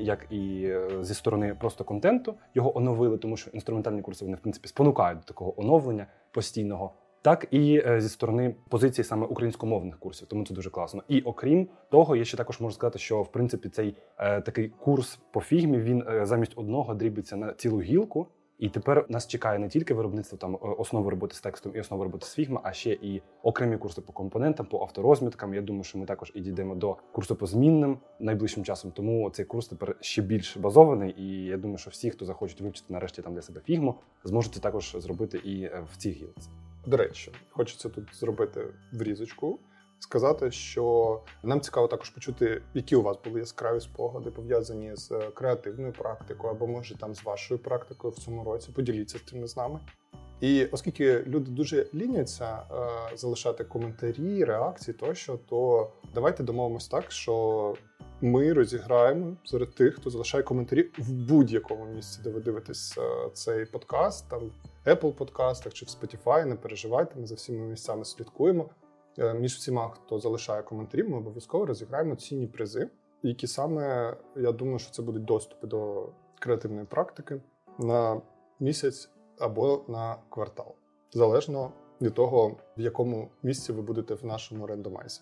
як 0.00 0.26
і 0.30 0.64
е, 0.64 0.88
зі 1.00 1.14
сторони 1.14 1.56
просто 1.60 1.84
контенту, 1.84 2.34
його 2.54 2.78
оновили, 2.78 3.18
тому 3.18 3.36
що 3.36 3.50
інструментальні 3.50 4.02
курси 4.02 4.24
вони 4.24 4.36
в 4.36 4.40
принципі 4.40 4.68
спонукають 4.68 5.18
до 5.18 5.24
такого 5.24 5.60
оновлення 5.60 6.06
постійного. 6.30 6.92
Так 7.22 7.46
і 7.50 7.82
е, 7.86 8.00
зі 8.00 8.08
сторони 8.08 8.54
позиції 8.68 9.04
саме 9.04 9.26
українськомовних 9.26 9.98
курсів, 9.98 10.28
тому 10.28 10.46
це 10.46 10.54
дуже 10.54 10.70
класно. 10.70 11.02
І 11.08 11.20
окрім 11.20 11.68
того, 11.90 12.16
я 12.16 12.24
ще 12.24 12.36
також 12.36 12.60
можу 12.60 12.74
сказати, 12.74 12.98
що 12.98 13.22
в 13.22 13.32
принципі 13.32 13.68
цей 13.68 13.96
е, 14.18 14.40
такий 14.40 14.68
курс 14.68 15.18
по 15.30 15.40
фігмі 15.40 15.78
він 15.78 16.04
е, 16.08 16.26
замість 16.26 16.52
одного 16.56 16.94
дрібиться 16.94 17.36
на 17.36 17.52
цілу 17.52 17.80
гілку. 17.80 18.26
І 18.58 18.68
тепер 18.68 19.06
нас 19.08 19.26
чекає 19.26 19.58
не 19.58 19.68
тільки 19.68 19.94
виробництво 19.94 20.38
там 20.38 20.54
е, 20.54 20.58
основи 20.58 21.10
роботи 21.10 21.34
з 21.34 21.40
текстом 21.40 21.72
і 21.74 21.80
основи 21.80 22.04
роботи 22.04 22.26
з 22.26 22.38
Figma, 22.38 22.60
а 22.62 22.72
ще 22.72 22.90
і 22.92 23.22
окремі 23.42 23.76
курси 23.76 24.00
по 24.00 24.12
компонентам, 24.12 24.66
по 24.66 24.80
авторозміткам. 24.80 25.54
Я 25.54 25.62
думаю, 25.62 25.84
що 25.84 25.98
ми 25.98 26.06
також 26.06 26.32
і 26.34 26.40
дійдемо 26.40 26.74
до 26.74 26.96
курсу 27.12 27.36
по 27.36 27.46
змінним 27.46 27.98
найближчим 28.20 28.64
часом. 28.64 28.90
Тому 28.90 29.30
цей 29.30 29.44
курс 29.44 29.68
тепер 29.68 29.96
ще 30.00 30.22
більш 30.22 30.56
базований. 30.56 31.14
І 31.18 31.44
я 31.44 31.56
думаю, 31.56 31.78
що 31.78 31.90
всі, 31.90 32.10
хто 32.10 32.24
захочуть 32.24 32.60
вивчити 32.60 32.92
нарешті 32.92 33.22
там 33.22 33.34
для 33.34 33.42
себе 33.42 33.60
фігму, 33.60 33.94
зможуть 34.24 34.60
також 34.60 34.96
зробити 34.98 35.38
і 35.38 35.62
е, 35.62 35.86
в 35.92 35.96
цій 35.96 36.10
гілці. 36.10 36.48
До 36.86 36.96
речі, 36.96 37.32
хочеться 37.50 37.88
тут 37.88 38.14
зробити 38.14 38.66
врізочку 38.92 39.58
сказати, 40.00 40.50
що 40.50 41.20
нам 41.42 41.60
цікаво 41.60 41.88
також 41.88 42.10
почути, 42.10 42.62
які 42.74 42.96
у 42.96 43.02
вас 43.02 43.16
були 43.24 43.40
яскраві 43.40 43.80
спогади 43.80 44.30
пов'язані 44.30 44.96
з 44.96 45.12
е, 45.12 45.30
креативною 45.34 45.92
практикою, 45.92 46.52
або 46.52 46.66
може 46.66 46.98
там 46.98 47.14
з 47.14 47.24
вашою 47.24 47.60
практикою 47.60 48.12
в 48.12 48.18
цьому 48.18 48.44
році. 48.44 48.70
Поділіться 48.74 49.18
з 49.18 49.22
цим 49.22 49.46
з 49.46 49.56
нами. 49.56 49.80
І 50.40 50.64
оскільки 50.64 51.22
люди 51.26 51.50
дуже 51.50 51.86
ліняться 51.94 52.62
е, 52.70 53.16
залишати 53.16 53.64
коментарі, 53.64 54.44
реакції 54.44 54.94
тощо, 54.94 55.38
то 55.48 55.90
давайте 56.14 56.42
домовимось 56.42 56.88
так, 56.88 57.12
що 57.12 57.74
ми 58.20 58.52
розіграємо 58.52 59.36
серед 59.44 59.74
тих, 59.74 59.94
хто 59.94 60.10
залишає 60.10 60.42
коментарі 60.42 60.90
в 60.98 61.12
будь-якому 61.12 61.84
місці, 61.84 62.20
де 62.24 62.30
ви 62.30 62.40
дивитесь 62.40 62.98
е, 62.98 63.30
цей 63.32 63.66
подкаст, 63.66 64.28
там 64.28 64.40
в 64.84 64.88
Apple 64.88 65.12
подкастах 65.12 65.74
чи 65.74 65.86
в 65.86 65.88
Spotify, 65.88 66.44
Не 66.44 66.54
переживайте, 66.54 67.20
ми 67.20 67.26
за 67.26 67.34
всіма 67.34 67.66
місцями 67.66 68.04
слідкуємо. 68.04 68.70
Е, 69.18 69.34
між 69.34 69.54
всіма, 69.54 69.88
хто 69.88 70.18
залишає 70.18 70.62
коментарі, 70.62 71.02
ми 71.02 71.18
обов'язково 71.18 71.66
розіграємо 71.66 72.16
цінні 72.16 72.46
призи, 72.46 72.90
які 73.22 73.46
саме 73.46 74.16
я 74.36 74.52
думаю, 74.52 74.78
що 74.78 74.90
це 74.90 75.02
будуть 75.02 75.24
доступи 75.24 75.66
до 75.66 76.08
креативної 76.38 76.86
практики 76.86 77.40
на 77.78 78.20
місяць 78.60 79.10
або 79.38 79.84
на 79.88 80.16
квартал, 80.28 80.74
залежно 81.12 81.72
від 82.00 82.14
того, 82.14 82.56
в 82.76 82.80
якому 82.80 83.28
місці 83.42 83.72
ви 83.72 83.82
будете 83.82 84.14
в 84.14 84.24
нашому 84.24 84.66
рендомайзі. 84.66 85.20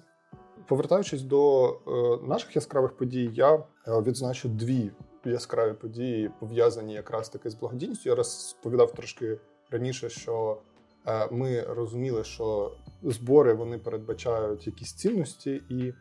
Повертаючись 0.67 1.23
до 1.23 1.69
е, 1.69 2.27
наших 2.27 2.57
яскравих 2.57 2.97
подій, 2.97 3.31
я 3.35 3.55
е, 3.55 3.63
відзначу 3.87 4.49
дві 4.49 4.91
яскраві 5.25 5.73
події, 5.73 6.31
пов'язані 6.41 6.95
якраз 6.95 7.29
таки 7.29 7.51
з 7.51 7.55
благодійністю. 7.55 8.09
Я 8.09 8.15
розповідав 8.15 8.93
трошки 8.93 9.39
раніше, 9.71 10.09
що 10.09 10.59
ми 11.31 11.63
розуміли, 11.63 12.25
що 12.25 12.73
збори 13.03 13.53
вони 13.53 13.79
передбачають 13.79 14.67
якісь 14.67 14.93
цінності, 14.93 15.63
і 15.69 15.93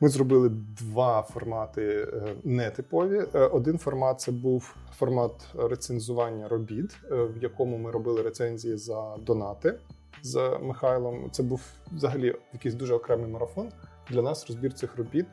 ми 0.00 0.08
зробили 0.08 0.48
два 0.80 1.22
формати 1.22 2.08
е, 2.12 2.36
нетипові. 2.44 3.24
Е, 3.34 3.38
один 3.38 3.78
формат 3.78 4.20
це 4.20 4.32
був 4.32 4.76
формат 4.92 5.54
рецензування 5.58 6.48
робіт, 6.48 6.96
в 7.10 7.42
якому 7.42 7.78
ми 7.78 7.90
робили 7.90 8.22
рецензії 8.22 8.76
за 8.76 9.16
донати 9.16 9.78
з 10.22 10.58
Михайлом. 10.62 11.30
Це 11.30 11.42
був 11.42 11.62
взагалі 11.92 12.34
якийсь 12.52 12.74
дуже 12.74 12.94
окремий 12.94 13.30
марафон. 13.30 13.68
Для 14.10 14.22
нас 14.22 14.46
розбір 14.48 14.72
цих 14.72 14.96
робіт. 14.96 15.26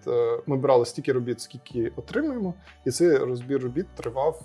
Ми 0.46 0.58
брали 0.58 0.86
стільки 0.86 1.14
робіт, 1.14 1.42
скільки 1.42 1.92
отримуємо, 1.96 2.54
і 2.86 2.92
цей 2.92 3.18
розбір 3.18 3.64
робіт 3.64 3.86
тривав 3.96 4.42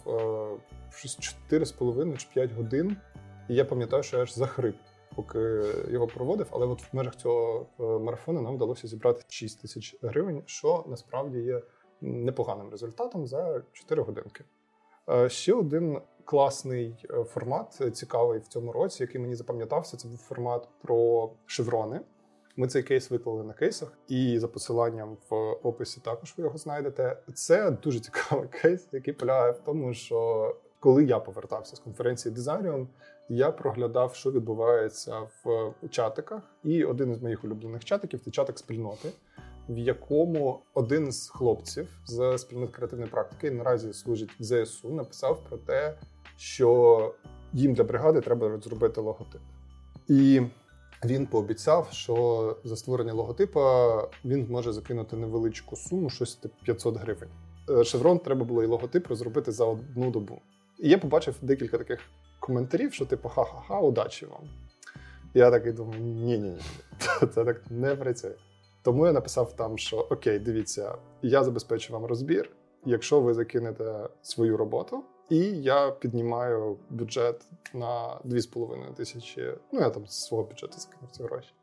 щось 0.90 1.36
4,5 1.51 2.16
чи 2.16 2.26
5 2.34 2.53
годин. 2.53 2.97
І 3.49 3.55
я 3.55 3.64
пам'ятаю, 3.64 4.03
що 4.03 4.16
я 4.16 4.22
аж 4.22 4.34
захрип, 4.34 4.76
поки 5.17 5.62
його 5.89 6.07
проводив. 6.07 6.47
Але 6.51 6.67
от 6.67 6.83
в 6.83 6.97
межах 6.97 7.17
цього 7.17 7.67
е, 7.81 7.83
марафону 7.83 8.41
нам 8.41 8.55
вдалося 8.55 8.89
зібрати 8.89 9.23
6 9.29 9.62
тисяч 9.62 9.97
гривень, 10.03 10.43
що 10.47 10.85
насправді 10.89 11.39
є 11.39 11.62
непоганим 12.01 12.71
результатом 12.71 13.27
за 13.27 13.62
4 13.73 14.03
годинки. 14.03 14.45
Е, 15.11 15.29
ще 15.29 15.55
один 15.55 16.01
класний 16.25 17.07
е, 17.11 17.25
формат, 17.25 17.83
цікавий 17.93 18.39
в 18.39 18.47
цьому 18.47 18.73
році, 18.73 19.03
який 19.03 19.21
мені 19.21 19.35
запам'ятався, 19.35 19.97
це 19.97 20.09
був 20.09 20.19
формат 20.19 20.69
про 20.83 21.31
шеврони. 21.47 22.01
Ми 22.57 22.69
цей 22.69 22.83
кейс 22.83 23.11
виклали 23.11 23.45
на 23.45 23.53
кейсах, 23.53 23.99
і 24.09 24.39
за 24.39 24.49
посиланням 24.49 25.17
в 25.31 25.35
описі 25.62 26.01
також 26.01 26.35
ви 26.37 26.45
його 26.45 26.59
знайдете. 26.59 27.23
Це 27.35 27.71
дуже 27.71 28.01
цікавий 28.01 28.49
кейс, 28.62 28.89
який 28.93 29.15
полягає 29.15 29.53
в 29.53 29.59
тому, 29.59 29.95
що 29.95 30.57
коли 30.81 31.05
я 31.05 31.19
повертався 31.19 31.77
з 31.77 31.79
конференції 31.79 32.35
Дизайріум, 32.35 32.89
я 33.29 33.51
проглядав, 33.51 34.14
що 34.14 34.31
відбувається 34.31 35.20
в 35.45 35.72
чатиках. 35.91 36.43
І 36.64 36.85
один 36.85 37.12
із 37.12 37.22
моїх 37.22 37.45
улюблених 37.45 37.85
чатиків 37.85 38.20
це 38.20 38.31
чатик 38.31 38.59
спільноти, 38.59 39.09
в 39.68 39.79
якому 39.79 40.61
один 40.75 41.12
з 41.12 41.29
хлопців 41.29 42.01
з 42.07 42.39
спільноти 42.39 42.72
креативної 42.72 43.11
практики 43.11 43.51
наразі 43.51 43.93
служить 43.93 44.31
в 44.41 44.45
ЗСУ, 44.45 44.91
написав 44.91 45.45
про 45.49 45.57
те, 45.59 45.95
що 46.37 47.14
їм 47.53 47.75
для 47.75 47.85
бригади 47.85 48.20
треба 48.20 48.59
зробити 48.59 49.01
логотип. 49.01 49.41
І 50.09 50.41
він 51.05 51.27
пообіцяв, 51.27 51.89
що 51.91 52.57
за 52.64 52.77
створення 52.77 53.12
логотипа 53.12 54.09
він 54.25 54.45
зможе 54.47 54.72
закинути 54.72 55.16
невеличку 55.16 55.77
суму, 55.77 56.11
щось 56.11 56.35
типу 56.35 56.55
500 56.64 56.97
гривень. 56.97 57.29
Шеврон 57.85 58.18
треба 58.18 58.45
було 58.45 58.62
і 58.62 58.66
логотип 58.66 59.07
розробити 59.07 59.53
за 59.53 59.64
одну 59.64 60.11
добу. 60.11 60.41
І 60.79 60.89
я 60.89 60.99
побачив 60.99 61.35
декілька 61.43 61.79
таких 61.79 62.01
коментарів, 62.45 62.92
що 62.92 63.07
типу 63.07 63.28
ха-ха-ха, 63.28 63.80
удачі 63.80 64.26
вам. 64.26 64.49
Я 65.34 65.51
такий 65.51 65.72
думаю, 65.72 66.01
ні-ні, 66.01 66.59
це 67.20 67.45
так 67.45 67.70
не 67.70 67.97
працює. 67.97 68.34
Тому 68.82 69.07
я 69.07 69.12
написав 69.12 69.57
там, 69.57 69.78
що 69.78 69.97
окей, 69.97 70.38
дивіться, 70.38 70.95
я 71.22 71.45
забезпечу 71.45 71.92
вам 71.92 72.05
розбір, 72.05 72.51
якщо 72.84 73.20
ви 73.20 73.34
закинете 73.34 74.09
свою 74.22 74.57
роботу, 74.57 75.05
і 75.30 75.38
я 75.62 75.90
піднімаю 75.90 76.76
бюджет 76.90 77.47
на 77.74 78.20
2,5 78.24 78.95
тисячі. 78.95 79.55
Ну, 79.72 79.80
я 79.80 79.90
там 79.90 80.07
з 80.07 80.24
свого 80.24 80.45
бюджету 80.45 80.78
закинув 80.78 81.11
ці 81.11 81.22
гроші. 81.22 81.55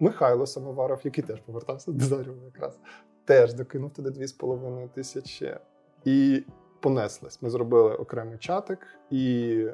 Михайло 0.00 0.46
Самоваров, 0.46 1.00
який 1.04 1.24
теж 1.24 1.40
повертався 1.40 1.92
до 1.92 1.98
дизайнером 1.98 2.44
якраз, 2.44 2.78
теж 3.24 3.54
докинув 3.54 3.92
туди 3.92 4.10
2,5 4.10 4.88
тисячі. 4.88 5.56
І 6.04 6.44
понеслись. 6.80 7.42
Ми 7.42 7.50
зробили 7.50 7.94
окремий 7.94 8.38
чатик, 8.38 8.86
і 9.10 9.66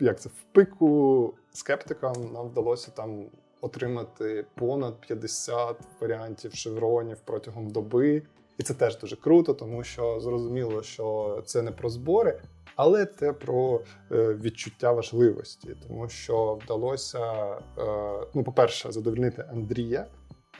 як 0.00 0.20
це 0.20 0.28
в 0.28 0.42
пику 0.52 1.34
скептикам 1.52 2.32
нам 2.32 2.48
вдалося 2.48 2.90
там 2.90 3.26
отримати 3.60 4.46
понад 4.54 5.00
50 5.00 5.76
варіантів 6.00 6.54
шевронів 6.54 7.18
протягом 7.24 7.70
доби. 7.70 8.22
І 8.58 8.62
це 8.62 8.74
теж 8.74 8.98
дуже 8.98 9.16
круто, 9.16 9.54
тому 9.54 9.84
що 9.84 10.20
зрозуміло, 10.20 10.82
що 10.82 11.42
це 11.46 11.62
не 11.62 11.72
про 11.72 11.88
збори, 11.88 12.40
але 12.76 13.06
це 13.06 13.32
про 13.32 13.80
е, 14.12 14.34
відчуття 14.34 14.92
важливості, 14.92 15.76
тому 15.88 16.08
що 16.08 16.58
вдалося, 16.64 17.22
е, 17.78 18.26
ну, 18.34 18.44
по-перше, 18.44 18.92
задовольнити 18.92 19.44
Андрія. 19.50 20.06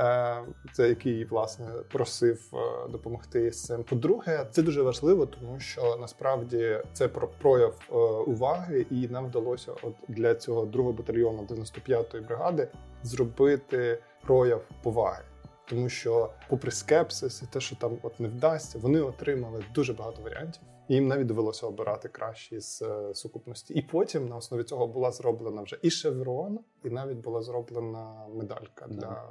Е, 0.00 0.42
це 0.72 0.88
який 0.88 1.24
власне 1.24 1.66
просив 1.88 2.50
е, 2.54 2.88
допомогти 2.88 3.52
з 3.52 3.64
цим. 3.64 3.84
По-друге, 3.84 4.46
це 4.50 4.62
дуже 4.62 4.82
важливо, 4.82 5.26
тому 5.26 5.60
що 5.60 5.96
насправді 6.00 6.78
це 6.92 7.08
про 7.08 7.28
прояв 7.28 7.74
е, 7.90 7.94
уваги, 8.30 8.86
і 8.90 9.08
нам 9.08 9.26
вдалося, 9.26 9.72
от 9.82 9.94
для 10.08 10.34
цього 10.34 10.66
другого 10.66 10.92
батальйону 10.92 11.42
95-ї 11.42 12.26
бригади, 12.26 12.68
зробити 13.02 13.98
прояв 14.26 14.62
поваги. 14.82 15.22
Тому 15.68 15.88
що, 15.88 16.30
попри 16.48 16.70
скепсис 16.70 17.42
і 17.42 17.46
те, 17.46 17.60
що 17.60 17.76
там 17.76 17.98
от 18.02 18.20
не 18.20 18.28
вдасться, 18.28 18.78
вони 18.78 19.00
отримали 19.00 19.64
дуже 19.74 19.92
багато 19.92 20.22
варіантів 20.22 20.62
І 20.88 20.94
їм 20.94 21.08
навіть 21.08 21.26
довелося 21.26 21.66
обирати 21.66 22.08
кращі 22.08 22.60
з 22.60 22.82
е, 22.82 23.14
сукупності. 23.14 23.74
І 23.74 23.82
потім 23.82 24.28
на 24.28 24.36
основі 24.36 24.62
цього 24.64 24.86
була 24.86 25.12
зроблена 25.12 25.62
вже 25.62 25.78
і 25.82 25.90
шеврон, 25.90 26.58
і 26.84 26.90
навіть 26.90 27.18
була 27.18 27.42
зроблена 27.42 28.26
медалька 28.34 28.86
Да. 28.88 28.94
для 28.94 29.22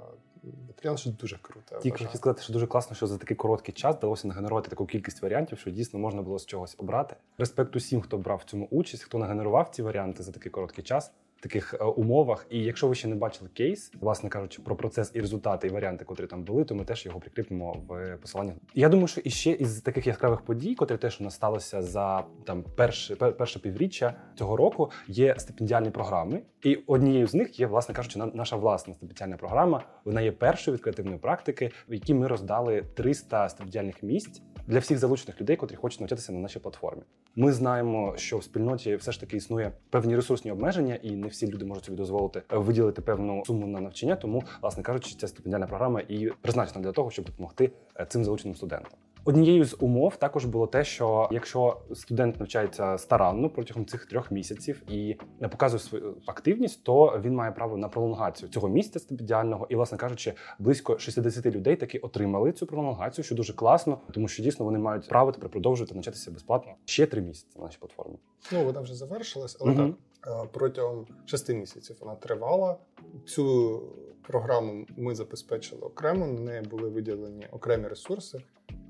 батальйону, 0.68 0.98
що 0.98 1.10
дуже 1.10 1.38
круто. 1.42 1.80
Тільки 1.80 1.98
хотів 2.06 2.20
сказати, 2.20 2.42
що 2.42 2.54
дуже 2.54 2.68
класно, 2.68 2.96
що 2.96 3.08
за 3.08 3.18
такий 3.18 3.38
короткий 3.38 3.74
час 3.74 3.96
вдалося 3.96 4.28
нагенерувати 4.28 4.70
таку 4.70 4.86
кількість 4.86 5.22
варіантів, 5.22 5.60
що 5.60 5.72
дійсно 5.72 6.00
можна 6.00 6.22
було 6.22 6.40
з 6.40 6.46
чогось 6.46 6.76
обрати. 6.78 7.16
Респект 7.38 7.76
усім, 7.76 8.02
хто 8.02 8.18
брав 8.18 8.38
в 8.38 8.50
цьому 8.50 8.68
участь, 8.72 9.04
хто 9.04 9.18
нагенерував 9.18 9.70
ці 9.70 9.82
варіанти 9.82 10.24
за 10.24 10.32
такий 10.32 10.52
короткий 10.52 10.84
час. 10.84 11.12
Таких 11.44 11.74
е, 11.74 11.84
умовах, 11.84 12.46
і 12.50 12.60
якщо 12.60 12.88
ви 12.88 12.96
ще 12.96 13.08
не 13.08 13.16
бачили 13.16 13.50
кейс, 13.54 13.92
власне 14.02 14.30
кажучи, 14.30 14.62
про 14.62 14.76
процес 14.76 15.12
і 15.14 15.22
результати, 15.22 15.68
і 15.68 15.70
варіанти, 15.70 16.06
котрі 16.06 16.28
там 16.28 16.44
були, 16.44 16.64
то 16.64 16.76
ми 16.76 16.86
теж 16.86 17.06
його 17.06 17.20
прикріпимо 17.20 17.84
в 17.88 18.18
посиланні. 18.22 18.54
Я 18.76 18.90
думаю, 18.90 19.08
що 19.08 19.22
іще 19.24 19.52
із 19.52 19.82
таких 19.82 20.08
яскравих 20.08 20.42
подій, 20.42 20.76
котрі 20.76 20.98
теж 20.98 21.22
у 21.22 21.24
нас 21.24 21.36
сталося 21.36 21.82
за 21.82 22.24
там 22.46 22.64
перше, 22.76 23.16
пер- 23.16 23.34
перше 23.38 23.60
півріччя 23.60 24.14
цього 24.38 24.58
року, 24.58 24.92
є 25.08 25.36
стипендіальні 25.38 25.90
програми, 25.90 26.42
і 26.64 26.76
однією 26.76 27.28
з 27.28 27.34
них 27.34 27.60
є, 27.60 27.68
власне 27.68 27.96
кажучи, 27.96 28.20
на- 28.20 28.26
наша 28.34 28.56
власна 28.56 28.94
стипендіальна 28.94 29.38
програма. 29.38 29.84
Вона 30.06 30.22
є 30.22 30.32
першою 30.32 30.76
від 30.78 30.84
креативної 30.84 31.18
практики, 31.18 31.72
в 31.90 31.94
якій 31.94 32.14
ми 32.14 32.28
роздали 32.28 32.82
300 32.94 33.50
стипендіальних 33.50 34.04
місць 34.04 34.42
для 34.68 34.80
всіх 34.80 34.98
залучених 34.98 35.42
людей, 35.42 35.56
котрі 35.56 35.76
хочуть 35.76 36.00
навчатися 36.00 36.32
на 36.32 36.40
нашій 36.40 36.60
платформі. 36.60 37.02
Ми 37.36 37.52
знаємо, 37.52 38.14
що 38.18 38.38
в 38.38 38.44
спільноті 38.44 38.96
все 38.96 39.12
ж 39.12 39.20
таки 39.20 39.38
існує 39.38 39.72
певні 39.90 40.16
ресурсні 40.16 40.52
обмеження, 40.52 40.96
і 40.96 41.12
не 41.12 41.28
всі 41.28 41.48
люди 41.48 41.66
можуть 41.66 41.86
собі 41.86 41.98
дозволити 41.98 42.42
виділити 42.50 43.02
певну 43.02 43.44
суму 43.46 43.68
на 43.68 43.82
навчання. 43.82 44.16
Тому, 44.16 44.44
власне 44.62 44.84
кажучи, 44.84 45.16
ця 45.20 45.28
стипендіальна 45.28 45.68
програма 45.68 46.02
і 46.08 46.30
призначена 46.42 46.82
для 46.82 46.92
того, 46.92 47.12
щоб 47.12 47.26
допомогти 47.26 47.72
е, 48.00 48.06
цим 48.06 48.24
залученим 48.24 48.56
студентам. 48.56 48.92
Однією 49.26 49.66
з 49.66 49.76
умов 49.80 50.16
також 50.16 50.46
було 50.46 50.68
те, 50.68 50.84
що 50.84 51.30
якщо 51.32 51.82
студент 51.94 52.40
навчається 52.40 52.98
старанно 52.98 53.50
протягом 53.50 53.86
цих 53.86 54.06
трьох 54.06 54.32
місяців 54.32 54.84
і 54.92 55.16
не 55.40 55.48
показує 55.48 55.80
свою 55.80 56.18
активність, 56.26 56.84
то 56.84 57.22
він 57.24 57.36
має 57.36 57.52
право 57.52 57.78
на 57.78 57.90
пролонгацію 57.90 58.50
цього 58.50 58.70
місця 58.70 59.00
стипендіального. 59.00 59.68
І, 59.70 59.76
власне 59.76 59.98
кажучи, 59.98 60.34
близько 60.60 60.98
60 60.98 61.46
людей 61.46 61.76
таки 61.76 61.98
отримали 62.00 62.52
цю 62.52 62.66
пролонгацію, 62.68 63.26
що 63.26 63.36
дуже 63.36 63.54
класно, 63.54 63.98
тому 64.12 64.28
що 64.28 64.44
дійсно 64.44 64.66
вони 64.66 64.80
мають 64.80 65.08
право 65.10 65.32
тепер 65.32 65.50
продовжувати 65.50 65.94
навчатися 65.96 66.32
безплатно 66.32 66.72
ще 66.86 67.06
три 67.06 67.22
місяці 67.22 67.60
на 67.60 67.64
нашій 67.66 67.80
платформі. 67.80 68.16
Ну, 68.52 68.64
вона 68.66 68.82
вже 68.82 68.96
завершилась, 68.96 69.58
але 69.62 69.72
Мгм. 69.72 69.96
так 70.22 70.46
е, 70.46 70.50
протягом 70.54 71.06
шести 71.26 71.54
місяців 71.56 71.96
вона 72.00 72.16
тривала. 72.16 72.78
Цю 73.26 73.82
програму 74.22 74.86
ми 74.98 75.16
забезпечили 75.16 75.82
окремо. 75.82 76.28
На 76.28 76.40
неї 76.42 76.62
були 76.62 76.90
виділені 76.90 77.48
окремі 77.52 77.88
ресурси. 77.88 78.42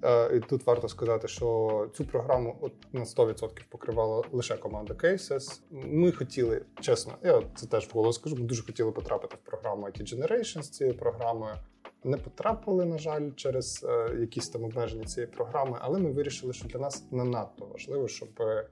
Е, 0.04 0.38
І 0.38 0.40
тут 0.40 0.68
варто 0.68 0.88
сказати, 0.88 1.28
що 1.28 1.90
цю 1.94 2.06
програму 2.06 2.72
на 2.94 3.04
100% 3.04 3.64
покривала 3.70 4.24
лише 4.32 4.58
команда 4.58 4.94
Cases. 4.94 5.62
Ми 5.72 6.12
хотіли, 6.12 6.62
чесно, 6.82 7.14
я 7.24 7.42
це 7.56 7.68
теж 7.68 7.90
вголос 7.94 8.16
скажу. 8.16 8.36
Ми 8.36 8.44
дуже 8.44 8.64
хотіли 8.64 8.92
потрапити 8.92 9.36
в 9.36 9.50
програму 9.50 9.86
IT 9.86 10.16
Generation 10.16 10.62
з 10.62 10.70
цією 10.70 10.98
програмою. 10.98 11.56
Не 12.04 12.18
потрапили, 12.18 12.86
на 12.86 12.98
жаль, 12.98 13.32
через 13.36 13.86
е, 13.90 14.18
якісь 14.20 14.50
там 14.50 14.64
обмеження 14.64 15.06
цієї 15.06 15.32
програми, 15.32 15.78
але 15.82 16.00
ми 16.00 16.12
вирішили, 16.12 16.54
що 16.54 16.68
для 16.68 16.80
нас 16.80 17.12
не 17.12 17.24
надто 17.24 17.66
важливо, 17.66 18.08
щоб 18.08 18.30
е, 18.40 18.70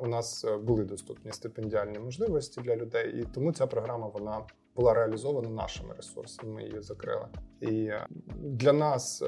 у 0.00 0.06
нас 0.06 0.44
е, 0.44 0.56
були 0.56 0.84
доступні 0.84 1.32
стипендіальні 1.32 1.98
можливості 1.98 2.60
для 2.60 2.76
людей, 2.76 3.20
і 3.20 3.26
тому 3.34 3.52
ця 3.52 3.66
програма 3.66 4.06
вона 4.06 4.40
була 4.76 4.94
реалізована 4.94 5.48
нашими 5.48 5.94
ресурсами. 5.94 6.52
Ми 6.52 6.62
її 6.62 6.80
закрили. 6.80 7.28
І 7.60 7.84
е, 7.84 8.06
для 8.36 8.72
нас 8.72 9.22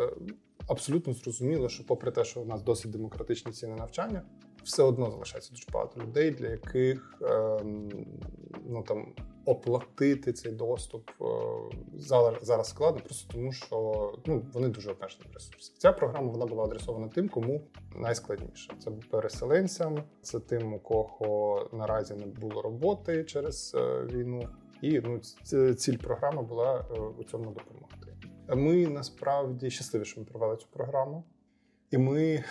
абсолютно 0.69 1.13
зрозуміло, 1.13 1.69
що, 1.69 1.87
попри 1.87 2.11
те, 2.11 2.25
що 2.25 2.41
у 2.41 2.45
нас 2.45 2.63
досить 2.63 2.91
демократичні 2.91 3.53
ціни 3.53 3.75
навчання, 3.77 4.23
все 4.65 4.83
одно 4.83 5.11
залишається 5.11 5.51
дуже 5.51 5.67
багато 5.73 6.01
людей, 6.01 6.31
для 6.31 6.49
яких 6.49 7.15
ем, 7.23 7.89
ну 8.67 8.83
там 8.83 9.15
оплатити 9.45 10.33
цей 10.33 10.53
доступ 10.53 11.11
е, 11.21 11.25
зараз, 11.95 12.35
зараз 12.43 12.69
складно, 12.69 13.01
просто 13.05 13.33
тому 13.33 13.53
що 13.53 14.13
ну 14.27 14.47
вони 14.53 14.69
дуже 14.69 14.91
обмежені 14.91 15.25
в 15.31 15.35
ресурсах. 15.35 15.77
Ця 15.79 15.93
програма 15.93 16.31
вона 16.31 16.47
була 16.47 16.65
адресована 16.65 17.09
тим, 17.09 17.29
кому 17.29 17.63
найскладніше. 17.97 18.75
Це 18.79 18.91
переселенцям, 18.91 20.05
це 20.23 20.41
тим, 20.41 20.75
у 20.75 20.79
кого 20.79 21.69
наразі 21.73 22.15
не 22.15 22.27
було 22.27 22.63
роботи 22.63 23.25
через 23.25 23.75
е, 23.75 24.07
війну. 24.13 24.49
І 24.83 25.01
ну 25.01 25.19
ціль 25.75 25.97
програми 25.97 26.43
була 26.43 26.87
е, 26.91 27.01
у 27.19 27.25
цьому 27.25 27.45
допомогти. 27.45 28.02
Ми 28.49 28.87
насправді 28.87 29.71
щасливі, 29.71 30.05
що 30.05 30.21
ми 30.21 30.27
провели 30.27 30.57
цю 30.57 30.67
програму. 30.71 31.25
І 31.91 31.99
ми 31.99 32.23
е, 32.25 32.45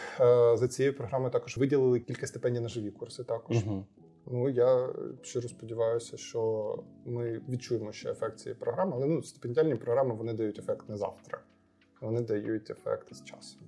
за 0.57 0.67
цією 0.67 0.97
програмою 0.97 1.31
також 1.31 1.57
виділили 1.57 1.99
кілька 1.99 2.27
стипендій 2.27 2.59
на 2.59 2.67
живі 2.67 2.91
курси. 2.91 3.23
Також 3.23 3.57
Угу. 3.57 3.85
ну 4.25 4.49
я 4.49 4.93
щиро 5.21 5.49
сподіваюся, 5.49 6.17
що 6.17 6.75
ми 7.05 7.41
відчуємо 7.49 7.91
ще 7.91 8.11
ефект 8.11 8.39
цієї 8.39 8.59
програми. 8.59 8.91
Але 8.95 9.07
ну 9.07 9.23
стипендіальні 9.23 9.75
програми 9.75 10.15
вони 10.15 10.33
дають 10.33 10.59
ефект 10.59 10.89
не 10.89 10.97
завтра, 10.97 11.39
вони 12.01 12.21
дають 12.21 12.69
ефект 12.69 13.13
з 13.13 13.23
часом. 13.23 13.61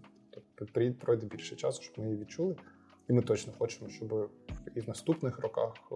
Тобто 0.55 0.93
пройде 0.99 1.25
більше 1.25 1.55
часу, 1.55 1.81
щоб 1.81 1.99
ми 1.99 2.05
її 2.05 2.21
відчули. 2.21 2.55
І 3.09 3.13
ми 3.13 3.21
точно 3.21 3.53
хочемо, 3.57 3.89
щоб 3.89 4.29
і 4.75 4.79
в 4.79 4.87
наступних 4.87 5.39
роках 5.39 5.73
е, 5.91 5.95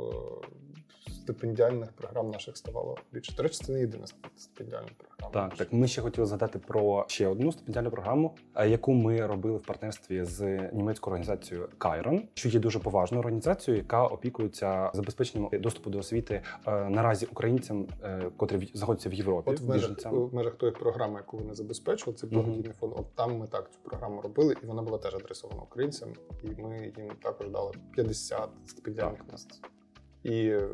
стипендіальних 1.28 1.92
програм 1.92 2.32
наших 2.32 2.58
ставало 2.58 2.98
більше. 3.12 3.34
До 3.36 3.44
речі, 3.44 3.64
це 3.64 3.72
не 3.72 3.80
єдина 3.80 4.06
стипендіальна 4.38 4.88
програма. 4.98 5.50
Так, 5.50 5.58
так. 5.58 5.74
Ми 5.74 5.88
ще 5.88 6.02
хотіли 6.02 6.28
згадати 6.28 6.60
про 6.60 7.06
ще 7.08 7.28
одну 7.28 7.52
стипендіальну 7.52 7.92
програму, 7.92 8.36
е, 8.56 8.70
яку 8.70 8.94
ми 8.94 9.28
робили 9.28 9.58
в 9.58 9.62
партнерстві 9.62 10.24
з 10.24 10.70
німецькою 10.74 11.12
організацією 11.12 11.70
Кайрон, 11.78 12.24
що 12.34 12.50
є 12.50 12.60
дуже 12.60 12.80
поважною 12.80 13.20
організацією, 13.20 13.84
яка 13.84 14.08
опікується 14.08 14.92
забезпеченням 14.94 15.50
доступу 15.54 15.90
до 15.90 16.00
освіти 16.00 16.42
е, 16.68 16.90
наразі 16.90 17.26
українцям, 17.26 17.88
е, 18.04 18.32
котрі 18.38 18.72
знаходяться 18.74 19.10
в 19.10 19.14
Європі. 19.14 19.52
От 19.52 19.60
в 19.60 19.70
межах, 19.70 20.06
в 20.06 20.36
межах 20.36 20.56
тої 20.56 20.72
програми, 20.72 21.16
яку 21.16 21.38
вони 21.38 21.54
забезпечували, 21.54 22.18
це 22.18 22.28
благодійний 22.28 22.74
фонд. 22.80 22.94
От 22.98 23.16
там 23.16 23.38
ми 23.38 23.48
так 23.48 23.72
цю 23.72 23.80
програму 23.84 24.22
робили, 24.22 24.56
і 24.64 24.66
вона 24.66 24.82
була 24.82 24.98
теж 24.98 25.16
адресована 25.16 25.62
українцям. 25.62 26.10
І 26.44 26.62
ми 26.62 26.94
їм 26.98 27.12
також 27.22 27.50
дали 27.50 27.72
50 27.96 28.50
стипендіальних 28.66 29.22
місць. 29.32 29.62
І 30.28 30.48
е, 30.48 30.68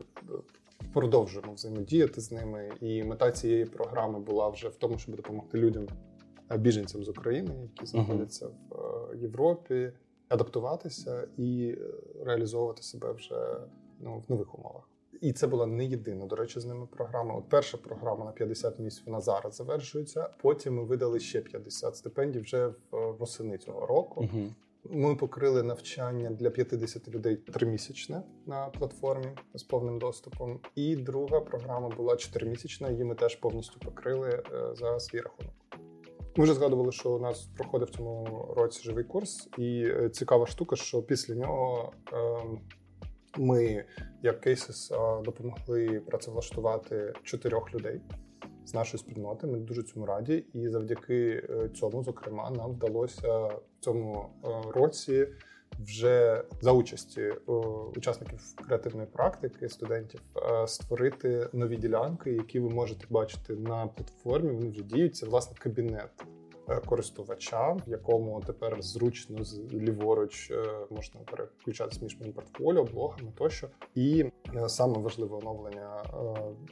продовжуємо 0.94 1.54
взаємодіяти 1.54 2.22
з 2.22 2.32
ними. 2.32 2.72
І 2.82 3.04
мета 3.04 3.32
цієї 3.32 3.66
програми 3.66 4.20
була 4.20 4.50
вже 4.50 4.68
в 4.68 4.76
тому, 4.76 4.98
щоб 4.98 5.16
допомогти 5.16 5.58
людям, 5.58 5.88
е, 6.52 6.58
біженцям 6.58 7.04
з 7.04 7.10
України, 7.10 7.52
які 7.62 7.86
знаходяться 7.86 8.48
в 8.48 8.76
е, 9.12 9.18
Європі, 9.18 9.92
адаптуватися 10.30 11.28
і 11.38 11.78
реалізовувати 12.26 12.84
себе 12.84 13.12
вже 13.12 13.58
ну, 14.00 14.24
в 14.28 14.32
нових 14.32 14.60
умовах. 14.60 14.90
І 15.22 15.34
це 15.34 15.48
була 15.48 15.66
не 15.66 15.86
єдина, 15.86 16.26
до 16.26 16.36
речі, 16.36 16.60
з 16.60 16.66
ними 16.66 16.86
програма. 16.86 17.36
От 17.36 17.50
перша 17.50 17.78
програма 17.78 18.26
на 18.26 18.32
50 18.32 18.80
місць 18.80 19.04
вона 19.06 19.22
зараз 19.22 19.56
завершується. 19.56 20.30
Потім 20.42 20.76
ми 20.76 20.84
видали 20.84 21.20
ще 21.20 21.42
50 21.42 21.96
стипендій 21.96 22.40
вже 22.40 22.68
в 22.68 23.12
восени 23.20 23.58
цього 23.58 23.86
року. 23.86 24.22
Мгм. 24.22 24.56
Ми 24.90 25.16
покрили 25.16 25.64
навчання 25.64 26.30
для 26.30 26.50
50 26.50 27.08
людей 27.08 27.36
тримісячне 27.36 28.24
на 28.46 28.68
платформі 28.68 29.28
з 29.54 29.64
повним 29.64 30.00
доступом. 30.00 30.60
І 30.76 30.96
друга 30.96 31.40
програма 31.40 31.90
була 31.90 32.16
чотиримісячна. 32.16 32.90
Її 32.90 33.04
ми 33.04 33.16
теж 33.16 33.36
повністю 33.36 33.80
покрили 33.80 34.30
е, 34.30 34.76
за 34.76 35.00
свій 35.00 35.20
рахунок. 35.20 35.54
Ми 36.36 36.44
вже 36.44 36.54
згадували, 36.54 36.92
що 36.92 37.12
у 37.12 37.20
нас 37.20 37.50
проходив 37.58 37.90
цьому 37.90 38.54
році 38.58 38.84
живий 38.84 39.04
курс, 39.04 39.50
і 39.58 39.84
е, 39.86 40.10
цікава 40.10 40.46
штука, 40.46 40.76
що 40.76 41.04
після 41.04 41.36
нього 41.36 41.94
ем, 42.14 42.60
ми, 43.38 43.86
як 44.24 44.48
Cases, 44.48 44.94
е, 45.20 45.24
допомогли 45.24 46.00
працевлаштувати 46.00 47.14
чотирьох 47.24 47.74
людей 47.74 48.02
з 48.66 48.74
нашої 48.74 49.00
спільноти. 49.00 49.48
Ми 49.48 49.58
дуже 49.58 49.84
цьому 49.84 50.06
раді, 50.06 50.46
і 50.54 50.70
завдяки 50.70 51.44
е, 51.50 51.70
цьому, 51.70 52.04
зокрема, 52.04 52.50
нам 52.50 52.72
вдалося 52.72 53.38
в 53.38 53.62
цьому 53.80 54.30
е, 54.44 54.48
році 54.72 55.28
вже 55.80 56.44
за 56.62 56.72
участі 56.72 57.22
е, 57.22 57.52
учасників 57.96 58.40
креативної 58.68 59.08
практики, 59.08 59.70
студентів, 59.70 60.22
створити 60.68 61.50
нові 61.54 61.78
ділянки, 61.78 62.32
які 62.32 62.60
ви 62.60 62.70
можете 62.70 63.06
бачити 63.10 63.56
на 63.56 63.88
платформі. 63.88 64.52
Вони 64.52 64.70
вже 64.70 64.84
діють. 64.84 65.24
Власне 65.24 65.56
кабінет. 65.60 66.10
Е, 66.70 66.80
Користувача, 66.86 67.72
в 67.72 67.82
якому 67.88 68.42
тепер 68.42 68.82
зручно 68.82 69.38
ліворуч 69.74 70.52
е, 70.52 70.64
можна 70.90 71.20
переключатися 71.32 72.00
між 72.04 72.20
моїм 72.20 72.34
портфоліо, 72.34 72.84
блогами 72.84 73.32
тощо. 73.38 73.68
І 73.96 74.26
е, 74.56 74.70
саме 74.70 75.00
важливе 75.00 75.38
оновлення 75.38 76.04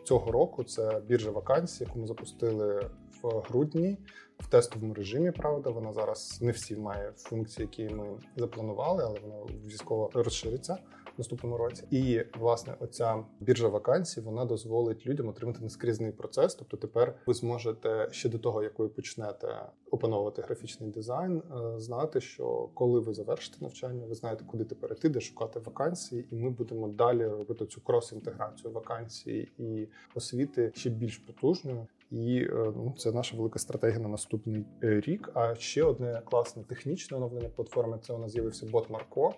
цього 0.03 0.31
року 0.31 0.63
це 0.63 1.01
біржа 1.07 1.31
вакансій, 1.31 1.83
яку 1.83 1.99
ми 1.99 2.07
запустили 2.07 2.89
в 3.23 3.27
грудні 3.27 3.97
в 4.39 4.47
тестовому 4.47 4.93
режимі. 4.93 5.31
Правда, 5.31 5.69
вона 5.69 5.93
зараз 5.93 6.39
не 6.41 6.51
всі 6.51 6.75
має 6.75 7.11
функції, 7.15 7.69
які 7.71 7.95
ми 7.95 8.05
запланували, 8.37 9.03
але 9.03 9.19
вона 9.19 9.35
обов'язково 9.35 10.09
розшириться 10.13 10.77
наступному 11.21 11.57
році. 11.57 11.83
І 11.91 12.21
власне, 12.39 12.75
оця 12.79 13.23
біржа 13.39 13.67
вакансій 13.67 14.21
вона 14.21 14.45
дозволить 14.45 15.07
людям 15.07 15.27
отримати 15.27 15.63
нескрізний 15.63 16.11
процес. 16.11 16.55
Тобто, 16.55 16.77
тепер 16.77 17.15
ви 17.25 17.33
зможете 17.33 18.07
ще 18.11 18.29
до 18.29 18.39
того, 18.39 18.63
як 18.63 18.79
ви 18.79 18.89
почнете 18.89 19.47
опановувати 19.91 20.41
графічний 20.41 20.89
дизайн, 20.89 21.37
е, 21.37 21.79
знати, 21.79 22.21
що 22.21 22.69
коли 22.73 22.99
ви 22.99 23.13
завершите 23.13 23.57
навчання, 23.61 24.05
ви 24.05 24.15
знаєте, 24.15 24.45
куди 24.47 24.63
тепер 24.63 24.91
іти, 24.91 25.09
де 25.09 25.21
шукати 25.21 25.59
вакансії, 25.59 26.27
і 26.31 26.35
ми 26.35 26.49
будемо 26.49 26.87
далі 26.87 27.25
робити 27.25 27.65
цю 27.65 27.81
крос-інтеграцію 27.81 28.71
вакансій 28.71 29.47
і 29.57 29.87
освіти 30.15 30.71
ще 30.75 30.89
більш 30.89 31.17
потужною. 31.17 31.87
І 32.11 32.37
е, 32.37 32.73
ну, 32.75 32.93
це 32.97 33.11
наша 33.11 33.37
велика 33.37 33.59
стратегія 33.59 33.99
на 33.99 34.09
наступний 34.09 34.65
е, 34.83 34.99
рік. 34.99 35.29
А 35.33 35.55
ще 35.55 35.83
одне 35.83 36.21
класне 36.25 36.63
технічне 36.63 37.17
оновлення 37.17 37.49
платформи 37.49 37.99
це 38.01 38.13
у 38.13 38.17
нас 38.17 38.31
з'явився 38.31 38.65
бот 38.71 38.89
Марко, 38.89 39.33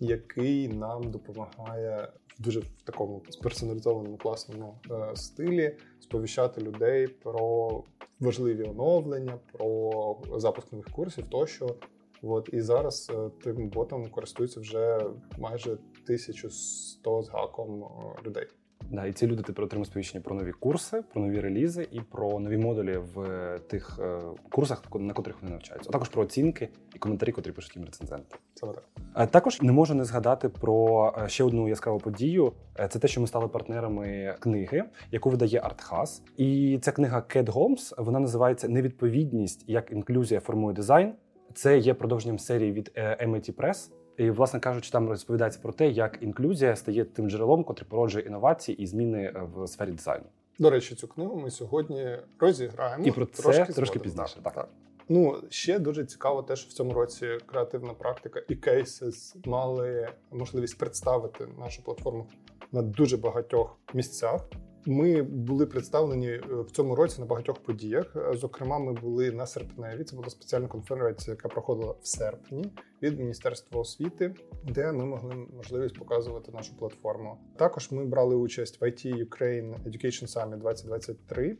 який 0.00 0.68
нам 0.68 1.10
допомагає 1.10 2.12
в 2.38 2.42
дуже 2.42 2.60
в 2.60 2.82
такому 2.84 3.22
сперсоналізованому 3.30 4.16
класному 4.16 4.78
е, 4.90 5.16
стилі 5.16 5.76
сповіщати 6.00 6.60
людей 6.60 7.08
про 7.08 7.82
важливі 8.20 8.62
оновлення, 8.62 9.38
про 9.52 10.18
запуск 10.36 10.72
нових 10.72 10.86
курсів 10.86 11.26
тощо. 11.30 11.76
От 12.22 12.50
і 12.52 12.60
зараз 12.60 13.12
тим 13.42 13.68
ботом 13.68 14.10
користуються 14.10 14.60
вже 14.60 15.06
майже 15.38 15.70
1100 15.72 17.22
з 17.22 17.28
гаком 17.28 17.84
людей. 18.26 18.46
Да, 18.90 19.06
і 19.06 19.12
ці 19.12 19.26
люди 19.26 19.42
тепер 19.42 19.64
отримують 19.64 19.88
сповіщення 19.88 20.22
про 20.22 20.36
нові 20.36 20.52
курси, 20.52 21.02
про 21.12 21.22
нові 21.22 21.40
релізи 21.40 21.88
і 21.92 22.00
про 22.00 22.40
нові 22.40 22.56
модулі 22.56 22.96
в 22.96 23.20
е, 23.20 23.58
тих 23.58 23.98
е, 24.02 24.20
курсах, 24.50 24.82
на 24.94 25.12
котрих 25.12 25.36
вони 25.42 25.52
навчаються. 25.52 25.90
А 25.90 25.92
також 25.92 26.08
про 26.08 26.22
оцінки 26.22 26.68
і 26.94 26.98
коментарі, 26.98 27.32
котрі 27.32 27.52
пишуть 27.52 27.76
їм 27.76 27.84
рецензенти. 27.84 28.36
Саме 28.54 28.72
так. 28.72 28.84
А 29.12 29.26
також 29.26 29.62
не 29.62 29.72
можу 29.72 29.94
не 29.94 30.04
згадати 30.04 30.48
про 30.48 31.12
е, 31.18 31.28
ще 31.28 31.44
одну 31.44 31.68
яскраву 31.68 31.98
подію. 31.98 32.52
Е, 32.78 32.88
це 32.88 32.98
те, 32.98 33.08
що 33.08 33.20
ми 33.20 33.26
стали 33.26 33.48
партнерами 33.48 34.36
книги, 34.40 34.84
яку 35.10 35.30
видає 35.30 35.60
Артхас. 35.64 36.22
І 36.36 36.78
ця 36.82 36.92
книга 36.92 37.22
Кет 37.22 37.48
Голмс 37.48 37.94
вона 37.98 38.18
називається 38.18 38.68
Невідповідність 38.68 39.64
як 39.66 39.92
інклюзія 39.92 40.40
формує 40.40 40.74
дизайн. 40.74 41.12
Це 41.54 41.78
є 41.78 41.94
продовженням 41.94 42.38
серії 42.38 42.72
від 42.72 42.92
MIT 42.96 43.52
Press. 43.52 43.90
І, 44.16 44.30
власне 44.30 44.60
кажучи, 44.60 44.90
там 44.90 45.08
розповідається 45.08 45.60
про 45.62 45.72
те, 45.72 45.88
як 45.88 46.18
інклюзія 46.20 46.76
стає 46.76 47.04
тим 47.04 47.30
джерелом, 47.30 47.64
котре 47.64 47.86
породжує 47.88 48.24
інновації 48.24 48.82
і 48.82 48.86
зміни 48.86 49.22
е, 49.22 49.48
в 49.54 49.66
сфері 49.68 49.90
дизайну. 49.90 50.24
До 50.58 50.70
речі, 50.70 50.94
цю 50.94 51.08
книгу 51.08 51.36
ми 51.36 51.50
сьогодні 51.50 52.18
розіграємо 52.38 53.04
і 53.04 53.10
про 53.10 53.26
це 53.26 53.42
трошки, 53.42 53.72
трошки 53.72 53.98
пізніше. 53.98 54.36
Так. 54.42 54.54
так. 54.54 54.68
Ну 55.08 55.42
ще 55.48 55.78
дуже 55.78 56.04
цікаво, 56.04 56.42
те, 56.42 56.56
що 56.56 56.68
в 56.68 56.72
цьому 56.72 56.92
році 56.92 57.38
креативна 57.46 57.94
практика 57.94 58.42
і 58.48 58.56
кейсис 58.56 59.36
мали 59.44 60.08
можливість 60.32 60.78
представити 60.78 61.46
нашу 61.58 61.82
платформу 61.82 62.26
на 62.72 62.82
дуже 62.82 63.16
багатьох 63.16 63.78
місцях. 63.94 64.48
Ми 64.86 65.22
були 65.22 65.66
представлені 65.66 66.28
е, 66.28 66.40
в 66.48 66.70
цьому 66.70 66.94
році 66.94 67.20
на 67.20 67.26
багатьох 67.26 67.58
подіях. 67.58 68.16
Е, 68.16 68.36
зокрема, 68.36 68.78
ми 68.78 68.92
були 68.92 69.30
на 69.30 69.46
серпневі. 69.46 70.04
Це 70.04 70.16
була 70.16 70.30
спеціальна 70.30 70.68
конференція, 70.68 71.34
яка 71.34 71.48
проходила 71.48 71.94
в 72.02 72.06
серпні 72.06 72.72
від 73.02 73.18
міністерства 73.18 73.80
освіти, 73.80 74.34
де 74.64 74.92
ми 74.92 75.04
могли 75.04 75.34
можливість 75.34 75.98
показувати 75.98 76.52
нашу 76.52 76.76
платформу. 76.76 77.38
Також 77.56 77.92
ми 77.92 78.04
брали 78.04 78.34
участь 78.34 78.80
в 78.80 78.84
IT 78.84 79.28
Ukraine 79.28 79.74
Education 79.84 80.36
Summit 80.36 80.58
2023. 80.58 81.56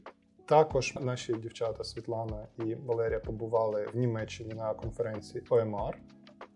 Також 0.47 0.95
наші 1.01 1.35
дівчата 1.35 1.85
Світлана 1.85 2.47
і 2.59 2.75
Валерія 2.75 3.21
побували 3.21 3.87
в 3.95 3.97
Німеччині 3.97 4.53
на 4.55 4.75
конференції 4.75 5.45
ОМР. 5.51 5.99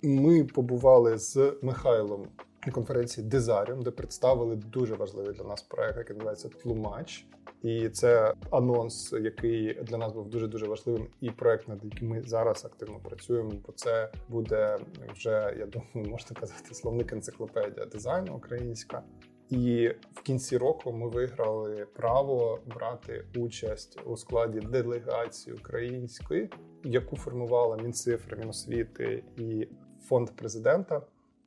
Ми 0.03 0.45
побували 0.45 1.19
з 1.19 1.55
Михайлом 1.63 2.29
конференції 2.73 3.27
Дезаріум, 3.27 3.83
де 3.83 3.91
представили 3.91 4.57
дуже 4.57 4.95
важливий 4.95 5.35
для 5.35 5.45
нас 5.45 5.63
проект, 5.63 5.99
який 5.99 6.17
називається 6.17 6.49
Тлумач. 6.49 7.27
І 7.63 7.89
це 7.89 8.35
анонс, 8.51 9.13
який 9.13 9.75
для 9.75 9.99
нас 9.99 10.13
був 10.13 10.29
дуже 10.29 10.47
дуже 10.47 10.67
важливим, 10.67 11.07
і 11.21 11.31
проект, 11.31 11.69
над 11.69 11.85
яким 11.85 12.09
ми 12.09 12.23
зараз 12.23 12.65
активно 12.65 12.99
працюємо. 12.99 13.53
Бо 13.67 13.73
це 13.73 14.11
буде 14.29 14.79
вже 15.15 15.55
я 15.59 15.67
думаю, 15.67 16.11
можна 16.11 16.37
казати, 16.41 16.75
словник 16.75 17.13
енциклопедія 17.13 17.87
дизайну 17.87 18.35
українська. 18.35 19.03
І 19.51 19.91
в 20.15 20.23
кінці 20.23 20.57
року 20.57 20.93
ми 20.93 21.09
виграли 21.09 21.87
право 21.95 22.61
брати 22.67 23.25
участь 23.37 24.01
у 24.05 24.17
складі 24.17 24.61
делегації 24.61 25.57
української, 25.57 26.51
яку 26.85 27.17
формувала 27.17 27.77
Мінцифри, 27.77 28.37
Міносвіти 28.37 29.25
і 29.37 29.69
фонд 30.09 30.31
президента 30.31 31.03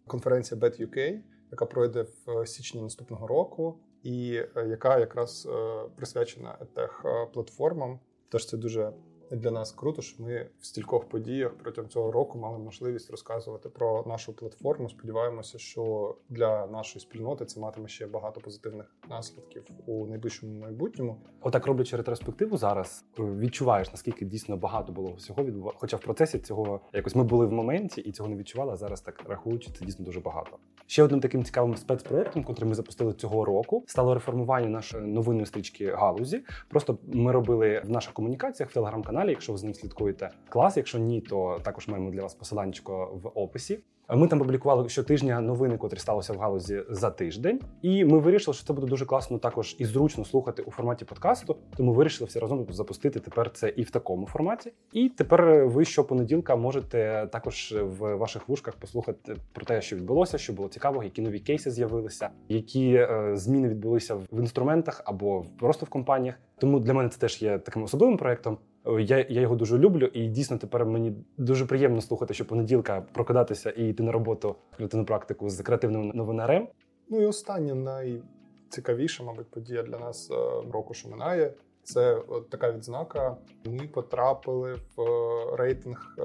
конференція 0.08 0.62
Bet 0.62 0.82
UK, 0.82 1.20
яка 1.52 1.66
пройде 1.66 2.06
в 2.26 2.39
е, 2.39 2.45
січні 2.45 2.82
наступного 2.82 3.28
року, 3.28 3.80
і 4.04 4.34
е, 4.56 4.68
яка 4.68 4.99
якраз 4.99 5.47
е, 5.52 5.84
присвячена 5.95 6.58
тех 6.74 7.06
платформам. 7.34 7.99
Тож 8.30 8.45
це 8.45 8.58
дуже 8.58 8.93
для 9.32 9.52
нас 9.52 9.72
круто, 9.72 10.02
що 10.02 10.24
ми 10.24 10.48
в 10.60 10.66
стількох 10.66 11.06
подіях 11.10 11.54
протягом 11.54 11.90
цього 11.90 12.12
року 12.12 12.40
мали 12.40 12.60
можливість 12.60 13.12
розказувати 13.12 13.70
про 13.70 14.04
нашу 14.08 14.34
платформу. 14.34 14.90
Сподіваємося, 14.90 15.58
що 15.58 16.16
для 16.30 16.68
нашої 16.68 17.02
спільноти 17.02 17.46
це 17.46 17.60
матиме 17.60 17.88
ще 17.88 18.08
багато 18.08 18.42
позитивних 18.42 18.96
наслідків 19.10 19.64
у 19.86 20.08
найближчому 20.08 20.60
майбутньому. 20.60 21.18
Отак 21.42 21.66
роблячи 21.66 21.98
ретроспективу 21.98 22.58
зараз, 22.58 23.06
е, 23.20 23.24
відчуваєш 23.24 23.92
наскільки 23.92 24.26
дійсно 24.26 24.58
багато 24.58 24.94
було 24.94 25.14
всього 25.14 25.44
відбувалося. 25.44 25.78
Хоча 25.82 25.98
в 25.98 26.02
процесі 26.02 26.40
цього 26.40 26.80
якось 26.94 27.16
ми 27.16 27.24
були 27.24 27.46
в 27.46 27.52
моменті 27.52 28.02
і 28.02 28.12
цього 28.12 28.30
не 28.30 28.36
відчували. 28.36 28.74
а 28.74 28.76
Зараз 28.76 29.02
так 29.02 29.24
рахуючи, 29.28 29.72
це 29.72 29.86
дійсно 29.86 30.06
дуже 30.06 30.20
багато. 30.20 30.58
Ще 30.86 31.04
одним 31.04 31.20
таким 31.20 31.44
цікавим 31.44 31.76
спецпроектом, 31.76 32.46
який 32.50 32.68
ми 32.68 32.76
запустили 32.76 33.14
цього 33.14 33.46
року, 33.46 33.84
стало 33.88 34.14
реформування 34.14 34.70
нашої 34.70 35.04
новинної 35.04 35.46
стрічки 35.46 35.92
галузі. 35.92 36.44
Просто 36.68 36.98
ми 37.04 37.32
робили 37.32 37.82
в 37.86 37.90
наших 37.90 38.14
комунікаціях 38.14 38.70
в 38.70 38.74
телеграм-каналі, 38.74 39.20
якщо 39.30 39.51
ви 39.51 39.57
з 39.57 39.63
ним 39.63 39.74
слідкуєте 39.74 40.30
клас. 40.49 40.78
Якщо 40.78 40.99
ні, 40.99 41.22
то 41.22 41.59
також 41.63 41.88
маємо 41.88 42.11
для 42.11 42.22
вас 42.22 42.34
посиланнячко 42.34 43.19
в 43.24 43.28
описі. 43.28 43.80
Ми 44.15 44.28
там 44.28 44.39
публікували 44.39 44.89
щотижня 44.89 45.41
новини, 45.41 45.78
котрі 45.78 45.97
сталося 45.97 46.34
в 46.34 46.38
галузі 46.38 46.84
за 46.89 47.09
тиждень, 47.09 47.59
і 47.82 48.05
ми 48.05 48.19
вирішили, 48.19 48.55
що 48.55 48.65
це 48.65 48.74
буде 48.74 48.88
дуже 48.88 49.05
класно 49.05 49.38
також 49.38 49.76
і 49.80 49.86
зручно 49.86 50.26
слухати 50.26 50.61
у 50.61 50.72
форматі 50.72 51.05
подкасту. 51.05 51.55
Тому 51.78 51.93
вирішили 51.93 52.28
всі 52.28 52.39
разом 52.39 52.65
запустити 52.69 53.19
тепер 53.19 53.51
це 53.51 53.69
і 53.69 53.84
в 53.84 53.91
такому 53.91 54.28
форматі. 54.28 54.72
І 54.93 55.09
тепер 55.09 55.65
ви 55.67 55.86
щопонеділка 55.86 56.55
можете 56.55 57.28
також 57.32 57.76
в 57.82 58.15
ваших 58.15 58.49
вушках 58.49 58.76
послухати 58.76 59.36
про 59.53 59.65
те, 59.65 59.82
що 59.82 59.95
відбулося, 59.95 60.38
що 60.38 60.53
було 60.53 60.69
цікаво, 60.69 61.03
які 61.03 61.22
нові 61.22 61.39
кейси 61.39 61.72
з'явилися, 61.72 62.30
які 62.49 62.93
е, 62.93 63.32
зміни 63.34 63.69
відбулися 63.69 64.15
в 64.15 64.39
інструментах 64.39 65.01
або 65.05 65.45
просто 65.59 65.86
в 65.86 65.89
компаніях. 65.89 66.36
Тому 66.57 66.80
для 66.80 66.93
мене 66.93 67.09
це 67.09 67.19
теж 67.19 67.41
є 67.41 67.59
таким 67.59 67.84
особливим 67.84 68.17
проектом. 68.17 68.57
Я 68.86 69.26
я 69.30 69.42
його 69.42 69.56
дуже 69.56 69.78
люблю, 69.78 70.06
і 70.06 70.28
дійсно 70.28 70.58
тепер 70.58 70.86
мені 70.86 71.14
дуже 71.38 71.66
приємно 71.66 72.02
слухати, 72.02 72.34
що 72.34 72.46
понеділка 72.46 73.02
прокидатися 73.02 73.70
і 73.70 73.90
йти 73.90 74.04
на 74.04 74.12
роботу 74.12 74.56
на 74.80 75.04
практику 75.04 75.50
з 75.50 75.62
креативним 75.62 76.12
новинарем. 76.16 76.68
Ну 77.10 77.22
і 77.22 77.26
остання 77.26 77.76
найцікавіша, 77.76 79.24
мабуть, 79.24 79.52
подія 79.52 79.84
для 79.84 80.00
нас 80.00 80.32
е, 80.32 80.36
року, 80.72 80.94
що 80.94 81.10
минає. 81.10 81.54
Це 81.84 82.16
от 82.28 82.50
така 82.50 82.72
відзнака. 82.72 83.38
Ми 83.66 83.88
потрапили 83.88 84.74
в 84.96 85.02
е, 85.02 85.56
рейтинг 85.56 86.18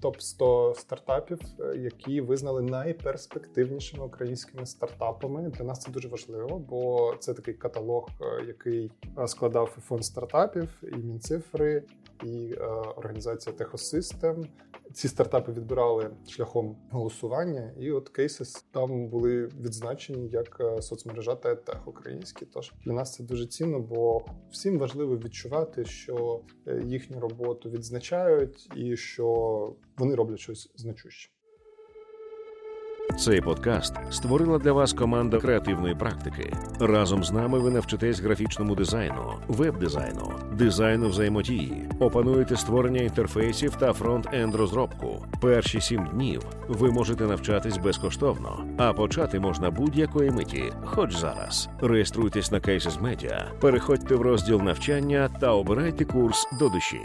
топ 0.00 0.20
100 0.20 0.74
стартапів, 0.76 1.38
які 1.76 2.20
визнали 2.20 2.62
найперспективнішими 2.62 4.04
українськими 4.04 4.66
стартапами. 4.66 5.50
Для 5.50 5.64
нас 5.64 5.80
це 5.80 5.90
дуже 5.90 6.08
важливо, 6.08 6.58
бо 6.58 7.14
це 7.18 7.34
такий 7.34 7.54
каталог, 7.54 8.08
який 8.46 8.90
складав 9.26 9.74
і 9.78 9.80
фонд 9.80 10.04
стартапів, 10.04 10.82
і 10.82 10.96
мінцифри, 10.96 11.82
і 12.24 12.54
е, 12.58 12.64
організація 12.96 13.56
Техосистем. 13.56 14.46
Ці 14.92 15.08
стартапи 15.08 15.52
відбирали 15.52 16.10
шляхом 16.28 16.76
голосування, 16.90 17.72
і 17.78 17.90
от 17.90 18.08
кейси 18.08 18.44
там 18.70 19.08
були 19.08 19.46
відзначені 19.46 20.28
як 20.28 20.56
е, 20.60 20.82
соцмережа 20.82 21.34
та 21.34 21.54
тех 21.54 21.88
українські. 21.88 22.46
Тож 22.46 22.72
для 22.84 22.92
нас 22.92 23.14
це 23.14 23.24
дуже 23.24 23.46
цінно, 23.46 23.80
бо 23.80 24.24
всім 24.50 24.78
важливо 24.78 25.16
відчувати, 25.16 25.84
що 25.84 26.40
е, 26.66 26.82
їхню 26.86 27.20
роботу 27.20 27.70
відзначають, 27.70 28.68
і 28.76 28.96
що 28.96 29.26
вони 29.96 30.14
роблять 30.14 30.40
щось 30.40 30.70
значуще. 30.76 31.37
Цей 33.16 33.40
подкаст 33.40 33.94
створила 34.10 34.58
для 34.58 34.72
вас 34.72 34.92
команда 34.92 35.38
креативної 35.38 35.94
практики. 35.94 36.52
Разом 36.80 37.24
з 37.24 37.32
нами 37.32 37.58
ви 37.58 37.70
навчитесь 37.70 38.20
графічному 38.20 38.74
дизайну, 38.74 39.34
веб-дизайну, 39.48 40.32
дизайну 40.52 41.08
взаємодії, 41.08 41.88
опануєте 42.00 42.56
створення 42.56 43.00
інтерфейсів 43.00 43.74
та 43.74 43.92
фронт-енд 43.92 44.54
розробку. 44.54 45.24
Перші 45.40 45.80
сім 45.80 46.06
днів 46.06 46.42
ви 46.68 46.90
можете 46.90 47.24
навчатись 47.24 47.78
безкоштовно, 47.78 48.64
а 48.78 48.92
почати 48.92 49.40
можна 49.40 49.70
будь-якої 49.70 50.30
миті, 50.30 50.72
хоч 50.84 51.16
зараз. 51.16 51.68
Реєструйтесь 51.80 52.52
на 52.52 52.58
Cases 52.58 53.02
Media, 53.02 53.44
переходьте 53.60 54.14
в 54.14 54.22
розділ 54.22 54.60
навчання 54.60 55.28
та 55.40 55.52
обирайте 55.52 56.04
курс 56.04 56.48
до 56.58 56.68
душі. 56.68 57.00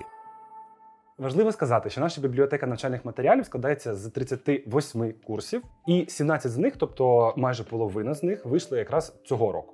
Важливо 1.23 1.51
сказати, 1.51 1.89
що 1.89 2.01
наша 2.01 2.21
бібліотека 2.21 2.67
навчальних 2.67 3.05
матеріалів 3.05 3.45
складається 3.45 3.95
з 3.95 4.09
38 4.09 5.13
курсів, 5.23 5.61
і 5.87 6.05
17 6.09 6.51
з 6.51 6.57
них, 6.57 6.73
тобто 6.77 7.33
майже 7.37 7.63
половина 7.63 8.13
з 8.13 8.23
них, 8.23 8.45
вийшли 8.45 8.77
якраз 8.77 9.15
цього 9.25 9.51
року. 9.51 9.73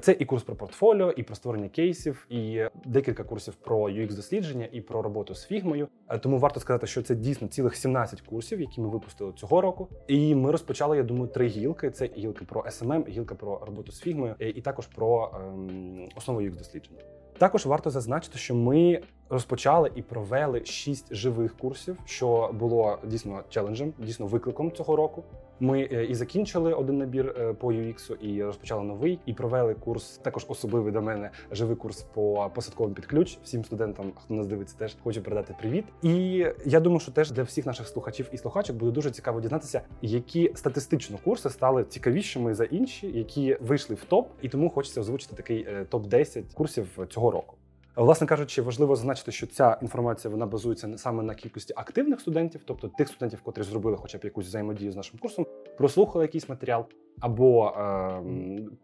Це 0.00 0.16
і 0.18 0.24
курс 0.24 0.42
про 0.42 0.56
портфоліо, 0.56 1.10
і 1.10 1.22
про 1.22 1.34
створення 1.34 1.68
кейсів, 1.68 2.26
і 2.30 2.64
декілька 2.84 3.24
курсів 3.24 3.54
про 3.54 3.76
UX 3.78 4.14
дослідження 4.16 4.68
і 4.72 4.80
про 4.80 5.02
роботу 5.02 5.34
з 5.34 5.46
фігмою. 5.46 5.88
Тому 6.20 6.38
варто 6.38 6.60
сказати, 6.60 6.86
що 6.86 7.02
це 7.02 7.14
дійсно 7.14 7.48
цілих 7.48 7.76
17 7.76 8.20
курсів, 8.20 8.60
які 8.60 8.80
ми 8.80 8.88
випустили 8.88 9.32
цього 9.32 9.60
року. 9.60 9.88
І 10.08 10.34
ми 10.34 10.50
розпочали, 10.50 10.96
я 10.96 11.02
думаю, 11.02 11.26
три 11.26 11.46
гілки: 11.46 11.90
це 11.90 12.10
гілки 12.16 12.44
про 12.44 12.62
SMM, 12.62 13.08
гілка 13.08 13.34
про 13.34 13.62
роботу 13.66 13.92
з 13.92 14.00
фігмою, 14.00 14.34
і 14.38 14.60
також 14.60 14.86
про 14.86 15.30
ем, 15.34 16.08
основу 16.16 16.40
UX 16.40 16.56
дослідження. 16.56 16.98
Також 17.38 17.66
варто 17.66 17.90
зазначити, 17.90 18.38
що 18.38 18.54
ми 18.54 19.02
розпочали 19.32 19.90
і 19.94 20.02
провели 20.02 20.64
шість 20.64 21.14
живих 21.14 21.56
курсів, 21.56 21.96
що 22.04 22.50
було 22.52 22.98
дійсно 23.04 23.42
челенджем, 23.48 23.92
дійсно 23.98 24.26
викликом 24.26 24.72
цього 24.72 24.96
року. 24.96 25.24
Ми 25.60 25.88
е, 25.92 26.04
і 26.04 26.14
закінчили 26.14 26.72
один 26.72 26.98
набір 26.98 27.34
е, 27.38 27.52
по 27.52 27.72
UX, 27.72 28.14
і 28.14 28.44
розпочали 28.44 28.82
новий, 28.82 29.18
і 29.26 29.32
провели 29.32 29.74
курс 29.74 30.18
також 30.18 30.46
особливий 30.48 30.92
до 30.92 31.02
мене 31.02 31.30
живий 31.50 31.76
курс 31.76 32.02
по 32.02 32.50
посадковим 32.54 32.94
під 32.94 33.06
ключ. 33.06 33.38
Всім 33.44 33.64
студентам, 33.64 34.12
хто 34.24 34.34
нас 34.34 34.46
дивиться, 34.46 34.76
теж 34.78 34.96
хочу 35.02 35.22
передати 35.22 35.54
привіт. 35.60 35.84
І 36.02 36.46
я 36.64 36.80
думаю, 36.80 37.00
що 37.00 37.12
теж 37.12 37.30
для 37.30 37.42
всіх 37.42 37.66
наших 37.66 37.88
слухачів 37.88 38.28
і 38.32 38.38
слухачок 38.38 38.76
буде 38.76 38.92
дуже 38.92 39.10
цікаво 39.10 39.40
дізнатися, 39.40 39.80
які 40.02 40.52
статистично 40.54 41.18
курси 41.24 41.50
стали 41.50 41.84
цікавішими 41.84 42.54
за 42.54 42.64
інші, 42.64 43.06
які 43.06 43.56
вийшли 43.60 43.96
в 43.96 44.04
топ, 44.04 44.28
і 44.42 44.48
тому 44.48 44.70
хочеться 44.70 45.00
озвучити 45.00 45.36
такий 45.36 45.66
е, 45.68 45.84
топ 45.84 46.06
10 46.06 46.44
курсів 46.54 47.06
цього 47.10 47.30
року. 47.30 47.56
Власне 47.96 48.26
кажучи, 48.26 48.62
важливо 48.62 48.96
зазначити, 48.96 49.32
що 49.32 49.46
ця 49.46 49.78
інформація 49.82 50.30
вона 50.30 50.46
базується 50.46 50.98
саме 50.98 51.22
на 51.22 51.34
кількості 51.34 51.74
активних 51.76 52.20
студентів, 52.20 52.60
тобто 52.64 52.88
тих 52.88 53.08
студентів, 53.08 53.40
котрі 53.42 53.62
зробили 53.62 53.96
хоча 53.96 54.18
б 54.18 54.20
якусь 54.24 54.46
взаємодію 54.46 54.92
з 54.92 54.96
нашим 54.96 55.18
курсом, 55.18 55.46
прослухали 55.78 56.24
якийсь 56.24 56.48
матеріал, 56.48 56.84
або 57.20 57.68
е, 57.68 58.22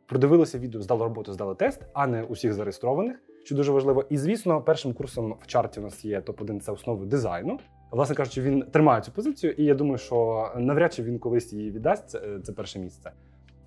продивилися 0.07 0.59
відео, 0.59 0.83
здали 0.83 1.05
роботу, 1.05 1.33
здали 1.33 1.55
тест, 1.55 1.81
а 1.93 2.07
не 2.07 2.23
усіх 2.23 2.53
зареєстрованих, 2.53 3.17
що 3.45 3.55
дуже 3.55 3.73
важливо. 3.73 4.05
І 4.11 4.17
звісно, 4.17 4.63
першим 4.63 4.93
курсом 4.93 5.37
в 5.41 5.47
чарті 5.47 5.81
у 5.81 5.83
нас 5.83 6.05
є 6.05 6.21
топ 6.21 6.41
1 6.41 6.61
це 6.61 6.73
основи 6.73 7.07
дизайну. 7.07 7.59
Власне 7.91 8.15
кажучи, 8.15 8.43
він 8.43 8.63
тримає 8.63 9.03
цю 9.03 9.13
позицію, 9.13 9.53
і 9.53 9.65
я 9.65 9.75
думаю, 9.75 9.99
що 9.99 10.49
навряд 10.57 10.95
чи 10.95 11.03
він 11.03 11.19
колись 11.19 11.53
її 11.53 11.71
віддасть. 11.71 12.09
Це, 12.09 12.41
це 12.43 12.53
перше 12.53 12.79
місце. 12.79 13.13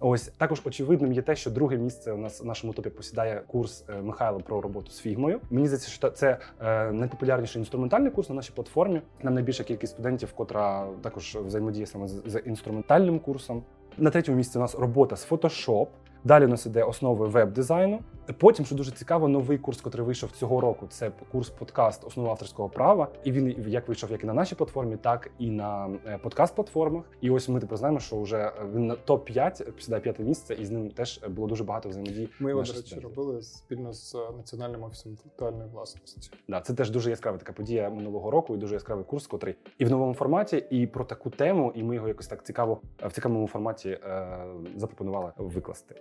Ось 0.04 0.28
також 0.28 0.62
очевидним 0.66 1.14
є 1.14 1.22
те, 1.22 1.36
що 1.36 1.52
друге 1.52 1.78
місце 1.78 2.12
у 2.12 2.18
нас 2.18 2.42
в 2.42 2.46
нашому 2.46 2.74
топі 2.74 2.90
посідає 2.90 3.42
курс 3.48 3.86
е, 3.90 4.02
Михайла 4.02 4.40
про 4.40 4.62
роботу 4.62 4.92
з 4.92 5.00
фігмою. 5.00 5.40
Мені 5.50 5.68
здається, 5.68 5.90
що 5.90 6.10
це 6.10 6.38
е, 6.62 6.92
найпопулярніший 6.92 7.60
інструментальний 7.60 8.12
курс 8.12 8.30
на 8.30 8.36
нашій 8.36 8.52
платформі. 8.56 9.02
Нам 9.24 9.34
найбільша 9.34 9.64
кількість 9.64 9.94
студентів, 9.94 10.34
котра 10.34 10.88
також 11.02 11.38
взаємодіє 11.46 11.86
саме 11.86 12.08
з, 12.08 12.42
інструментальним 12.46 13.20
курсом. 13.20 13.64
На 13.98 14.10
третьому 14.10 14.38
місці 14.38 14.58
у 14.58 14.62
нас 14.62 14.76
робота 14.76 15.16
з 15.16 15.30
Photoshop. 15.30 15.88
Далі 16.24 16.46
у 16.46 16.48
нас 16.48 16.66
іде 16.66 16.84
основи 16.84 17.28
веб-дизайну. 17.28 18.00
Потім, 18.38 18.66
що 18.66 18.76
дуже 18.76 18.92
цікаво, 18.92 19.28
новий 19.28 19.58
курс, 19.58 19.82
який 19.86 20.02
вийшов 20.02 20.32
цього 20.32 20.62
року, 20.62 20.88
це 20.90 21.12
курс 21.32 21.50
подкаст 21.50 22.08
основи 22.08 22.30
авторського 22.30 22.70
права. 22.70 23.08
І 23.24 23.32
він 23.32 23.66
як 23.68 23.88
вийшов 23.88 24.12
як 24.12 24.24
і 24.24 24.28
на 24.28 24.34
нашій 24.34 24.56
платформі, 24.56 24.98
так 24.98 25.32
і 25.40 25.50
на 25.50 25.90
е, 26.06 26.20
подкаст-платформах. 26.24 27.04
І 27.22 27.30
ось 27.30 27.50
ми 27.50 27.60
тепер 27.60 27.78
знаємо, 27.78 28.00
що 28.00 28.22
вже 28.22 28.52
він 28.74 28.88
на 28.88 28.96
топ 28.96 29.26
5 29.26 29.76
посідає 29.76 30.02
п'яте 30.02 30.24
місце, 30.24 30.54
і 30.54 30.66
з 30.66 30.72
ним 30.72 30.92
теж 30.92 31.22
було 31.30 31.48
дуже 31.48 31.64
багато 31.64 31.90
взаємодій. 31.90 32.30
Ми 32.40 32.50
його, 32.50 32.64
до 32.64 32.74
речі, 32.74 33.00
робили 33.00 33.42
спільно 33.42 33.94
з 33.94 34.16
е, 34.16 34.18
Національним 34.38 34.84
офісом 34.84 35.12
інтелектуальної 35.12 35.70
власності. 35.70 36.32
Да, 36.48 36.62
це 36.62 36.74
теж 36.74 36.90
дуже 36.90 37.10
яскрава 37.10 37.38
така 37.38 37.54
подія 37.54 37.90
минулого 37.90 38.32
року, 38.32 38.56
і 38.56 38.58
дуже 38.58 38.74
яскравий 38.74 39.06
курс, 39.06 39.28
котрий 39.28 39.56
і 39.78 39.86
в 39.86 39.90
новому 39.90 40.14
форматі, 40.14 40.66
і 40.70 40.88
про 40.88 41.06
таку 41.06 41.30
тему. 41.30 41.74
І 41.76 41.84
ми 41.84 41.96
його 41.96 42.08
якось 42.08 42.28
так 42.28 42.46
цікаво 42.46 42.82
в 43.04 43.12
цікавому 43.12 43.48
форматі 43.48 43.90
е, 43.90 44.38
запропонували 44.76 45.32
викласти. 45.38 45.96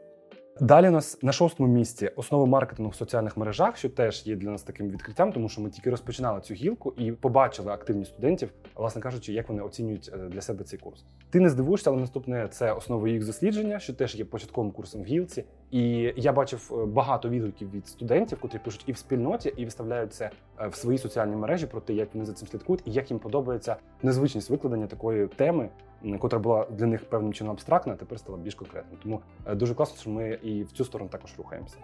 Далі 0.60 0.88
у 0.88 0.90
нас 0.90 1.22
на 1.22 1.32
шостому 1.32 1.74
місці 1.74 2.10
основи 2.16 2.46
маркетингу 2.46 2.90
в 2.90 2.94
соціальних 2.94 3.36
мережах, 3.36 3.76
що 3.76 3.88
теж 3.88 4.26
є 4.26 4.36
для 4.36 4.50
нас 4.50 4.62
таким 4.62 4.90
відкриттям, 4.90 5.32
тому 5.32 5.48
що 5.48 5.60
ми 5.60 5.70
тільки 5.70 5.90
розпочинали 5.90 6.40
цю 6.40 6.54
гілку 6.54 6.94
і 6.96 7.12
побачили 7.12 7.72
активність 7.72 8.10
студентів, 8.10 8.52
власне 8.74 9.02
кажучи, 9.02 9.32
як 9.32 9.48
вони 9.48 9.62
оцінюють 9.62 10.10
е, 10.14 10.16
для 10.16 10.40
себе 10.40 10.64
цей 10.64 10.78
курс. 10.78 11.04
Ти 11.30 11.40
не 11.40 11.50
здивуєшся, 11.50 11.90
але 11.90 12.00
наступне 12.00 12.48
це 12.48 12.72
основи 12.72 13.10
їх 13.10 13.26
дослідження, 13.26 13.78
що 13.78 13.94
теж 13.94 14.14
є 14.14 14.24
початковим 14.24 14.72
курсом 14.72 15.02
в 15.02 15.04
гілці. 15.04 15.44
І 15.70 16.12
я 16.16 16.32
бачив 16.32 16.72
е, 16.72 16.86
багато 16.86 17.28
відгуків 17.28 17.70
від 17.70 17.86
студентів, 17.86 18.40
котрі 18.40 18.58
пишуть 18.58 18.82
і 18.86 18.92
в 18.92 18.96
спільноті, 18.96 19.52
і 19.56 19.64
виставляють 19.64 20.14
це 20.14 20.30
е, 20.60 20.68
в 20.68 20.74
свої 20.74 20.98
соціальні 20.98 21.36
мережі 21.36 21.66
про 21.66 21.80
те, 21.80 21.92
як 21.92 22.14
вони 22.14 22.26
за 22.26 22.32
цим 22.32 22.48
слідкують, 22.48 22.82
і 22.84 22.90
як 22.90 23.10
їм 23.10 23.20
подобається 23.20 23.76
незвичність 24.02 24.50
викладення 24.50 24.86
такої 24.86 25.26
теми, 25.26 25.68
котра 26.18 26.38
була 26.38 26.66
для 26.70 26.86
них 26.86 27.04
певним 27.04 27.32
чином 27.32 27.52
абстрактна, 27.52 27.92
а 27.92 27.96
тепер 27.96 28.18
стала 28.18 28.38
більш 28.38 28.54
конкретною. 28.54 28.98
Тому 29.02 29.20
е, 29.46 29.54
дуже 29.54 29.74
класно, 29.74 29.96
що 30.00 30.10
ми 30.10 30.38
і 30.42 30.62
в 30.62 30.72
цю 30.72 30.84
сторону 30.84 31.10
також 31.10 31.34
рухаємося. 31.38 31.76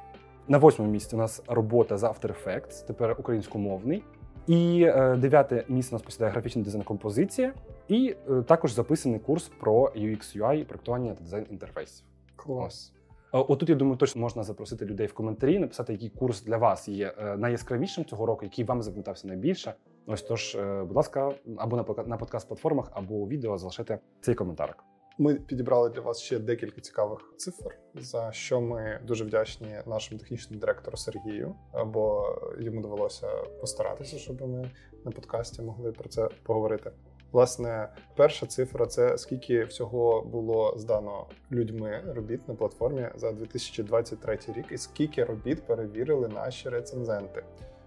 На 0.49 0.59
восьмому 0.59 0.93
місці 0.93 1.17
у 1.17 1.19
нас 1.19 1.43
робота 1.47 1.99
з 1.99 2.03
After 2.03 2.35
Effects, 2.45 2.87
тепер 2.87 3.17
українськомовний. 3.19 4.03
І 4.47 4.91
дев'яте 5.17 5.65
місце 5.69 5.95
у 5.95 5.95
нас 5.95 6.03
посідає 6.03 6.33
графічний 6.33 6.65
дизайн 6.65 6.85
композиція, 6.85 7.53
і 7.89 8.17
також 8.47 8.73
записаний 8.73 9.19
курс 9.19 9.51
про 9.61 9.93
UX, 9.97 10.39
UI, 10.39 10.65
проектування 10.65 11.15
та 11.15 11.23
дизайн 11.25 11.47
інтерфейсів. 11.51 12.07
Клас. 12.37 12.96
Е, 13.37 13.45
Отут, 13.49 13.69
я 13.69 13.75
думаю, 13.75 13.97
точно 13.97 14.21
можна 14.21 14.43
запросити 14.43 14.85
людей 14.85 15.07
в 15.07 15.15
коментарі, 15.15 15.59
написати, 15.59 15.93
який 15.93 16.09
курс 16.09 16.43
для 16.43 16.57
вас 16.57 16.89
є 16.89 17.15
е, 17.19 17.37
найяскравішим 17.37 18.05
цього 18.05 18.27
року, 18.27 18.45
який 18.45 18.65
вам 18.65 18.83
запам'ятався 18.83 19.29
найбільше. 19.29 19.75
Ось 20.07 20.23
тож, 20.23 20.55
е, 20.55 20.85
будь 20.85 20.97
ласка, 20.97 21.33
або 21.57 21.77
на 22.07 22.17
подкаст-платформах, 22.17 22.89
або 22.91 23.15
у 23.15 23.29
відео 23.29 23.59
залишайте 23.59 23.99
цей 24.21 24.35
коментар. 24.35 24.77
Ми 25.19 25.35
підібрали 25.35 25.91
для 25.91 26.01
вас 26.01 26.21
ще 26.21 26.39
декілька 26.39 26.81
цікавих 26.81 27.35
цифр, 27.37 27.79
за 27.95 28.33
що 28.33 28.61
ми 28.61 29.01
дуже 29.07 29.25
вдячні 29.25 29.79
нашому 29.87 30.21
технічному 30.21 30.61
директору 30.61 30.97
Сергію, 30.97 31.55
бо 31.87 32.25
йому 32.59 32.81
довелося 32.81 33.29
постаратися, 33.61 34.19
щоб 34.19 34.43
ми 34.43 34.71
на 35.05 35.11
подкасті 35.11 35.63
могли 35.63 35.93
про 35.93 36.09
це 36.09 36.29
поговорити. 36.43 36.91
Власне, 37.37 37.89
перша 38.15 38.47
цифра 38.47 38.87
це 38.87 39.19
скільки 39.19 39.65
всього 39.65 40.23
було 40.23 40.75
здано 40.77 41.27
людьми 41.53 42.03
робіт 42.07 42.49
на 42.49 42.55
платформі 42.55 43.09
за 43.17 43.33
2023 43.33 44.39
рік, 44.49 44.67
і 44.71 44.79
скільки 44.79 45.25
робіт 45.25 45.67
перевірили 45.67 46.29
наші 46.29 46.69
рецензенти. 46.69 47.45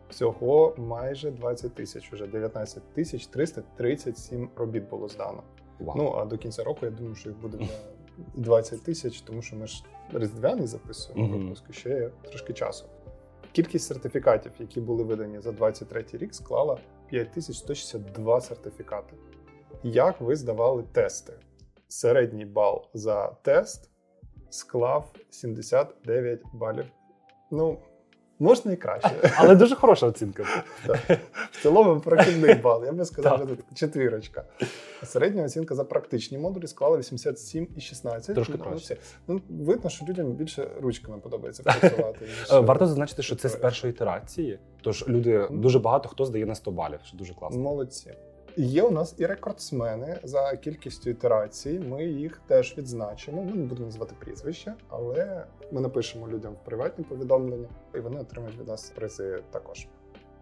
Всього 0.10 0.76
майже 0.78 1.32
20 1.32 1.76
тисяч, 1.76 2.14
уже 2.14 2.28
19 2.28 2.94
тисяч 2.94 3.28
337 3.28 4.50
робіт 4.56 4.90
було 4.90 5.08
здано. 5.08 5.44
Вау. 5.80 5.98
Ну 5.98 6.14
а 6.18 6.26
до 6.26 6.38
кінця 6.38 6.64
року 6.64 6.80
я 6.86 6.92
думаю, 6.92 7.16
що 7.16 7.30
їх 7.30 7.40
буде 7.40 7.58
вже 7.62 7.74
20 8.36 8.84
тисяч, 8.84 9.22
тому 9.22 9.42
що 9.42 9.56
ми 9.56 9.68
ж 9.68 9.84
різдвяний 10.14 10.68
записуємо 10.68 11.28
Мгм. 11.28 11.44
випуск, 11.44 11.74
ще 11.74 11.90
є 11.90 12.10
трошки 12.30 12.54
часу. 12.54 12.86
Кількість 13.52 13.88
сертифікатів, 13.88 14.52
які 14.60 14.82
були 14.82 15.04
видані 15.04 15.42
за 15.42 15.52
23 15.52 16.06
рік, 16.14 16.36
склала 16.36 16.78
5162 17.08 18.42
сертифікати. 18.42 19.14
Як 19.84 20.22
ви 20.22 20.36
здавали 20.36 20.84
тести? 20.92 21.34
Середній 21.88 22.46
бал 22.46 22.86
за 22.94 23.28
тест 23.28 23.90
склав 24.50 25.12
79 25.30 26.42
балів. 26.54 26.86
Ну, 27.52 27.78
можна 28.40 28.72
і 28.72 28.76
краще. 28.76 29.12
Але 29.38 29.56
дуже 29.56 29.76
хороша 29.76 30.08
оцінка. 30.08 30.44
В 31.52 31.62
цілому 31.62 32.02
прохідний 32.02 32.56
бал. 32.64 32.86
Я 32.86 32.92
би 32.92 33.06
сказав, 33.06 33.38
що 33.38 33.48
тут 33.48 33.60
четвірочка. 33.76 34.44
Середня 35.04 35.44
оцінка 35.44 35.76
за 35.76 35.84
практичні 35.84 36.38
модулі 36.38 36.68
склала 36.68 36.98
87,16. 36.98 38.34
Трошки 38.34 38.54
Ну, 38.58 38.64
краще. 38.64 38.98
Ну, 39.28 39.42
видно, 39.50 39.90
що 39.90 40.06
людям 40.06 40.32
більше 40.32 40.68
ручками 40.82 41.18
подобається 41.20 41.64
працювати. 41.64 42.26
Е, 42.52 42.60
Варто 42.60 42.88
зазначити, 42.88 43.22
що 43.24 43.36
це 43.36 43.50
з 43.50 43.56
першої 43.56 43.94
ітерації. 43.94 44.60
Тож 44.82 45.08
люди 45.08 45.48
дуже 45.52 45.80
багато 45.80 46.10
хто 46.10 46.26
здає 46.26 46.46
на 46.46 46.56
100 46.56 46.72
балів, 46.72 47.00
що 47.04 47.18
дуже 47.18 47.34
класно. 47.34 47.60
Молодці. 47.62 48.14
Є 48.60 48.84
у 48.84 48.92
нас 48.92 49.16
і 49.18 49.26
рекордсмени 49.26 50.20
за 50.24 50.58
кількістю 50.58 51.10
ітерацій. 51.10 51.80
Ми 51.80 52.06
їх 52.06 52.42
теж 52.48 52.78
відзначимо. 52.78 53.44
Ми 53.44 53.52
не 53.52 53.66
будемо 53.66 53.86
називати 53.86 54.16
прізвища, 54.20 54.76
але 54.90 55.46
ми 55.72 55.82
напишемо 55.82 56.28
людям 56.28 56.54
в 56.54 56.66
приватні 56.66 57.06
повідомлення, 57.06 57.68
і 57.96 58.00
вони 58.00 58.20
отримають 58.20 58.60
від 58.60 58.68
нас 58.68 58.90
призи 58.90 59.44
також. 59.52 59.88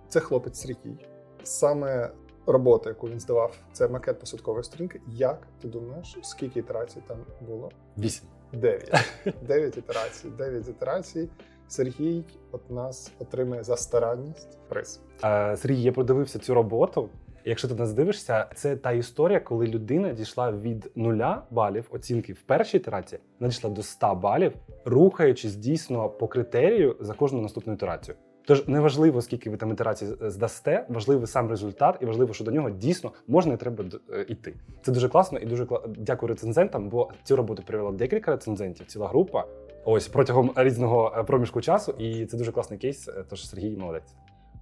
Це 0.10 0.20
хлопець 0.20 0.62
Сергій. 0.62 1.08
Саме 1.44 2.12
робота, 2.46 2.90
яку 2.90 3.10
він 3.10 3.20
здавав, 3.20 3.56
це 3.74 3.88
макет 3.88 4.20
посадкової 4.20 4.64
сторінки. 4.64 5.02
Як 5.08 5.48
ти 5.62 5.68
думаєш, 5.68 6.18
скільки 6.22 6.60
ітерацій 6.60 7.04
там 7.08 7.18
було? 7.48 7.72
Вісім. 7.98 8.28
Дев'ять. 8.54 9.14
Дев'ять 9.48 9.78
ітерацій. 9.78 10.30
Дев'ять 10.30 10.68
ітерацій. 10.68 11.30
Сергій 11.68 12.24
от 12.52 12.72
нас 12.72 13.12
отримає 13.20 13.64
за 13.64 13.78
старанність 13.78 14.58
приз. 14.68 15.02
Е, 15.24 15.58
Сергій, 15.58 15.82
я 15.82 15.92
продивився 15.92 16.40
цю 16.40 16.54
роботу. 16.54 17.10
Якщо 17.50 17.68
ти 17.68 17.76
нас 17.76 17.94
дивишся, 17.94 18.46
це 18.56 18.76
та 18.76 18.92
історія, 18.92 19.40
коли 19.40 19.68
людина 19.68 20.14
дійшла 20.14 20.52
від 20.52 20.92
нуля 20.96 21.44
балів 21.52 21.88
оцінки 21.90 22.34
в 22.34 22.42
першій 22.42 22.78
ітерації, 22.78 23.22
вона 23.40 23.50
дійшла 23.50 23.70
до 23.70 23.84
100 23.84 24.16
балів, 24.16 24.54
рухаючись 24.86 25.56
дійсно 25.56 26.10
по 26.10 26.28
критерію 26.28 26.96
за 27.00 27.14
кожну 27.14 27.42
наступну 27.42 27.74
ітерацію. 27.74 28.16
Тож 28.46 28.68
неважливо, 28.68 29.22
скільки 29.22 29.50
ви 29.50 29.58
там 29.58 29.72
ітерацій 29.72 30.08
здасте, 30.22 30.86
важливий 30.90 31.28
сам 31.28 31.50
результат, 31.50 31.98
і 32.02 32.06
важливо, 32.06 32.34
що 32.34 32.44
до 32.44 32.52
нього 32.52 32.70
дійсно 32.70 33.12
можна 33.28 33.54
і 33.54 33.58
треба 33.58 33.86
е, 34.14 34.22
йти. 34.30 34.54
Це 34.82 34.92
дуже 34.92 35.10
класно 35.10 35.40
і 35.40 35.46
дуже 35.46 35.66
кла... 35.66 35.82
дякую 35.98 36.28
рецензентам, 36.28 36.90
бо 36.90 37.10
цю 37.24 37.36
роботу 37.36 37.64
привела 37.68 37.92
декілька 37.92 38.32
рецензентів, 38.32 38.86
ціла 38.86 39.08
група. 39.08 39.46
Ось 39.86 40.08
протягом 40.08 40.52
різного 40.56 41.16
е, 41.18 41.24
проміжку 41.24 41.62
часу, 41.62 41.92
і 42.00 42.26
це 42.26 42.38
дуже 42.38 42.52
класний 42.52 42.80
кейс. 42.80 43.08
е, 43.08 43.24
Тож 43.30 43.50
Сергій 43.50 43.78
молодець. 43.78 44.16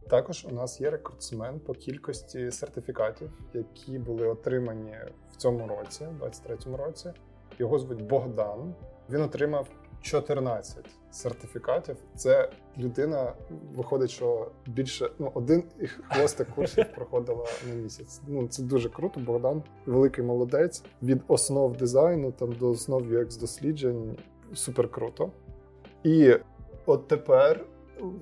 Також 0.09 0.45
у 0.45 0.53
нас 0.53 0.81
є 0.81 0.89
рекордсмен 0.89 1.59
по 1.59 1.73
кількості 1.73 2.51
сертифікатів, 2.51 3.29
які 3.53 3.99
були 3.99 4.27
отримані 4.27 4.95
в 5.31 5.35
цьому 5.35 5.67
році, 5.67 6.07
в 6.19 6.23
23-му 6.23 6.77
році. 6.77 7.13
Його 7.59 7.79
звуть 7.79 8.01
Богдан. 8.01 8.75
Він 9.09 9.21
отримав 9.21 9.67
14 10.01 10.85
сертифікатів. 11.11 11.97
Це 12.15 12.49
людина 12.77 13.33
виходить, 13.75 14.09
що 14.09 14.51
більше 14.65 15.09
ну 15.19 15.31
один 15.33 15.63
і 15.79 15.87
хвостик 15.87 16.49
курсів 16.55 16.85
проходила 16.95 17.45
на 17.67 17.73
місяць. 17.73 18.21
Ну 18.27 18.47
це 18.47 18.63
дуже 18.63 18.89
круто. 18.89 19.19
Богдан 19.19 19.63
великий 19.85 20.23
молодець 20.23 20.83
від 21.03 21.21
основ 21.27 21.77
дизайну 21.77 22.31
там 22.31 22.51
до 22.51 22.69
основ 22.69 23.01
UX 23.01 23.39
досліджень. 23.39 24.17
Супер 24.53 24.91
круто. 24.91 25.31
І 26.03 26.35
от 26.85 27.07
тепер 27.07 27.65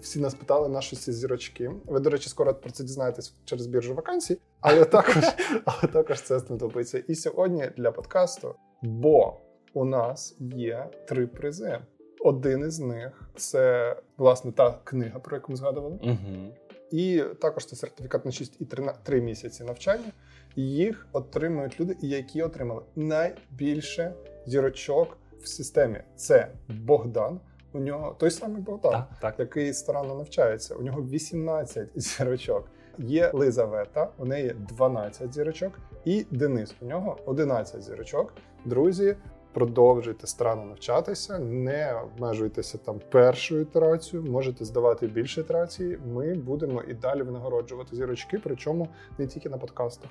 всі 0.02 0.20
нас 0.20 0.34
питали, 0.34 0.70
на 0.70 0.82
що 0.82 0.96
ці 0.96 1.12
зірочки. 1.12 1.72
Ви, 1.86 2.00
до 2.00 2.10
речі, 2.10 2.30
скоро 2.30 2.56
про 2.56 2.72
це 2.72 2.84
дізнаєтесь 2.84 3.34
через 3.46 3.68
біржу 3.68 3.96
вакансій, 3.96 4.38
але 4.62 4.86
також, 4.86 5.24
але 5.66 5.94
також 5.94 6.22
це 6.22 6.40
знадобиться 6.40 6.98
і 7.08 7.16
сьогодні 7.16 7.70
для 7.78 7.92
подкасту. 7.92 8.56
Бо 8.82 9.38
у 9.74 9.86
нас 9.86 10.36
є 10.40 10.90
три 11.08 11.28
призи. 11.28 11.80
Один 12.20 12.68
із 12.68 12.80
них 12.80 13.30
це 13.36 13.96
власне 14.18 14.52
та 14.52 14.80
книга, 14.84 15.20
про 15.20 15.38
яку 15.38 15.52
ми 15.52 15.56
згадували. 15.56 16.00
Угу. 16.04 16.54
І 16.92 17.24
також 17.42 17.66
це 17.66 17.76
сертифікат 17.76 18.26
на 18.26 18.32
6 18.32 18.62
і 18.62 18.66
3, 18.66 18.94
3 19.04 19.22
місяці 19.22 19.64
навчання. 19.64 20.12
Їх 20.56 21.08
отримують 21.12 21.80
люди, 21.80 21.98
які 22.02 22.42
отримали 22.42 22.82
найбільше 22.96 24.14
зірочок 24.46 25.18
в 25.42 25.48
системі. 25.48 26.00
Це 26.16 26.52
Богдан. 26.70 27.40
У 27.74 27.80
нього 27.80 28.16
той 28.20 28.32
самий 28.32 28.62
Богдан, 28.62 28.92
Так, 28.92 29.08
так. 29.22 29.40
який 29.40 29.74
старанно 29.74 30.16
навчається. 30.16 30.76
У 30.76 30.82
нього 30.82 31.02
18 31.02 31.90
зірочок. 31.96 32.68
Є 32.98 33.32
Лизавета, 33.34 34.10
у 34.18 34.26
неї 34.26 34.56
12 34.70 35.34
зірочок, 35.34 35.80
і 36.06 36.26
Денис. 36.32 36.76
У 36.82 36.86
нього 36.86 37.18
11 37.26 37.84
зірочок. 37.84 38.34
Друзі, 38.66 39.16
продовжуйте 39.54 40.28
старанно 40.28 40.66
навчатися, 40.66 41.40
не 41.40 41.94
обмежуйтеся 41.94 42.78
там 42.78 43.00
першою 43.12 43.62
ітерацією, 43.62 44.32
можете 44.32 44.66
здавати 44.66 45.08
більше 45.08 45.42
ітерацій. 45.42 45.98
Ми 46.14 46.34
будемо 46.34 46.82
і 46.88 46.94
далі 46.94 47.22
винагороджувати 47.24 47.96
зірочки, 47.96 48.40
причому 48.44 48.88
не 49.18 49.28
тільки 49.28 49.50
на 49.50 49.58
подкастах. 49.58 50.10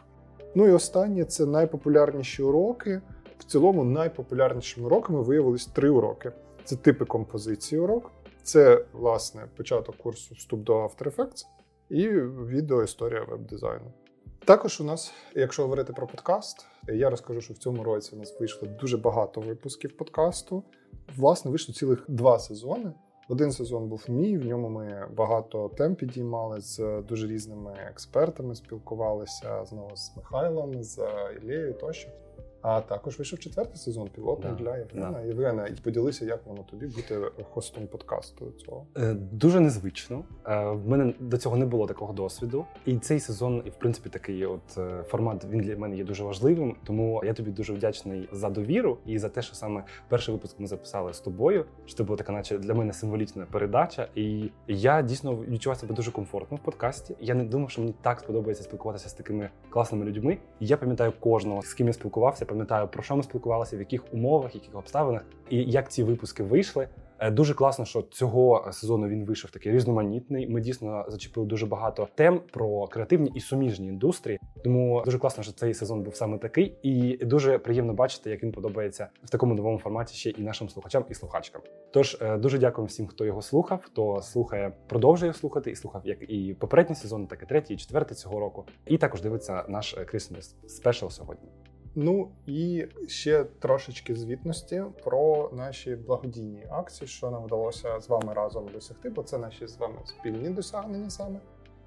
Ну 0.55 0.67
і 0.67 0.71
останнє 0.73 1.25
це 1.25 1.47
найпопулярніші 1.47 2.43
уроки. 2.43 3.01
В 3.39 3.45
цілому 3.45 3.85
найпопулярнішими 3.85 4.87
уроками 4.87 5.23
виявились 5.23 5.67
три 5.67 5.91
уроки: 5.91 6.33
це 6.65 6.77
типи 6.77 7.05
композиції 7.05 7.81
урок, 7.81 8.11
це 8.43 8.85
власне 8.93 9.49
початок 9.57 9.97
курсу 9.97 10.35
вступ 10.35 10.61
до 10.61 10.75
After 10.75 11.17
Effects 11.17 11.45
і 11.89 12.09
відео 12.47 12.83
історія 12.83 13.25
веб-дизайну. 13.25 13.93
Також 14.45 14.81
у 14.81 14.85
нас, 14.85 15.13
якщо 15.35 15.63
говорити 15.63 15.93
про 15.93 16.07
подкаст, 16.07 16.67
я 16.89 17.11
розкажу, 17.11 17.41
що 17.41 17.55
в 17.55 17.59
цьому 17.59 17.85
році 17.85 18.11
у 18.15 18.19
нас 18.19 18.41
вийшло 18.41 18.69
дуже 18.81 18.97
багато 18.97 19.41
випусків 19.41 19.97
подкасту. 19.97 20.63
Власне, 21.17 21.51
вийшло 21.51 21.75
цілих 21.75 22.05
два 22.09 22.39
сезони. 22.39 22.93
Один 23.29 23.53
сезон 23.53 23.89
був 23.89 24.05
мій, 24.09 24.39
в 24.39 24.47
ньому 24.47 24.69
ми 24.69 25.09
багато 25.17 25.69
тем 25.69 25.95
підіймали 25.95 26.61
з 26.61 27.03
дуже 27.09 27.27
різними 27.27 27.77
експертами, 27.91 28.55
спілкувалися 28.55 29.65
знову 29.65 29.97
з 29.97 30.17
Михайлом, 30.17 30.83
з 30.83 31.01
Ілією 31.43 31.75
тощо. 31.75 32.09
А 32.63 32.81
також 32.81 33.19
вийшов 33.19 33.39
четвертий 33.39 33.77
сезон 33.77 34.09
пілотний 34.09 34.53
Да, 34.53 34.59
для 34.65 34.77
Євгена. 34.77 35.11
да. 35.11 35.21
Євгена, 35.21 35.67
і 35.67 35.73
поділися, 35.85 36.25
як 36.25 36.47
воно 36.47 36.63
тобі 36.63 36.87
бути 36.87 37.21
хостом 37.51 37.87
подкасту 37.87 38.51
цього. 38.51 38.87
Е, 38.97 39.15
Дуже 39.15 39.61
незвично. 39.61 40.25
Е, 40.47 40.65
В 40.65 40.89
мене 40.89 41.15
до 41.21 41.37
цього 41.39 41.57
не 41.57 41.67
було 41.67 41.87
такого 41.87 42.13
досвіду. 42.13 42.65
І 42.87 42.99
цей 42.99 43.21
сезон, 43.21 43.63
і 43.67 43.71
в 43.71 43.75
принципі, 43.75 44.09
такий 44.09 44.47
от 44.47 44.79
е, 44.79 45.03
формат 45.03 45.45
він 45.51 45.61
для 45.61 45.77
мене 45.77 45.97
є 45.97 46.05
дуже 46.05 46.25
важливим. 46.25 46.77
Тому 46.85 47.23
я 47.25 47.33
тобі 47.35 47.51
дуже 47.51 47.73
вдячний 47.73 48.29
за 48.33 48.51
довіру 48.51 48.99
і 49.07 49.19
за 49.19 49.29
те, 49.29 49.43
що 49.43 49.55
саме 49.55 49.85
перший 50.09 50.35
випуск 50.35 50.61
ми 50.61 50.67
записали 50.67 51.13
з 51.15 51.21
тобою. 51.21 51.65
Що 51.87 51.97
це 51.97 52.05
була 52.05 52.17
така, 52.17 52.33
наче 52.33 52.59
для 52.59 52.75
мене 52.75 52.93
символічна 52.93 53.47
передача. 53.53 54.09
І 54.15 54.51
я 54.69 55.03
дійсно 55.03 55.37
відчував 55.37 55.79
себе 55.79 55.95
дуже 55.95 56.11
комфортно 56.11 56.57
в 56.57 56.61
подкасті. 56.61 57.15
Я 57.21 57.35
не 57.35 57.45
думав, 57.45 57.71
що 57.71 57.81
мені 57.81 57.95
так 58.03 58.21
сподобається 58.21 58.65
спілкуватися 58.65 59.09
з 59.09 59.13
такими 59.15 59.51
класними 59.71 60.05
людьми. 60.05 60.39
І 60.61 60.67
я 60.67 60.77
пам'ятаю 60.77 61.13
кожного, 61.21 61.63
з 61.63 61.75
ким 61.75 61.87
я 61.87 61.93
спілкувався, 61.93 62.45
пам'ятаю 62.53 62.89
про 62.89 63.03
що 63.03 63.17
ми 63.17 63.23
спілкувалися, 63.23 63.77
в 63.77 63.79
яких 63.79 64.15
умовах, 64.15 64.55
яких 64.55 64.77
обставинах, 64.77 65.25
і 65.51 65.57
як 65.57 65.91
ці 65.93 66.03
випуски 66.03 66.43
вийшли. 66.43 66.89
Е, 67.19 67.31
Дуже 67.31 67.55
класно, 67.55 67.85
що 67.85 68.03
цього 68.03 68.69
сезону 68.73 69.09
він 69.09 69.25
вийшов 69.25 69.51
такий 69.51 69.73
різноманітний. 69.73 70.49
Ми 70.49 70.61
дійсно 70.61 71.05
зачепили 71.09 71.47
дуже 71.47 71.67
багато 71.67 72.09
тем 72.15 72.41
про 72.53 72.87
креативні 72.87 73.33
і 73.35 73.41
суміжні 73.41 73.87
індустрії. 73.87 74.41
Тому 74.65 75.03
дуже 75.05 75.19
класно, 75.19 75.43
що 75.43 75.53
цей 75.53 75.75
сезон 75.75 76.03
був 76.03 76.17
саме 76.17 76.39
такий, 76.39 76.77
і 76.83 77.17
дуже 77.25 77.59
приємно 77.59 77.95
бачити, 77.95 78.31
як 78.31 78.43
він 78.43 78.53
подобається 78.53 79.09
в 79.25 79.31
такому 79.31 79.55
новому 79.55 79.79
форматі 79.79 80.15
ще 80.15 80.31
і 80.31 80.43
нашим 80.43 80.69
слухачам 80.69 81.05
і 81.11 81.15
слухачкам. 81.15 81.63
Тож 81.91 82.19
е, 82.21 82.37
дуже 82.37 82.59
дякую 82.59 82.87
всім, 82.87 83.07
хто 83.07 83.25
його 83.25 83.43
слухав, 83.43 83.81
хто 83.85 84.23
слухає, 84.23 84.73
продовжує 84.87 85.33
слухати 85.33 85.71
і 85.71 85.77
слухав 85.77 86.03
як 86.05 86.31
і 86.31 86.55
попередній 86.55 86.97
сезон, 86.97 87.27
так 87.27 87.43
і 87.43 87.47
третій, 87.47 87.75
і 87.75 87.77
четвертий 87.77 88.17
цього 88.17 88.41
року. 88.41 88.65
І 88.87 88.99
також 88.99 89.23
дивиться 89.23 89.65
наш 89.69 89.97
Christmas 89.97 90.55
спешл 90.69 91.09
сьогодні. 91.09 91.49
Ну 91.95 92.30
і 92.47 92.86
ще 93.07 93.45
трошечки 93.45 94.14
звітності 94.14 94.84
про 95.05 95.51
наші 95.53 95.97
благодійні 95.97 96.66
акції, 96.70 97.09
що 97.09 97.30
нам 97.30 97.45
вдалося 97.45 98.01
з 98.01 98.09
вами 98.09 98.34
разом 98.34 98.68
досягти, 98.68 99.11
бо 99.11 99.22
це 99.22 99.38
наші 99.38 99.66
з 99.66 99.76
вами 99.76 99.99
спільні 100.05 100.51
досягнення 100.51 101.11
саме. 101.11 101.40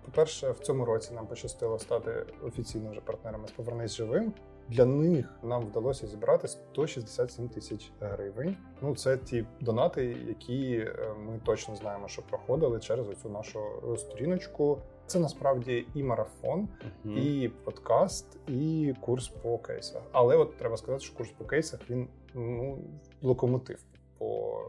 По-перше, 0.05 0.51
в 0.51 0.59
цьому 0.59 0.85
році 0.85 1.13
нам 1.13 1.27
пощастило 1.27 1.79
стати 1.79 2.25
офіційно 2.43 2.91
вже 2.91 3.01
партнерами 3.01 3.47
з 3.47 3.51
Повернись 3.51 3.95
живим. 3.95 4.33
Для 4.69 4.85
них 4.85 5.39
нам 5.43 5.61
вдалося 5.65 6.07
зібрати 6.07 6.47
167 6.47 7.49
тисяч 7.49 7.91
гривень. 7.99 8.57
Ну, 8.81 8.95
це 8.95 9.17
ті 9.17 9.45
донати, 9.61 10.05
які 10.27 10.77
е, 10.77 11.13
ми 11.25 11.39
точно 11.45 11.75
знаємо, 11.75 12.07
що 12.07 12.21
проходили 12.21 12.79
через 12.79 13.09
оцю 13.09 13.29
нашу 13.29 13.59
сторіночку. 13.97 14.81
Це 15.07 15.19
насправді 15.19 15.87
і 15.93 16.03
марафон, 16.03 16.67
і 17.05 17.51
подкаст, 17.63 18.37
і 18.47 18.93
курс 19.01 19.27
по 19.27 19.57
кейсах. 19.57 20.01
Але 20.11 20.35
от 20.35 20.57
треба 20.57 20.77
сказати, 20.77 21.03
що 21.03 21.15
курс 21.17 21.29
по 21.37 21.45
кейсах 21.45 21.89
він 21.89 22.07
ну 22.33 22.77
локомотив 23.21 23.83
по 24.17 24.61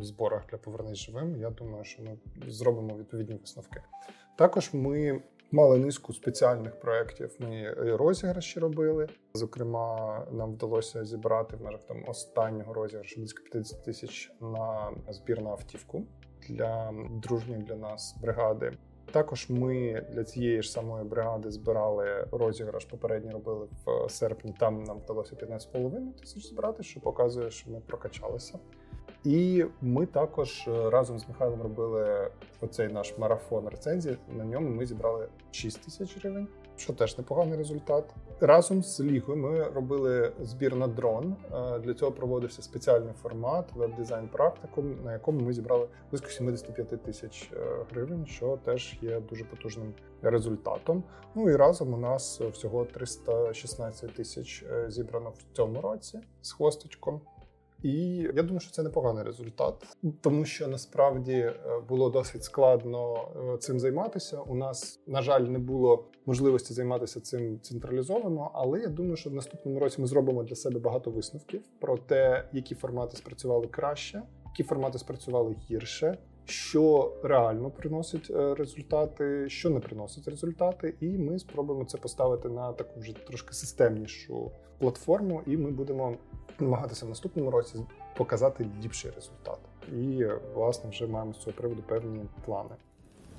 зборах 0.00 0.46
для 0.50 0.58
повернись 0.58 0.98
живим. 0.98 1.36
Я 1.36 1.50
думаю, 1.50 1.84
що 1.84 2.02
ми 2.02 2.18
зробимо 2.48 2.96
відповідні 2.96 3.34
висновки. 3.34 3.82
Також 4.38 4.70
ми 4.72 5.22
мали 5.50 5.78
низку 5.78 6.12
спеціальних 6.12 6.80
проєктів. 6.80 7.36
Ми 7.38 7.70
розіграші 7.76 8.60
робили. 8.60 9.08
Зокрема, 9.34 10.26
нам 10.30 10.52
вдалося 10.52 11.04
зібрати 11.04 11.56
в 11.56 11.62
межах 11.62 11.84
там 11.84 12.04
останнього 12.08 12.74
розіграшу 12.74 13.20
близько 13.20 13.42
50 13.44 13.84
тисяч 13.84 14.32
на 14.40 14.90
збір 15.08 15.42
на 15.42 15.50
автівку 15.50 16.02
для 16.48 16.94
дружньої 17.10 17.62
для 17.62 17.76
нас 17.76 18.16
бригади. 18.22 18.72
Також 19.12 19.46
ми 19.48 20.04
для 20.10 20.24
цієї 20.24 20.62
ж 20.62 20.70
самої 20.70 21.04
бригади 21.04 21.50
збирали 21.50 22.26
розіграш. 22.32 22.84
Попередньо 22.84 23.32
робили 23.32 23.68
в 23.86 24.10
серпні. 24.10 24.54
Там 24.58 24.84
нам 24.84 24.98
вдалося 24.98 25.36
15,5 25.36 26.20
тисяч 26.20 26.46
збирати, 26.46 26.82
що 26.82 27.00
показує, 27.00 27.50
що 27.50 27.70
ми 27.70 27.80
прокачалися. 27.80 28.58
І 29.24 29.64
ми 29.80 30.06
також 30.06 30.68
е, 30.68 30.90
разом 30.90 31.18
з 31.18 31.28
Михайлом 31.28 31.62
робили 31.62 32.30
оцей 32.60 32.88
наш 32.88 33.18
марафон 33.18 33.68
рецензій. 33.68 34.16
На 34.28 34.44
ньому 34.44 34.68
ми 34.68 34.86
зібрали 34.86 35.28
6 35.50 35.84
тисяч 35.84 36.18
гривень, 36.18 36.48
що 36.82 36.92
теж 36.92 37.18
непоганий 37.18 37.58
результат. 37.58 38.04
Разом 38.40 38.82
з 38.82 39.00
Лігою 39.00 39.38
ми 39.38 39.64
робили 39.64 40.32
збір 40.40 40.76
на 40.76 40.86
дрон. 40.86 41.36
Е, 41.52 41.78
Для 41.78 41.94
цього 41.94 42.12
проводився 42.12 42.62
спеціальний 42.62 43.12
формат 43.22 43.72
веб-дизайн 43.72 44.28
практикум, 44.28 45.04
на 45.04 45.12
якому 45.12 45.40
ми 45.40 45.52
зібрали 45.52 45.88
близько 46.10 46.28
75 46.28 47.02
тисяч 47.02 47.50
е, 47.52 47.56
гривень, 47.90 48.26
що 48.26 48.58
теж 48.64 48.98
є 49.02 49.20
дуже 49.20 49.44
потужним 49.44 49.94
результатом. 50.22 51.04
Ну 51.34 51.50
і 51.50 51.56
разом 51.56 51.94
у 51.94 51.96
нас 51.96 52.40
всього 52.40 52.84
316 52.84 54.14
тисяч 54.14 54.64
е, 54.72 54.90
зібрано 54.90 55.30
в 55.30 55.56
цьому 55.56 55.80
році 55.80 56.20
з 56.42 56.52
хвосточком. 56.52 57.20
І 57.82 58.16
я 58.16 58.42
думаю, 58.42 58.60
що 58.60 58.70
це 58.70 58.82
непоганий 58.82 59.24
результат, 59.24 59.96
тому 60.20 60.44
що 60.44 60.68
насправді 60.68 61.32
е, 61.32 61.54
було 61.88 62.10
досить 62.10 62.44
складно 62.44 63.28
е, 63.54 63.58
цим 63.58 63.80
займатися. 63.80 64.40
У 64.40 64.54
нас, 64.54 65.00
на 65.06 65.22
жаль, 65.22 65.40
не 65.40 65.58
було 65.58 66.04
можливості 66.26 66.74
займатися 66.74 67.20
цим 67.20 67.60
централізовано, 67.60 68.50
але 68.54 68.80
я 68.80 68.88
думаю, 68.88 69.16
що 69.16 69.30
в 69.30 69.34
наступному 69.34 69.78
році 69.80 70.00
ми 70.00 70.06
зробимо 70.06 70.42
для 70.42 70.54
себе 70.54 70.80
багато 70.80 71.10
висновків 71.10 71.62
про 71.80 71.98
те, 71.98 72.48
які 72.52 72.74
формати 72.74 73.16
спрацювали 73.16 73.66
краще, 73.66 74.22
які 74.46 74.62
формати 74.62 74.98
спрацювали 74.98 75.56
гірше, 75.70 76.18
що 76.44 77.12
реально 77.22 77.70
приносить 77.70 78.30
е, 78.30 78.54
результати, 78.54 79.48
що 79.48 79.70
не 79.70 79.80
приносить 79.80 80.28
результати, 80.28 80.94
і 81.00 81.18
ми 81.18 81.38
спробуємо 81.38 81.84
це 81.84 81.98
поставити 81.98 82.48
на 82.48 82.72
таку 82.72 83.00
вже 83.00 83.12
трошки 83.12 83.52
системнішу 83.52 84.50
платформу, 84.78 85.42
і 85.46 85.56
ми 85.56 85.70
будемо 85.70 86.16
намагатися 86.60 87.06
в 87.06 87.08
наступному 87.08 87.50
році 87.50 87.74
показати 88.16 88.66
ліпший 88.84 89.10
результат. 89.10 89.58
І 89.92 90.24
власне 90.54 90.90
вже 90.90 91.06
маємо 91.06 91.32
з 91.32 91.38
цього 91.38 91.52
приводу 91.52 91.82
певні 91.82 92.20
плани. 92.44 92.70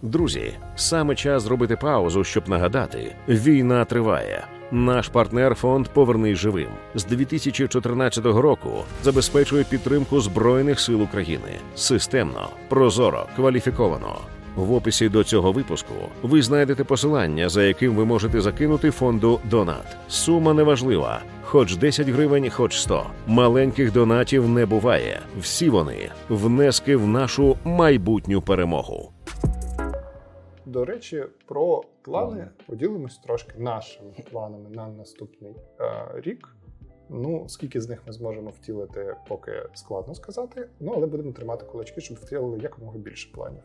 Друзі, 0.02 0.54
саме 0.76 1.16
час 1.16 1.44
зробити 1.44 1.76
паузу, 1.76 2.24
щоб 2.24 2.50
нагадати: 2.50 3.16
війна 3.28 3.86
триває. 3.86 4.44
Наш 4.72 5.10
партнер 5.10 5.56
фонд 5.56 5.88
Повернись 5.88 6.38
живим 6.38 6.70
з 6.96 7.06
2014 7.06 8.26
року 8.26 8.70
забезпечує 9.04 9.64
підтримку 9.64 10.22
збройних 10.22 10.80
сил 10.80 11.02
України 11.02 11.60
системно, 11.76 12.50
прозоро, 12.70 13.26
кваліфіковано. 13.36 14.16
В 14.56 14.74
описі 14.74 15.10
до 15.10 15.24
цього 15.24 15.52
випуску 15.52 15.94
ви 16.22 16.42
знайдете 16.42 16.84
посилання, 16.84 17.50
за 17.50 17.64
яким 17.64 17.96
ви 17.96 18.06
можете 18.06 18.42
закинути 18.42 18.92
фонду 18.92 19.40
Донат. 19.44 19.98
Сума 20.08 20.54
неважлива, 20.54 21.22
хоч 21.54 21.76
10 21.76 22.08
гривень, 22.08 22.50
хоч 22.50 22.80
100. 22.80 23.06
Маленьких 23.28 23.94
донатів 23.94 24.50
не 24.50 24.66
буває. 24.66 25.22
Всі 25.40 25.70
вони 25.70 26.12
внески 26.30 26.96
в 26.96 27.08
нашу 27.08 27.58
майбутню 27.64 28.42
перемогу. 28.42 29.12
До 30.66 30.86
речі, 30.86 31.26
про 31.46 31.84
плани 32.02 32.48
поділимось 32.68 33.18
трошки 33.18 33.54
нашими 33.58 34.12
планами 34.32 34.70
на 34.70 34.88
наступний 34.88 35.56
е, 35.80 36.08
рік. 36.16 36.56
Ну, 37.10 37.46
скільки 37.50 37.82
з 37.82 37.90
них 37.90 38.02
ми 38.08 38.14
зможемо 38.14 38.50
втілити, 38.50 39.16
поки 39.28 39.52
складно 39.74 40.16
сказати. 40.16 40.70
Ну, 40.80 40.94
але 40.96 41.08
будемо 41.08 41.32
тримати 41.32 41.66
кулачки, 41.66 42.02
щоб 42.02 42.18
втілили 42.18 42.60
якомога 42.60 42.98
більше 42.98 43.32
планів. 43.34 43.64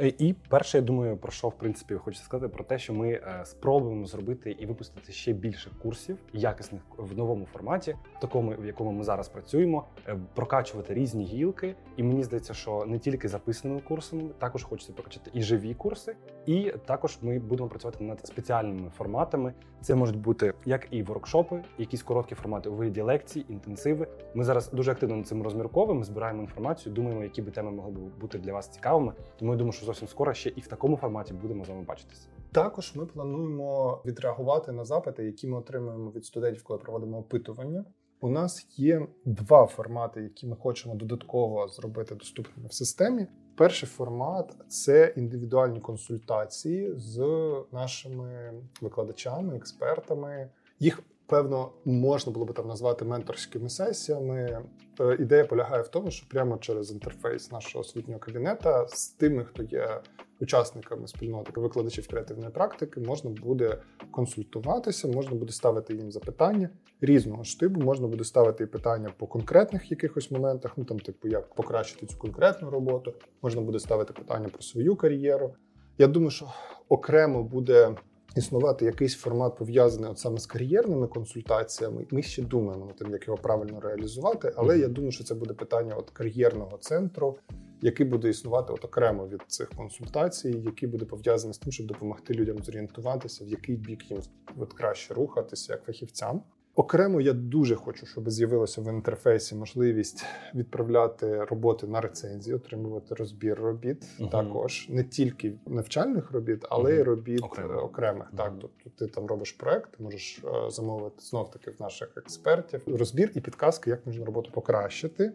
Е, 0.00 0.12
І 0.18 0.34
перше, 0.48 0.78
я 0.78 0.82
думаю, 0.82 1.16
про 1.16 1.32
що 1.32 1.48
в 1.48 1.54
принципі 1.54 1.94
хочеться 1.94 2.24
сказати 2.24 2.54
про 2.54 2.64
те, 2.64 2.78
що 2.78 2.94
ми 2.94 3.08
е, 3.12 3.40
спробуємо 3.44 4.06
зробити 4.06 4.50
і 4.50 4.66
випустити 4.66 5.12
ще 5.12 5.32
більше 5.32 5.70
курсів, 5.82 6.18
якісних 6.32 6.82
в 6.96 7.16
новому 7.16 7.46
форматі, 7.52 7.96
такому, 8.20 8.54
в 8.58 8.66
якому 8.66 8.92
ми 8.92 9.04
зараз 9.04 9.28
працюємо, 9.28 9.84
е, 10.08 10.16
прокачувати 10.34 10.94
різні 10.94 11.24
гілки. 11.24 11.74
І 11.96 12.02
мені 12.02 12.22
здається, 12.22 12.54
що 12.54 12.84
не 12.86 12.98
тільки 12.98 13.28
записаними 13.28 13.80
курсами, 13.80 14.22
також 14.38 14.64
хочеться 14.64 14.92
прокачати 14.92 15.30
і 15.34 15.42
живі 15.42 15.74
курси, 15.74 16.16
і 16.46 16.72
також 16.86 17.18
ми 17.22 17.38
будемо 17.38 17.68
працювати 17.68 18.04
над 18.04 18.26
спеціальними 18.26 18.90
форматами. 18.96 19.54
Це 19.80 19.94
можуть 19.94 20.18
бути 20.18 20.54
як 20.64 20.86
і 20.90 21.02
воркшопи, 21.02 21.62
якісь 21.78 22.02
короткі 22.02 22.34
формати 22.34 22.68
у 22.68 22.74
вигляді 22.74 23.00
лекцій, 23.00 23.44
інтенсиви. 23.48 24.08
Ми 24.34 24.44
зараз 24.44 24.70
дуже 24.70 24.92
активно 24.92 25.16
над 25.16 25.26
цим 25.26 25.42
розмірковуємо, 25.42 26.04
збираємо 26.04 26.42
інформацію, 26.42 26.94
думаємо, 26.94 27.22
які 27.22 27.42
би 27.42 27.50
теми 27.50 27.70
могли 27.70 27.92
б 27.92 28.18
бути 28.20 28.38
для 28.38 28.52
вас 28.52 28.68
цікавими. 28.68 29.12
Тому 29.38 29.52
я 29.52 29.58
думаю, 29.58 29.72
що 29.72 29.83
зовсім 29.84 30.08
скоро 30.08 30.34
ще 30.34 30.52
і 30.56 30.60
в 30.60 30.66
такому 30.66 30.96
форматі 30.96 31.34
будемо 31.34 31.64
з 31.64 31.68
вами 31.68 31.82
бачитися. 31.82 32.28
Також 32.52 32.92
ми 32.94 33.06
плануємо 33.06 34.02
відреагувати 34.06 34.72
на 34.72 34.84
запити, 34.84 35.24
які 35.24 35.48
ми 35.48 35.58
отримуємо 35.58 36.10
від 36.10 36.24
студентів, 36.24 36.62
коли 36.64 36.78
проводимо 36.78 37.18
опитування. 37.18 37.84
У 38.20 38.28
нас 38.28 38.66
є 38.76 39.06
два 39.24 39.66
формати, 39.66 40.22
які 40.22 40.46
ми 40.46 40.56
хочемо 40.56 40.94
додатково 40.94 41.68
зробити 41.68 42.14
доступними 42.14 42.68
в 42.68 42.74
системі. 42.74 43.26
Перший 43.56 43.88
формат 43.88 44.56
це 44.68 45.14
індивідуальні 45.16 45.80
консультації 45.80 46.92
з 46.96 47.24
нашими 47.72 48.52
викладачами, 48.80 49.56
експертами. 49.56 50.50
Їх 50.78 51.02
певно 51.26 51.72
можна 51.84 52.32
було 52.32 52.46
би 52.46 52.52
там 52.52 52.68
назвати 52.68 53.04
менторськими 53.04 53.68
сесіями. 53.68 54.62
Е, 55.00 55.16
Ідея 55.20 55.44
полягає 55.44 55.82
в 55.82 55.88
тому, 55.88 56.10
що 56.10 56.26
прямо 56.28 56.58
через 56.58 56.92
інтерфейс 56.92 57.52
нашого 57.52 57.80
освітнього 57.80 58.20
кабінета 58.20 58.86
з 58.88 59.08
тими, 59.08 59.44
хто 59.44 59.62
є 59.62 60.00
учасниками 60.40 61.08
спільноти 61.08 61.60
викладачів 61.60 62.08
креативної 62.08 62.50
практики, 62.50 63.00
можна 63.00 63.30
буде 63.30 63.78
консультуватися, 64.10 65.08
можна 65.08 65.36
буде 65.36 65.52
ставити 65.52 65.94
їм 65.94 66.12
запитання 66.12 66.70
різного 67.00 67.44
штибу. 67.44 67.80
Можна 67.80 68.06
буде 68.06 68.24
ставити 68.24 68.64
і 68.64 68.66
питання 68.66 69.10
по 69.16 69.26
конкретних 69.26 69.90
якихось 69.90 70.30
моментах, 70.30 70.72
ну 70.76 70.84
там, 70.84 70.98
типу, 70.98 71.28
як 71.28 71.54
покращити 71.54 72.06
цю 72.06 72.18
конкретну 72.18 72.70
роботу. 72.70 73.14
Можна 73.42 73.60
буде 73.60 73.78
ставити 73.78 74.12
питання 74.12 74.48
про 74.48 74.62
свою 74.62 74.96
кар'єру. 74.96 75.54
Я 75.98 76.06
думаю, 76.06 76.30
що 76.30 76.52
окремо 76.88 77.42
буде 77.42 77.96
існувати 78.36 78.84
якийсь 78.84 79.14
формат 79.14 79.56
пов'язаний 79.56 80.10
от 80.10 80.18
саме 80.18 80.38
з 80.38 80.46
кар'єрними 80.46 81.06
консультаціями. 81.06 82.06
Ми 82.10 82.22
ще 82.22 82.42
думаємо 82.42 82.86
над 82.86 82.96
тим, 82.96 83.10
як 83.10 83.26
його 83.26 83.38
правильно 83.38 83.80
реалізувати. 83.80 84.52
Але 84.56 84.78
я 84.78 84.88
думаю, 84.88 85.12
що 85.12 85.24
це 85.24 85.34
буде 85.34 85.54
питання 85.54 85.94
от 85.94 86.10
кар'єрного 86.10 86.78
центру, 86.78 87.38
який 87.80 88.06
буде 88.06 88.28
існувати 88.28 88.72
от 88.72 88.84
окремо 88.84 89.28
від 89.28 89.42
цих 89.46 89.68
консультацій, 89.68 90.62
який 90.64 90.88
буде 90.88 91.04
пов'язаний 91.04 91.54
з 91.54 91.58
тим, 91.58 91.72
щоб 91.72 91.86
допомогти 91.86 92.34
людям 92.34 92.58
зорієнтуватися, 92.58 93.44
в 93.44 93.48
який 93.48 93.76
бік 93.76 94.10
їм 94.10 94.20
от 94.56 94.72
краще 94.72 95.14
рухатися 95.14 95.72
як 95.72 95.84
фахівцям. 95.84 96.42
Окремо 96.76 97.20
я 97.20 97.32
дуже 97.32 97.74
хочу, 97.74 98.06
щоб 98.06 98.30
з'явилося 98.30 98.80
в 98.80 98.88
інтерфейсі 98.94 99.54
можливість 99.54 100.24
відправляти 100.54 101.44
роботи 101.44 101.86
на 101.86 102.00
рецензії, 102.00 102.56
отримувати 102.56 103.14
розбір 103.14 103.58
робіт. 103.60 104.04
Мгм. 104.18 104.28
Також 104.30 104.86
не 104.88 105.04
тільки 105.04 105.52
навчальних 105.66 106.30
робіт, 106.32 106.64
але 106.70 106.94
й 106.96 107.02
робіт 107.02 107.42
Окремо. 107.42 107.74
окремих. 107.74 108.26
Так, 108.36 108.50
Мгм. 108.50 108.60
тобто 108.60 108.90
ти 109.06 109.12
там 109.12 109.26
робиш 109.26 109.52
проект, 109.52 109.96
ти 109.96 110.02
можеш 110.02 110.40
е, 110.44 110.70
замовити 110.70 111.16
знов 111.22 111.50
таки 111.50 111.70
в 111.70 111.82
наших 111.82 112.12
експертів 112.16 112.82
розбір 112.86 113.30
і 113.34 113.40
підказки, 113.40 113.90
як 113.90 114.06
можна 114.06 114.24
роботу 114.24 114.50
покращити. 114.54 115.32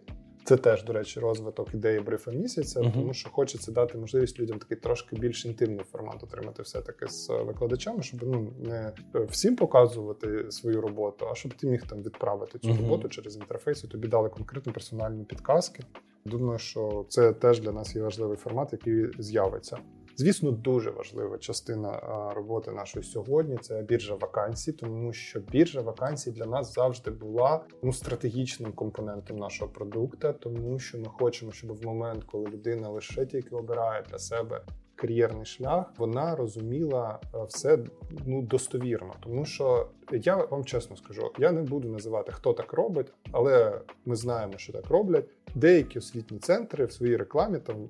Це 0.49 0.57
теж, 0.57 0.83
до 0.83 0.93
речі, 0.93 1.19
розвиток 1.19 1.73
ідеї 1.73 1.99
брифа 1.99 2.31
місяця, 2.31 2.81
Мгм. 2.81 2.91
тому 2.91 3.13
що 3.13 3.29
хочеться 3.29 3.71
дати 3.71 3.97
можливість 3.97 4.39
людям 4.39 4.59
такий 4.59 4.77
трошки 4.77 5.15
більш 5.15 5.45
інтимний 5.45 5.85
формат 5.91 6.23
отримати 6.23 6.63
все-таки 6.63 7.07
з 7.07 7.29
е, 7.29 7.43
викладачами, 7.43 8.03
щоб 8.03 8.19
ну 8.23 8.53
не 8.59 8.93
е, 9.15 9.19
всім 9.29 9.55
показувати 9.55 10.51
свою 10.51 10.81
роботу, 10.81 11.27
а 11.31 11.35
щоб 11.35 11.53
ти 11.53 11.67
міг 11.67 11.87
там 11.87 12.03
відправити 12.03 12.59
цю 12.59 12.69
Мгм. 12.69 12.77
роботу 12.81 13.09
через 13.09 13.35
інтерфейс, 13.37 13.83
і 13.83 13.87
тобі 13.87 14.07
дали 14.07 14.29
конкретно 14.29 14.73
персональні 14.73 15.23
підказки. 15.23 15.83
Думаю, 16.25 16.59
що 16.59 17.05
це 17.09 17.33
теж 17.33 17.59
для 17.61 17.71
нас 17.71 17.95
є 17.95 18.01
важливий 18.01 18.37
формат, 18.37 18.73
який 18.73 19.05
з'явиться. 19.19 19.77
Звісно, 20.19 20.51
дуже 20.51 20.91
важлива 20.91 21.37
частина 21.37 21.99
роботи 22.35 22.71
нашої 22.71 23.05
сьогодні 23.05 23.57
це 23.57 23.81
біржа 23.81 24.15
вакансій, 24.15 24.71
тому 24.71 25.13
що 25.13 25.39
біржа 25.39 25.81
вакансій 25.81 26.31
для 26.31 26.45
нас 26.45 26.73
завжди 26.73 27.11
була 27.11 27.65
ну 27.83 27.93
стратегічним 27.93 28.71
компонентом 28.71 29.37
нашого 29.37 29.71
продукту, 29.71 30.33
тому 30.39 30.79
що 30.79 30.97
ми 30.97 31.05
хочемо, 31.05 31.51
щоб 31.51 31.73
в 31.73 31.85
момент, 31.85 32.23
коли 32.23 32.45
людина 32.45 32.89
лише 32.89 33.25
тільки 33.25 33.55
обирає 33.55 34.03
для 34.09 34.19
себе 34.19 34.61
кар'єрний 34.99 35.45
шлях, 35.45 35.85
вона 35.97 36.35
розуміла 36.35 37.19
е, 37.35 37.43
все 37.47 37.79
ну 38.25 38.41
достовірно. 38.41 39.13
Тому 39.19 39.45
що 39.45 39.87
я 40.11 40.35
вам 40.35 40.65
чесно 40.65 40.95
скажу, 40.95 41.31
я 41.39 41.51
не 41.51 41.61
буду 41.61 41.89
називати 41.89 42.31
хто 42.31 42.53
так 42.53 42.73
робить, 42.73 43.13
але 43.31 43.81
ми 44.05 44.15
знаємо, 44.15 44.53
що 44.57 44.73
так 44.73 44.89
роблять. 44.89 45.25
Деякі 45.55 45.99
освітні 45.99 46.39
центри 46.39 46.85
в 46.85 46.91
своїй 46.91 47.17
рекламі 47.17 47.57
там 47.57 47.89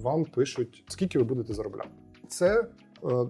вам 0.00 0.24
пишуть, 0.24 0.84
скільки 0.88 1.18
ви 1.18 1.24
будете 1.24 1.54
заробляти. 1.54 1.88
Це 2.28 2.60
е, 2.60 2.66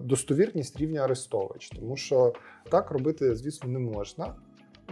достовірність 0.03 0.79
рівня 0.79 1.01
Арестович, 1.01 1.69
тому 1.69 1.97
що 1.97 2.33
так 2.69 2.91
робити, 2.91 3.35
звісно, 3.35 3.69
не 3.69 3.79
можна. 3.79 4.35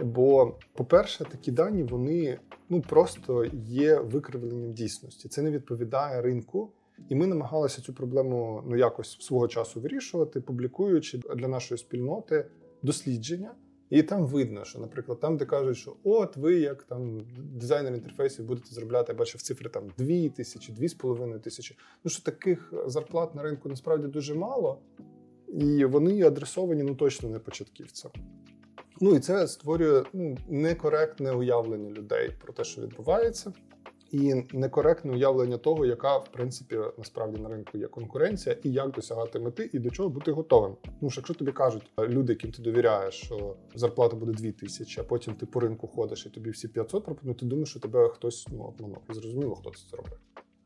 Бо, 0.02 0.54
по-перше, 0.72 1.24
такі 1.24 1.52
дані 1.52 1.82
вони 1.82 2.38
ну 2.68 2.80
просто 2.80 3.44
є 3.64 4.00
викривленням 4.00 4.72
дійсності. 4.72 5.28
Це 5.28 5.42
не 5.42 5.50
відповідає 5.50 6.22
ринку. 6.22 6.72
І 7.08 7.14
ми 7.14 7.26
намагалися 7.26 7.82
цю 7.82 7.94
проблему 7.94 8.62
ну 8.66 8.76
якось 8.76 9.20
свого 9.20 9.48
часу 9.48 9.80
вирішувати, 9.80 10.40
публікуючи 10.40 11.18
для 11.18 11.48
нашої 11.48 11.78
спільноти 11.78 12.46
дослідження. 12.82 13.54
І 13.90 14.02
там 14.02 14.26
видно, 14.26 14.64
що, 14.64 14.78
наприклад, 14.78 15.20
там, 15.20 15.36
де 15.36 15.44
кажуть, 15.44 15.76
що 15.76 15.96
от 16.04 16.36
ви, 16.36 16.54
як 16.54 16.82
там 16.82 17.20
дизайнер 17.38 17.94
інтерфейсів, 17.94 18.44
будете 18.44 18.74
заробляти, 18.74 19.12
я 19.12 19.18
бачив 19.18 19.42
цифри 19.42 19.70
там 19.70 19.90
2 19.98 20.28
тисячі, 20.28 20.72
2,5 20.72 21.40
тисячі. 21.40 21.76
Ну 22.04 22.10
що 22.10 22.22
таких 22.22 22.72
зарплат 22.86 23.34
на 23.34 23.42
ринку 23.42 23.68
насправді 23.68 24.06
дуже 24.06 24.34
мало, 24.34 24.78
і 25.48 25.84
вони 25.84 26.22
адресовані 26.22 26.82
ну 26.82 26.94
точно 26.94 27.28
не 27.28 27.38
початківцям. 27.38 28.10
Ну 29.00 29.14
і 29.14 29.20
це 29.20 29.46
створює 29.48 30.04
ну, 30.12 30.36
некоректне 30.48 31.32
уявлення 31.32 31.90
людей 31.90 32.30
про 32.42 32.52
те, 32.52 32.64
що 32.64 32.82
відбувається, 32.82 33.52
і 34.10 34.34
некоректне 34.52 35.12
уявлення 35.12 35.58
того, 35.58 35.86
яка 35.86 36.16
в 36.16 36.28
принципі 36.28 36.78
насправді 36.98 37.42
на 37.42 37.48
ринку 37.48 37.78
є 37.78 37.86
конкуренція, 37.86 38.56
і 38.62 38.72
як 38.72 38.90
досягати 38.90 39.38
мети, 39.38 39.70
і 39.72 39.78
до 39.78 39.90
чого 39.90 40.08
бути 40.08 40.32
готовим. 40.32 40.76
Ну 41.00 41.10
що 41.10 41.20
якщо 41.20 41.34
тобі 41.34 41.52
кажуть 41.52 41.82
люди, 41.98 42.32
яким 42.32 42.52
ти 42.52 42.62
довіряєш, 42.62 43.14
що 43.14 43.56
зарплата 43.74 44.16
буде 44.16 44.32
2 44.32 44.52
тисячі, 44.52 45.00
а 45.00 45.04
потім 45.04 45.34
ти 45.34 45.46
по 45.46 45.60
ринку 45.60 45.86
ходиш 45.86 46.26
і 46.26 46.30
тобі 46.30 46.50
всі 46.50 46.68
500 46.68 47.04
пропонують, 47.04 47.38
ти 47.38 47.46
думаєш, 47.46 47.70
що 47.70 47.80
тебе 47.80 48.08
хтось 48.08 48.46
ну 48.52 48.62
обманув. 48.62 48.98
І 49.10 49.14
зрозуміло, 49.14 49.54
хто 49.54 49.70
це 49.70 49.88
зробив. 49.90 50.18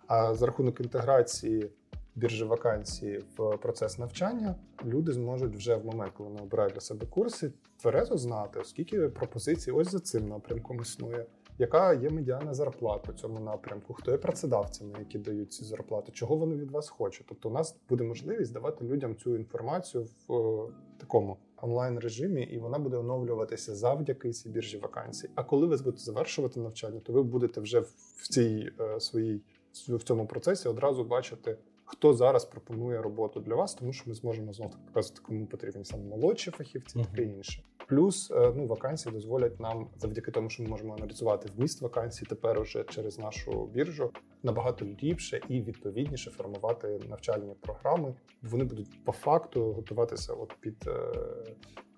А 0.06 0.34
за 0.34 0.46
рахунок 0.46 0.80
інтеграції 0.80 1.70
біржі 2.14 2.44
вакансії 2.44 3.24
в 3.36 3.56
процес 3.56 3.98
навчання 3.98 4.54
люди 4.84 5.12
зможуть 5.12 5.56
вже 5.56 5.76
в 5.76 5.86
момент, 5.86 6.12
коли 6.16 6.28
вони 6.28 6.42
обирають 6.42 6.74
для 6.74 6.80
себе 6.80 7.06
курси, 7.06 7.52
тверезо 7.76 8.16
знати, 8.16 8.60
оскільки 8.60 9.08
пропозицій 9.08 9.70
ось 9.70 9.90
за 9.90 9.98
цим 9.98 10.28
напрямком 10.28 10.80
існує. 10.80 11.26
Яка 11.62 11.94
є 11.94 12.10
медіана 12.10 12.54
зарплата 12.54 13.12
у 13.12 13.14
цьому 13.14 13.40
напрямку, 13.40 13.94
хто 13.94 14.10
є 14.10 14.18
працедавцями, 14.18 14.92
які 14.98 15.18
дають 15.18 15.52
ці 15.52 15.64
зарплати, 15.64 16.12
чого 16.12 16.36
вони 16.36 16.56
від 16.56 16.70
вас 16.70 16.88
хочуть. 16.88 17.26
Тобто, 17.28 17.48
у 17.48 17.52
нас 17.52 17.76
буде 17.88 18.04
можливість 18.04 18.52
давати 18.52 18.84
людям 18.84 19.16
цю 19.16 19.36
інформацію 19.36 20.04
в 20.04 20.32
о, 20.32 20.70
такому 20.98 21.36
онлайн 21.56 21.98
режимі, 21.98 22.42
і 22.42 22.58
вона 22.58 22.78
буде 22.78 22.96
оновлюватися 22.96 23.74
завдяки 23.74 24.32
цій 24.32 24.48
біржі 24.48 24.78
вакансій. 24.78 25.28
А 25.34 25.44
коли 25.44 25.66
ви 25.66 25.76
будете 25.76 25.98
завершувати 25.98 26.60
навчання, 26.60 27.00
то 27.00 27.12
ви 27.12 27.22
будете 27.22 27.60
вже 27.60 27.80
в 28.16 28.28
цій 28.28 28.70
е, 28.80 29.00
своїй 29.00 29.40
в 29.88 30.02
цьому 30.02 30.26
процесі 30.26 30.68
одразу 30.68 31.04
бачити. 31.04 31.56
Хто 31.84 32.14
зараз 32.14 32.44
пропонує 32.44 33.02
роботу 33.02 33.40
для 33.40 33.54
вас, 33.54 33.74
тому 33.74 33.92
що 33.92 34.04
ми 34.06 34.14
зможемо 34.14 34.52
знову 34.52 34.72
показати, 34.86 35.20
кому 35.22 35.46
потрібні 35.46 35.84
саме 35.84 36.04
молодші 36.04 36.50
фахівці, 36.50 36.98
uh-huh. 36.98 37.10
таке 37.10 37.22
інше. 37.22 37.62
Плюс 37.92 38.30
е, 38.30 38.52
ну 38.56 38.66
вакансії 38.66 39.12
дозволять 39.12 39.60
нам 39.60 39.88
завдяки 39.98 40.30
тому, 40.30 40.50
що 40.50 40.62
ми 40.62 40.68
можемо 40.68 40.94
аналізувати 40.94 41.48
вміст 41.56 41.82
вакансій 41.82 42.26
тепер 42.26 42.60
уже 42.60 42.84
через 42.84 43.18
нашу 43.18 43.66
біржу 43.66 44.10
набагато 44.42 44.84
ліпше 45.02 45.40
і 45.48 45.62
відповідніше 45.62 46.30
формувати 46.30 47.00
навчальні 47.08 47.54
програми. 47.60 48.14
Вони 48.42 48.64
будуть 48.64 49.04
по 49.04 49.12
факту 49.12 49.72
готуватися 49.72 50.32
от 50.32 50.54
під 50.60 50.76
е, 50.86 51.12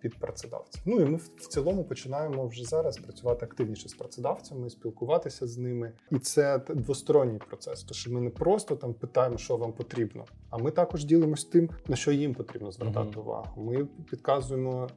під 0.04 0.14
працедавців. 0.14 0.82
Ну 0.84 1.00
і 1.00 1.04
ми 1.04 1.16
в 1.16 1.48
цілому 1.48 1.84
починаємо 1.84 2.46
вже 2.46 2.64
зараз 2.64 2.98
працювати 2.98 3.46
активніше 3.46 3.88
з 3.88 3.94
працедавцями, 3.94 4.70
спілкуватися 4.70 5.46
з 5.46 5.58
ними. 5.58 5.92
І 6.10 6.18
це 6.18 6.58
двосторонній 6.68 7.38
процес. 7.38 7.82
Тож 7.82 8.08
ми 8.08 8.20
не 8.20 8.30
просто 8.30 8.76
там 8.76 8.94
питаємо, 8.94 9.38
що 9.38 9.56
вам 9.56 9.72
потрібно, 9.72 10.24
а 10.50 10.58
ми 10.58 10.70
також 10.70 11.04
ділимося 11.04 11.48
тим, 11.52 11.70
на 11.88 11.96
що 11.96 12.12
їм 12.12 12.34
потрібно 12.34 12.72
звертати 12.72 13.18
mm-hmm. 13.18 13.20
увагу. 13.20 13.62
Ми 13.62 13.86
підказуємо, 14.10 14.88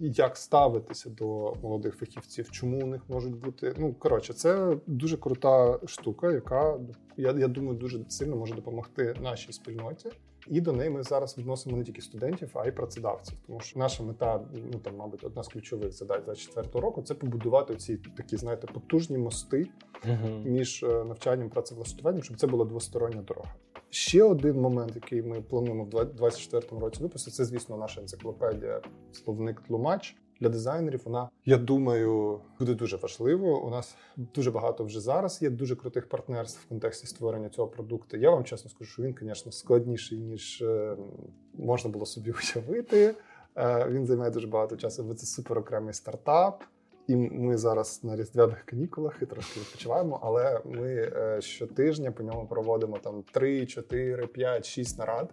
як 0.00 0.36
ставитися 0.36 1.10
до 1.10 1.54
молодих 1.62 1.96
фахівців, 1.96 2.50
чому 2.50 2.80
у 2.82 2.86
них 2.86 3.00
можуть 3.08 3.36
бути. 3.36 3.74
Ну 3.78 3.94
коротше, 3.94 4.32
це 4.32 4.76
дуже 4.86 5.16
крута 5.16 5.78
штука, 5.86 6.32
яка 6.32 6.78
я, 7.16 7.32
я 7.32 7.48
думаю, 7.48 7.78
дуже 7.78 8.04
сильно 8.08 8.36
може 8.36 8.54
допомогти 8.54 9.14
нашій 9.22 9.52
спільноті. 9.52 10.10
І 10.46 10.60
до 10.60 10.72
неї 10.72 10.90
ми 10.90 11.02
зараз 11.02 11.38
відносимо 11.38 11.76
не 11.76 11.84
тільки 11.84 12.00
студентів, 12.00 12.50
а 12.54 12.66
й 12.66 12.72
працедавців. 12.72 13.36
Тому 13.46 13.60
що 13.60 13.78
наша 13.78 14.02
мета, 14.02 14.40
ну 14.72 14.78
там, 14.78 14.96
мабуть, 14.96 15.24
одна 15.24 15.42
з 15.42 15.48
ключових 15.48 15.92
задач 15.92 16.24
24 16.24 16.80
року 16.80 17.02
це 17.02 17.14
побудувати 17.14 17.76
ці 17.76 17.96
такі, 17.96 18.36
знаєте, 18.36 18.66
потужні 18.66 19.18
мости 19.18 19.66
uh-huh. 20.06 20.44
між 20.44 20.82
е, 20.82 21.04
навчанням 21.04 21.50
працевлаштуванням, 21.50 22.22
щоб 22.22 22.36
це 22.36 22.46
була 22.46 22.64
двостороння 22.64 23.22
дорога. 23.22 23.54
Ще 23.90 24.22
один 24.22 24.60
момент, 24.60 24.92
який 24.94 25.22
ми 25.22 25.40
плануємо 25.40 25.84
в 25.84 25.88
2024 25.88 26.80
році 26.80 27.02
випустити, 27.02 27.36
це, 27.36 27.44
звісно, 27.44 27.76
наша 27.76 28.00
енциклопедія 28.00 28.80
словник 29.12 29.60
тлумач 29.60 30.16
для 30.40 30.48
дизайнерів. 30.48 31.00
Вона, 31.04 31.28
я 31.44 31.58
думаю, 31.58 32.40
буде 32.58 32.74
дуже 32.74 32.96
важливо. 32.96 33.66
У 33.66 33.70
нас 33.70 33.96
дуже 34.16 34.50
багато 34.50 34.84
вже 34.84 35.00
зараз 35.00 35.42
є 35.42 35.50
дуже 35.50 35.76
крутих 35.76 36.08
партнерств 36.08 36.60
в 36.66 36.68
контексті 36.68 37.06
створення 37.06 37.48
цього 37.48 37.68
продукту. 37.68 38.16
Я 38.16 38.30
вам 38.30 38.44
чесно 38.44 38.70
скажу, 38.70 38.90
що 38.90 39.02
він, 39.02 39.16
звісно, 39.20 39.52
складніший 39.52 40.18
ніж 40.18 40.62
е, 40.62 40.96
можна 41.54 41.90
було 41.90 42.06
собі 42.06 42.32
уявити. 42.32 43.14
Е, 43.56 43.88
він 43.88 44.06
займає 44.06 44.30
дуже 44.30 44.46
багато 44.46 44.76
часу, 44.76 45.04
бо 45.04 45.14
це 45.14 45.26
супер 45.26 45.58
окремий 45.58 45.94
стартап. 45.94 46.64
І 47.06 47.16
ми 47.16 47.56
зараз 47.56 48.04
на 48.04 48.16
різдвяних 48.16 48.62
канікулах 48.62 49.18
і 49.22 49.26
трошки 49.26 49.60
відпочиваємо, 49.60 50.20
але 50.22 50.60
ми 50.64 50.92
е, 50.94 51.40
щотижня 51.40 52.12
по 52.12 52.22
ньому 52.22 52.46
проводимо 52.46 52.98
там 52.98 53.22
3, 53.32 53.66
4, 53.66 54.26
5, 54.26 54.66
6 54.66 54.98
нарад. 54.98 55.30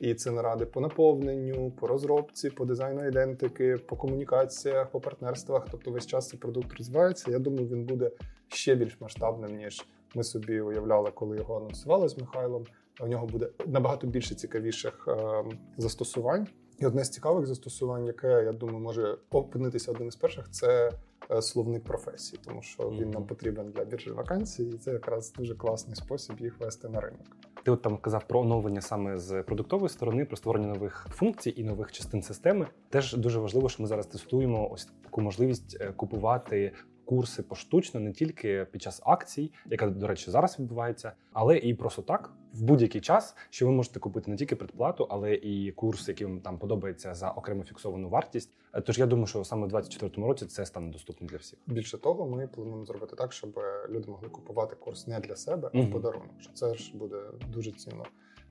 І 0.00 0.14
це 0.14 0.30
наради 0.30 0.66
по 0.66 0.80
наповненню, 0.80 1.70
по 1.70 1.86
розробці, 1.86 2.50
по 2.50 2.64
дизайну 2.64 3.06
ідентики, 3.06 3.76
по 3.76 3.96
комунікаціях, 3.96 4.90
по 4.90 5.00
партнерствах. 5.00 5.66
Тобто 5.70 5.90
весь 5.90 6.06
час 6.06 6.28
цей 6.28 6.40
продукт 6.40 6.78
розвивається. 6.78 7.30
Я 7.30 7.38
думаю, 7.38 7.68
він 7.68 7.84
буде 7.84 8.10
ще 8.48 8.74
більш 8.74 9.00
масштабним, 9.00 9.56
ніж 9.56 9.86
ми 10.14 10.24
собі 10.24 10.60
уявляли, 10.60 11.10
коли 11.14 11.36
його 11.36 11.56
анонсували 11.56 12.08
з 12.08 12.18
Михайлом. 12.18 12.64
У 13.00 13.06
нього 13.06 13.26
буде 13.26 13.48
набагато 13.66 14.06
більше 14.06 14.34
цікавіших 14.34 15.08
е, 15.08 15.44
застосувань. 15.76 16.46
І 16.78 16.86
одне 16.86 17.04
з 17.04 17.10
цікавих 17.10 17.46
застосувань, 17.46 18.06
яке 18.06 18.28
я 18.28 18.52
думаю, 18.52 18.78
може 18.78 19.16
опинитися 19.30 19.90
одним 19.90 20.08
із 20.08 20.16
перших, 20.16 20.50
це 20.50 20.92
е, 21.30 21.42
словник 21.42 21.84
професій, 21.84 22.38
тому 22.44 22.62
що 22.62 22.90
він 22.90 23.10
нам 23.10 23.26
потрібен 23.26 23.70
для 23.70 23.84
біржі 23.84 24.10
вакансій, 24.10 24.68
і 24.68 24.78
це 24.78 24.92
якраз 24.92 25.32
дуже 25.32 25.54
класний 25.54 25.96
спосіб 25.96 26.40
їх 26.40 26.60
вести 26.60 26.88
на 26.88 27.00
ринок. 27.00 27.36
Ти 27.68 27.72
от 27.72 27.82
там 27.82 27.96
казав 27.96 28.24
про 28.28 28.40
оновлення 28.40 28.80
саме 28.80 29.18
з 29.18 29.42
продуктової 29.42 29.88
сторони, 29.88 30.24
про 30.24 30.36
створення 30.36 30.66
нових 30.66 31.06
функцій 31.10 31.54
і 31.56 31.64
нових 31.64 31.92
частин 31.92 32.22
системи. 32.22 32.66
Теж 32.88 33.14
дуже 33.14 33.38
важливо, 33.38 33.68
що 33.68 33.82
ми 33.82 33.86
зараз 33.88 34.06
тестуємо 34.06 34.70
ось 34.70 34.88
таку 35.04 35.20
можливість 35.20 35.76
е, 35.80 35.92
купувати 35.96 36.72
курси 37.08 37.42
поштучно 37.42 38.00
не 38.00 38.12
тільки 38.12 38.66
під 38.72 38.82
час 38.82 39.02
акцій, 39.04 39.52
яка, 39.66 39.86
до 39.86 40.06
речі, 40.06 40.30
зараз 40.30 40.58
відбувається, 40.58 41.12
але 41.32 41.58
і 41.58 41.74
просто 41.74 42.02
так 42.02 42.32
в 42.54 42.62
будь-який 42.62 43.00
час, 43.00 43.36
що 43.50 43.66
ви 43.66 43.72
можете 43.72 44.00
купити 44.00 44.30
не 44.30 44.36
тільки 44.36 44.56
предплату, 44.56 45.06
але 45.10 45.34
і 45.34 45.72
курс, 45.72 46.08
який 46.08 46.26
вам 46.26 46.40
там 46.40 46.58
подобається 46.58 47.14
за 47.14 47.30
окремо 47.30 47.64
фіксовану 47.64 48.08
вартість. 48.08 48.50
Е, 48.72 48.80
тож 48.80 48.98
я 48.98 49.06
думаю, 49.06 49.26
що 49.26 49.44
саме 49.44 49.66
в 49.66 49.68
2024 49.68 50.26
році 50.26 50.46
це 50.46 50.66
стане 50.66 50.92
доступним 50.92 51.28
для 51.28 51.36
всіх. 51.36 51.58
Більше 51.66 51.98
того, 51.98 52.26
ми 52.26 52.46
плануємо 52.46 52.84
зробити 52.84 53.16
так, 53.16 53.32
щоб 53.32 53.60
люди 53.88 54.10
могли 54.10 54.28
купувати 54.28 54.76
курс 54.76 55.06
не 55.06 55.20
для 55.20 55.36
себе, 55.36 55.70
а 55.74 55.80
в 55.80 55.90
подарунок. 55.90 56.30
Що 56.40 56.52
це 56.52 56.74
ж 56.74 56.96
буде 56.96 57.16
дуже 57.52 57.72
цінно. 57.72 58.04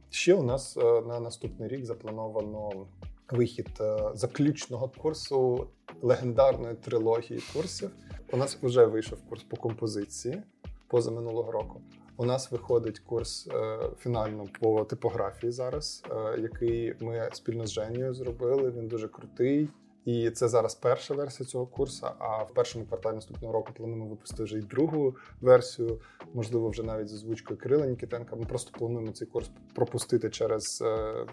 Ще 0.09 0.33
у 0.33 0.43
нас 0.43 0.77
е, 0.77 1.01
на 1.01 1.19
наступний 1.19 1.69
рік 1.69 1.85
заплановано 1.85 2.87
вихід 3.31 3.69
е, 3.81 4.11
заключного 4.13 4.91
курсу 4.97 5.67
легендарної 6.01 6.75
трилогії 6.75 7.41
курсів. 7.53 7.91
У 8.31 8.37
нас 8.37 8.57
вже 8.61 8.85
вийшов 8.85 9.19
курс 9.29 9.43
по 9.43 9.57
композиції 9.57 10.43
поза 10.87 11.11
минулого 11.11 11.51
року. 11.51 11.81
У 12.17 12.25
нас 12.25 12.51
виходить 12.51 12.99
курс 12.99 13.47
е, 13.47 13.79
фінально 13.99 14.45
по 14.59 14.83
типографії 14.83 15.51
зараз, 15.51 16.03
е, 16.11 16.39
який 16.41 16.95
ми 16.99 17.29
спільно 17.33 17.65
з 17.65 17.71
Женією 17.71 18.13
зробили. 18.13 18.71
Він 18.71 18.87
дуже 18.87 19.07
крутий. 19.07 19.69
І 20.07 20.29
це 20.29 20.47
зараз 20.47 20.75
перша 20.75 21.13
версія 21.13 21.47
цього 21.47 21.65
курсу. 21.65 22.07
А 22.19 22.43
в 22.43 22.53
першому 22.53 22.85
кварталі 22.85 23.15
наступного 23.15 23.53
року 23.53 23.69
плануємо 23.77 24.05
випустити 24.05 24.43
вже 24.43 24.57
й 24.57 24.61
другу 24.61 25.15
версію, 25.41 26.01
можливо, 26.33 26.69
вже 26.69 26.83
навіть 26.83 27.07
з 27.07 27.13
озвучкою 27.13 27.59
Кирила 27.59 27.85
Нікітенка. 27.85 28.35
Ми 28.35 28.45
просто 28.45 28.77
плануємо 28.77 29.11
цей 29.11 29.27
курс 29.27 29.51
пропустити 29.75 30.29
через 30.29 30.83
е, 30.85 31.25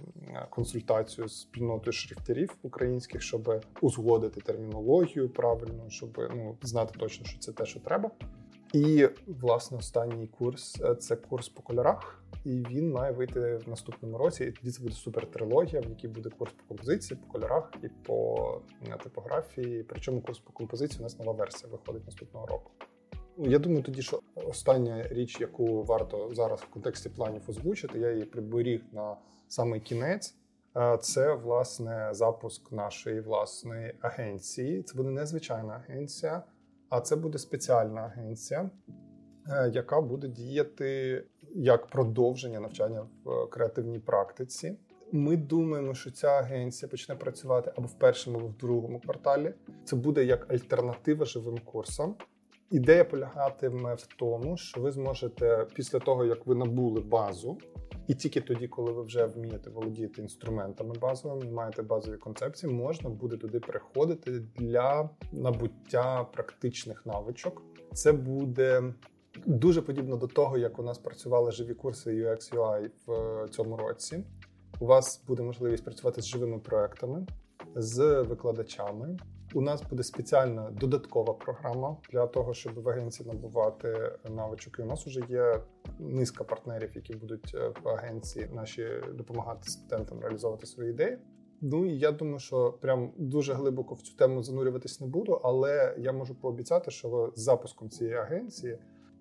консультацію 0.51 1.29
з 1.29 1.41
спільнотою 1.41 1.93
шрифтерів 1.93 2.57
українських, 2.63 3.23
щоб 3.23 3.65
узгодити 3.81 4.41
термінологію 4.41 5.31
правильно, 5.31 5.85
щоб 5.89 6.19
ну 6.37 6.57
знати 6.63 6.99
точно, 6.99 7.27
що 7.27 7.39
це 7.39 7.53
те, 7.53 7.67
що 7.67 7.81
треба. 7.81 8.11
І 8.73 9.09
власне 9.27 9.79
останній 9.79 10.27
курс 10.27 10.81
е, 10.81 10.95
це 10.95 11.17
курс 11.17 11.49
по 11.49 11.63
кольорах 11.63 12.24
і 12.45 12.65
він 12.71 12.93
має 12.93 13.13
вийти 13.13 13.57
в 13.57 13.69
наступному 13.69 14.19
році. 14.19 14.45
І 14.45 14.53
тоді 14.53 14.71
це 14.71 14.83
буде 14.83 14.95
супер 14.95 15.31
трилогія, 15.31 15.81
в 15.81 15.89
якій 15.89 16.09
буде 16.09 16.31
курс 16.31 16.53
по 16.53 16.69
композиції, 16.69 17.21
по 17.21 17.33
кольорах 17.33 17.73
і 17.83 17.89
по 17.89 18.61
е, 18.89 18.97
типографії. 19.03 19.83
Причому 19.83 20.23
курс 20.23 20.39
по 20.39 20.53
композиції 20.53 21.01
у 21.01 21.03
нас 21.03 21.19
нова 21.19 21.33
версія 21.33 21.73
виходить 21.73 22.07
наступного 22.07 22.47
року. 22.47 22.71
Ну, 23.37 23.51
я 23.51 23.59
думаю, 23.59 23.83
тоді 23.83 24.03
що 24.03 24.21
остання 24.35 25.09
річ, 25.09 25.41
яку 25.41 25.83
варто 25.83 26.31
зараз 26.35 26.61
в 26.61 26.67
контексті 26.67 27.09
планів 27.09 27.43
озвучити, 27.49 27.99
я 27.99 28.13
її 28.13 28.25
приберіг 28.25 28.83
на 28.93 29.17
самий 29.49 29.81
кінець. 29.81 30.37
Е, 30.77 30.99
це 31.01 31.35
власне 31.35 32.09
запуск 32.13 32.73
нашої 32.73 33.21
власної 33.21 33.95
агенції. 34.01 34.83
Це 34.83 34.97
буде 34.97 35.11
незвичайна 35.11 35.75
агенція, 35.75 36.43
а 36.89 37.01
це 37.01 37.17
буде 37.17 37.39
спеціальна 37.39 38.01
агенція, 38.01 38.71
е, 39.49 39.71
яка 39.75 40.01
буде 40.01 40.29
діяти 40.29 41.25
як 41.55 41.87
продовження 41.87 42.61
навчання 42.61 43.07
в 43.25 43.47
креативній 43.47 43.99
практиці. 43.99 44.77
Ми 45.13 45.37
думаємо, 45.37 45.95
що 45.95 46.11
ця 46.11 46.29
агенція 46.29 46.89
почне 46.89 47.15
працювати 47.15 47.73
або 47.77 47.87
в 47.87 47.99
першому, 47.99 48.39
або 48.39 48.47
в 48.47 48.57
другому 48.57 49.01
кварталі. 49.01 49.55
Це 49.85 49.97
буде 49.97 50.25
як 50.25 50.53
альтернатива 50.53 51.25
живим 51.25 51.59
курсам. 51.59 52.15
Ідея 52.71 53.05
полягатиме 53.05 53.95
в 53.95 54.07
тому, 54.19 54.57
що 54.57 54.81
ви 54.81 54.93
зможете 54.93 55.67
після 55.75 55.99
того, 55.99 56.25
як 56.25 56.47
ви 56.47 56.55
набули 56.55 57.01
базу, 57.01 57.59
і 58.07 58.15
тільки 58.15 58.41
тоді, 58.41 58.69
коли 58.69 58.93
ви 58.93 59.03
вже 59.03 59.27
вмієте 59.27 59.71
володіти 59.71 60.23
інструментами 60.23 60.95
базовими, 61.01 61.51
маєте 61.53 61.83
базові 61.83 62.17
концепції, 62.17 62.73
можна 62.73 63.11
буде 63.11 63.37
туди 63.37 63.61
приходити 63.61 64.31
для 64.57 65.11
набуття 65.33 66.25
практичних 66.25 67.07
навичок. 67.07 67.63
Це 67.93 68.13
буде 68.13 68.95
Дуже 69.47 69.83
подібно 69.83 70.17
до 70.17 70.27
того, 70.27 70.59
як 70.59 70.79
у 70.79 70.83
нас 70.83 70.99
працювали 70.99 71.53
живі 71.53 71.75
курси 71.75 72.11
UX 72.11 72.55
UI 72.55 72.91
в 73.07 73.13
е, 73.13 73.49
цьому 73.49 73.77
році. 73.77 74.25
У 74.81 74.87
вас 74.87 75.23
буде 75.27 75.43
можливість 75.43 75.85
працювати 75.85 76.23
з 76.23 76.27
живими 76.27 76.59
проектами, 76.59 77.27
з 77.75 78.23
викладачами. 78.23 79.19
У 79.55 79.61
нас 79.61 79.83
буде 79.83 80.03
спеціальна 80.03 80.71
додаткова 80.71 81.35
програма 81.35 81.97
для 82.13 82.27
того, 82.27 82.55
щоб 82.55 82.83
в 82.83 82.89
агенції 82.89 83.29
набувати 83.29 84.13
навичок. 84.31 84.79
І 84.79 84.83
У 84.83 84.87
нас 84.87 85.07
вже 85.07 85.21
є 85.29 85.61
низка 85.99 86.45
партнерів, 86.45 86.91
які 86.95 87.15
будуть 87.15 87.55
е, 87.55 87.73
в 87.85 87.89
агенції 87.89 88.49
наші 88.53 88.89
допомагати 89.15 89.71
студентам 89.71 90.21
реалізовувати 90.21 90.67
свої 90.67 90.91
ідеї. 90.91 91.19
Ну 91.61 91.87
і 91.87 91.99
я 91.99 92.13
думаю, 92.13 92.39
що 92.39 92.73
прям 92.81 93.13
дуже 93.17 93.55
глибоко 93.55 93.95
в 93.95 94.03
цю 94.03 94.17
тему 94.17 94.43
занурюватись 94.43 95.01
не 95.01 95.07
буду, 95.07 95.41
але 95.45 95.95
я 95.99 96.13
можу 96.13 96.35
пообіцяти, 96.35 96.91
що 96.91 97.33
з 97.37 97.41
запуском 97.43 97.91
цієї 97.91 98.17
агенції 98.17 98.79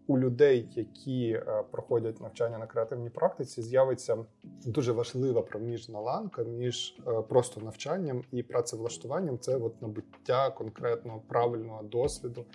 у 0.07 0.19
людей, 0.19 0.69
які 0.75 1.29
е, 1.29 1.63
проходять 1.71 2.21
навчання 2.21 2.57
на 2.57 2.67
креативній 2.67 3.09
практиці, 3.09 3.61
з'явиться 3.61 4.17
дуже 4.65 4.91
важлива 4.91 5.41
проміжна 5.41 5.99
ланка 5.99 6.43
між 6.43 6.95
е, 7.07 7.21
просто 7.21 7.61
навчанням 7.61 8.23
і 8.31 8.43
працевлаштуванням. 8.43 9.39
Це 9.39 9.55
от 9.55 9.81
набуття 9.81 10.49
конкретного 10.49 11.21
правильного 11.27 11.83
досвіду 11.83 12.45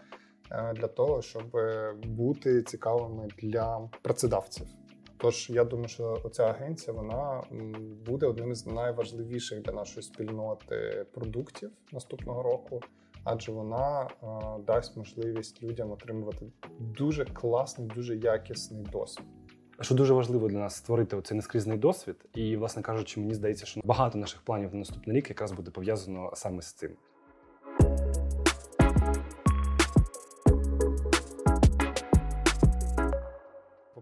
е, 0.51 0.72
для 0.72 0.86
того, 0.86 1.22
щоб 1.22 1.56
бути 2.06 2.62
цікавими 2.62 3.28
для 3.39 3.89
працедавців. 4.02 4.66
Тож 5.20 5.51
я 5.51 5.64
думаю, 5.64 5.89
що 5.89 6.31
ця 6.32 6.44
агенція 6.44 6.93
вона 6.97 7.43
буде 8.06 8.27
одним 8.27 8.52
із 8.52 8.66
найважливіших 8.66 9.62
для 9.62 9.72
нашої 9.72 10.02
спільноти 10.02 11.06
продуктів 11.12 11.70
наступного 11.93 12.43
року, 12.43 12.81
адже 13.30 13.52
вона 13.52 14.02
е, 14.02 14.26
дасть 14.66 14.96
можливість 14.96 15.62
людям 15.62 15.90
отримувати 15.90 16.46
дуже 16.78 17.24
класний, 17.24 17.88
дуже 17.88 18.16
якісний 18.16 18.82
досвід. 18.82 19.26
Що 19.80 19.94
дуже 19.94 20.14
важливо 20.14 20.48
для 20.48 20.59
нас 20.59 20.74
створити 20.74 21.16
оцей 21.16 21.36
нескрізний 21.36 21.78
досвід, 21.78 22.16
і, 22.34 22.56
власне 22.56 22.82
кажучи, 22.82 23.20
мені 23.20 23.34
здається, 23.34 23.66
що 23.66 23.80
багато 23.84 24.18
наших 24.18 24.42
планів 24.42 24.72
на 24.72 24.78
наступний 24.78 25.16
рік 25.16 25.28
якраз 25.28 25.52
буде 25.52 25.70
пов'язано 25.70 26.30
саме 26.34 26.62
з 26.62 26.72
цим. 26.72 26.90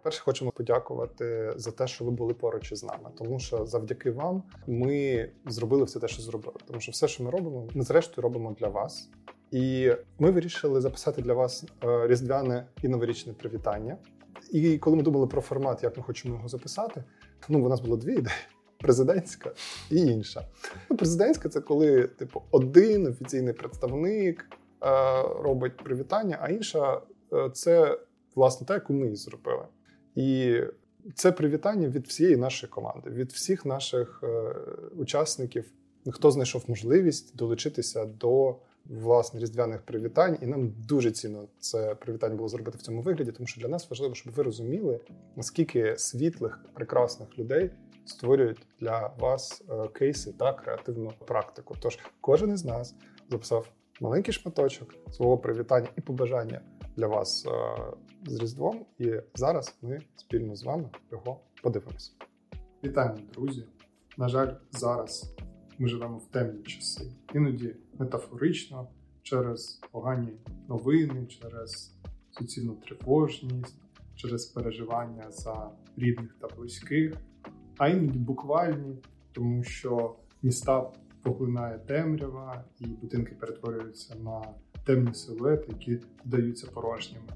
По-перше, 0.06 0.22
хочемо 0.22 0.50
подякувати 0.50 1.52
за 1.56 1.70
те, 1.70 1.86
що 1.86 2.04
ви 2.04 2.10
були 2.10 2.34
поруч 2.34 2.72
із 2.72 2.84
нами, 2.84 3.10
тому 3.18 3.38
що 3.38 3.66
завдяки 3.66 4.10
вам 4.10 4.42
ми 4.66 5.28
зробили 5.46 5.84
все 5.84 6.00
те, 6.00 6.08
що 6.08 6.22
зробили. 6.22 6.56
Тому 6.66 6.80
що 6.80 6.92
все, 6.92 7.08
що 7.08 7.24
ми 7.24 7.30
робимо, 7.30 7.68
ми 7.74 7.82
зрештою 7.82 8.22
робимо 8.22 8.56
для 8.60 8.68
вас. 8.68 9.10
І 9.50 9.92
ми 10.18 10.30
вирішили 10.30 10.80
записати 10.80 11.22
для 11.22 11.34
вас 11.34 11.64
е, 11.84 12.06
різдвяне 12.06 12.66
і 12.82 12.88
новорічне 12.88 13.32
привітання. 13.32 13.96
І 14.52 14.78
коли 14.78 14.96
ми 14.96 15.02
думали 15.02 15.26
про 15.26 15.40
формат, 15.40 15.82
як 15.82 15.96
ми 15.96 16.02
хочемо 16.02 16.34
його 16.34 16.48
записати, 16.48 17.04
ну 17.48 17.66
у 17.66 17.68
нас 17.68 17.80
було 17.80 17.96
дві 17.96 18.12
ідеї: 18.12 18.36
президентська 18.78 19.52
і 19.90 19.96
інша. 19.96 20.48
Ну, 20.90 20.96
Президентська 20.96 21.48
це 21.48 21.60
коли, 21.60 22.06
типу, 22.06 22.42
один 22.50 23.06
офіційний 23.06 23.54
представник 23.54 24.44
е, 24.50 24.86
робить 25.22 25.76
привітання, 25.76 26.38
а 26.40 26.48
інша 26.48 27.00
е, 27.32 27.50
це 27.50 27.98
власне 28.34 28.66
те, 28.66 28.74
яку 28.74 28.92
ми 28.92 29.16
зробили. 29.16 29.64
І 30.16 30.60
це 31.14 31.32
привітання 31.32 31.88
від 31.88 32.06
всієї 32.06 32.36
нашої 32.36 32.70
команди, 32.70 33.10
від 33.10 33.32
всіх 33.32 33.66
наших 33.66 34.20
е, 34.22 34.54
учасників, 34.96 35.72
хто 36.10 36.30
знайшов 36.30 36.64
можливість 36.68 37.36
долучитися 37.36 38.04
до 38.04 38.56
власне 38.84 39.40
різдвяних 39.40 39.82
привітань. 39.82 40.38
І 40.42 40.46
нам 40.46 40.72
дуже 40.88 41.10
цінно 41.10 41.48
це 41.58 41.94
привітання 41.94 42.34
було 42.34 42.48
зробити 42.48 42.78
в 42.78 42.82
цьому 42.82 43.02
вигляді, 43.02 43.32
тому 43.32 43.46
що 43.46 43.60
для 43.60 43.68
нас 43.68 43.90
важливо, 43.90 44.14
щоб 44.14 44.34
ви 44.34 44.42
розуміли, 44.42 45.00
наскільки 45.36 45.94
світлих, 45.98 46.64
прекрасних 46.74 47.38
людей 47.38 47.70
створюють 48.04 48.66
для 48.80 49.10
вас 49.18 49.62
е, 49.70 49.88
кейси 49.88 50.32
та 50.32 50.52
креативну 50.52 51.12
практику. 51.26 51.76
Тож 51.80 51.98
кожен 52.20 52.52
із 52.52 52.64
нас 52.64 52.94
записав 53.30 53.68
маленький 54.00 54.34
шматочок 54.34 54.94
свого 55.12 55.38
привітання 55.38 55.88
і 55.96 56.00
побажання 56.00 56.60
для 56.96 57.06
вас 57.06 57.46
е, 57.46 57.76
з 58.26 58.40
Різдвом. 58.40 58.86
І 58.98 59.12
зараз 59.34 59.78
ми 59.82 60.00
спільно 60.16 60.56
з 60.56 60.64
вами 60.64 60.90
його 61.12 61.40
подивимося. 61.62 62.12
Вітаємо, 62.84 63.18
друзі! 63.34 63.64
На 64.16 64.28
жаль, 64.28 64.54
зараз 64.70 65.36
ми 65.78 65.88
живемо 65.88 66.18
в 66.18 66.26
темні 66.26 66.62
часи, 66.62 67.12
іноді 67.34 67.74
метафорично 67.98 68.88
через 69.22 69.80
погані 69.92 70.32
новини, 70.68 71.26
через 71.26 71.94
суцільну 72.30 72.74
тривожність, 72.74 73.74
через 74.14 74.46
переживання 74.46 75.30
за 75.30 75.70
рідних 75.96 76.36
та 76.40 76.48
близьких, 76.56 77.16
а 77.78 77.88
іноді 77.88 78.18
буквальні, 78.18 78.98
тому 79.32 79.62
що 79.62 80.16
міста 80.42 80.92
поглинає 81.22 81.78
темрява, 81.78 82.64
і 82.80 82.86
будинки 82.86 83.34
перетворюються 83.34 84.14
на 84.14 84.54
темні 84.86 85.14
силуети, 85.14 85.66
які 85.68 85.98
здаються 86.24 86.66
порожніми. 86.66 87.26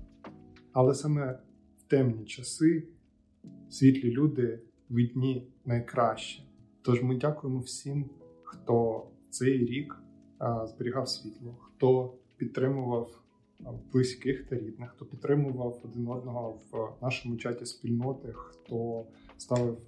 Але 0.72 0.94
саме 0.94 1.38
в 1.78 1.82
темні 1.82 2.24
часи 2.24 2.88
світлі 3.68 4.10
люди 4.10 4.60
видні 4.88 5.48
найкраще. 5.64 6.42
Тож 6.82 7.02
ми 7.02 7.16
дякуємо 7.16 7.60
всім, 7.60 8.10
хто 8.42 9.06
цей 9.30 9.58
рік 9.58 10.02
зберігав 10.64 11.08
світло, 11.08 11.56
хто 11.60 12.14
підтримував 12.36 13.22
близьких 13.92 14.44
та 14.48 14.56
рідних, 14.56 14.90
хто 14.90 15.04
підтримував 15.04 15.80
один 15.84 16.08
одного 16.08 16.60
в 16.72 17.02
нашому 17.02 17.36
чаті 17.36 17.66
спільноти, 17.66 18.32
хто 18.32 19.06
ставив 19.38 19.78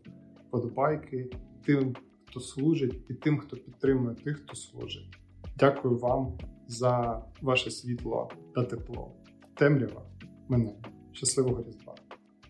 подобайки 0.51 1.31
тим, 1.65 1.97
хто 2.25 2.41
служить, 2.41 2.95
і 3.09 3.15
тим, 3.15 3.39
хто 3.39 3.57
підтримує 3.57 4.15
тих, 4.15 4.37
хто 4.37 4.55
служить. 4.55 5.19
Дякую 5.59 5.99
вам 5.99 6.39
за 6.69 7.23
ваше 7.41 7.71
світло 7.71 8.31
та 8.55 8.65
тепло. 8.65 9.13
Темрява 9.55 10.03
мене. 10.49 10.73
Щасливого 11.13 11.65
різдва! 11.69 11.95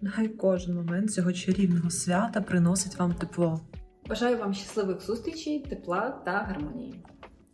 Нехай 0.01 0.29
кожен 0.29 0.75
момент 0.75 1.13
цього 1.13 1.33
чарівного 1.33 1.91
свята 1.91 2.41
приносить 2.41 2.99
вам 2.99 3.15
тепло. 3.15 3.61
Бажаю 4.09 4.39
вам 4.39 4.55
щасливих 4.55 5.01
зустрічей, 5.01 5.61
тепла 5.61 6.23
та 6.25 6.33
гармонії. 6.33 6.95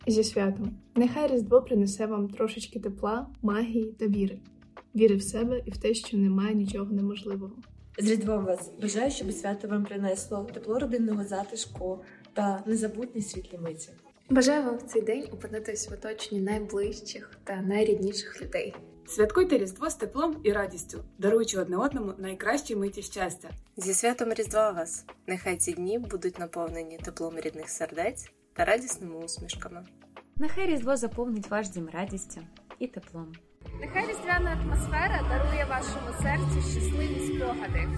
Зі 0.06 0.24
святом. 0.24 0.78
Нехай 0.96 1.32
Різдво 1.32 1.62
принесе 1.62 2.06
вам 2.06 2.28
трошечки 2.28 2.80
тепла, 2.80 3.26
магії 3.42 3.92
та 3.92 4.06
віри. 4.06 4.38
Віри 4.94 5.16
в 5.16 5.22
себе 5.22 5.62
і 5.66 5.70
в 5.70 5.76
те, 5.76 5.94
що 5.94 6.16
немає 6.16 6.54
нічого 6.54 6.92
неможливого. 6.92 7.56
З 7.98 8.10
Різдвом 8.10 8.44
вас 8.44 8.72
бажаю, 8.82 9.10
щоб 9.10 9.32
свято 9.32 9.68
вам 9.68 9.84
принесло 9.84 10.48
тепло 10.54 10.78
родинного 10.78 11.24
затишку 11.24 12.02
та 12.32 12.62
незабутні 12.66 13.22
світлі 13.22 13.58
миті. 13.58 13.90
Бажаю 14.30 14.64
вам 14.64 14.76
в 14.76 14.82
цей 14.82 15.02
день 15.02 15.28
опинитись 15.32 15.90
в 15.90 15.92
оточенні 15.92 16.40
найближчих 16.40 17.30
та 17.44 17.56
найрідніших 17.56 18.42
людей. 18.42 18.74
Святкуйте 19.06 19.58
Різдво 19.58 19.90
з 19.90 19.94
теплом 19.94 20.36
і 20.42 20.52
радістю, 20.52 21.04
даруючи 21.18 21.58
одне 21.58 21.76
одному 21.76 22.12
найкращі 22.18 22.76
миті 22.76 23.02
щастя. 23.02 23.50
Зі 23.76 23.94
святом 23.94 24.32
Різдва 24.32 24.70
вас! 24.70 25.04
Нехай 25.26 25.56
ці 25.56 25.72
дні 25.72 25.98
будуть 25.98 26.38
наповнені 26.38 26.98
теплом 26.98 27.38
рідних 27.38 27.68
сердець 27.68 28.30
та 28.52 28.64
радісними 28.64 29.16
усмішками. 29.16 29.86
Нехай 30.36 30.66
Різдво 30.66 30.96
заповнить 30.96 31.50
ваш 31.50 31.68
дім 31.68 31.88
радістю 31.92 32.40
і 32.78 32.86
теплом. 32.86 33.32
Нехай 33.80 34.06
різдвяна 34.06 34.52
атмосфера 34.52 35.20
дарує 35.28 35.64
вашому 35.64 36.22
серцю 36.22 36.70
щасливі 36.70 37.36
спогади. 37.36 37.88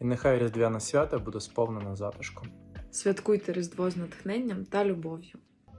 І 0.00 0.04
нехай 0.04 0.38
різдвяне 0.38 0.80
свято 0.80 1.18
буде 1.18 1.40
сповнено 1.40 1.96
затишком. 1.96 2.48
Святкуйте 2.90 3.52
Різдво 3.52 3.90
з 3.90 3.96
натхненням 3.96 4.64
та 4.64 4.84
любов'ю. 4.84 5.38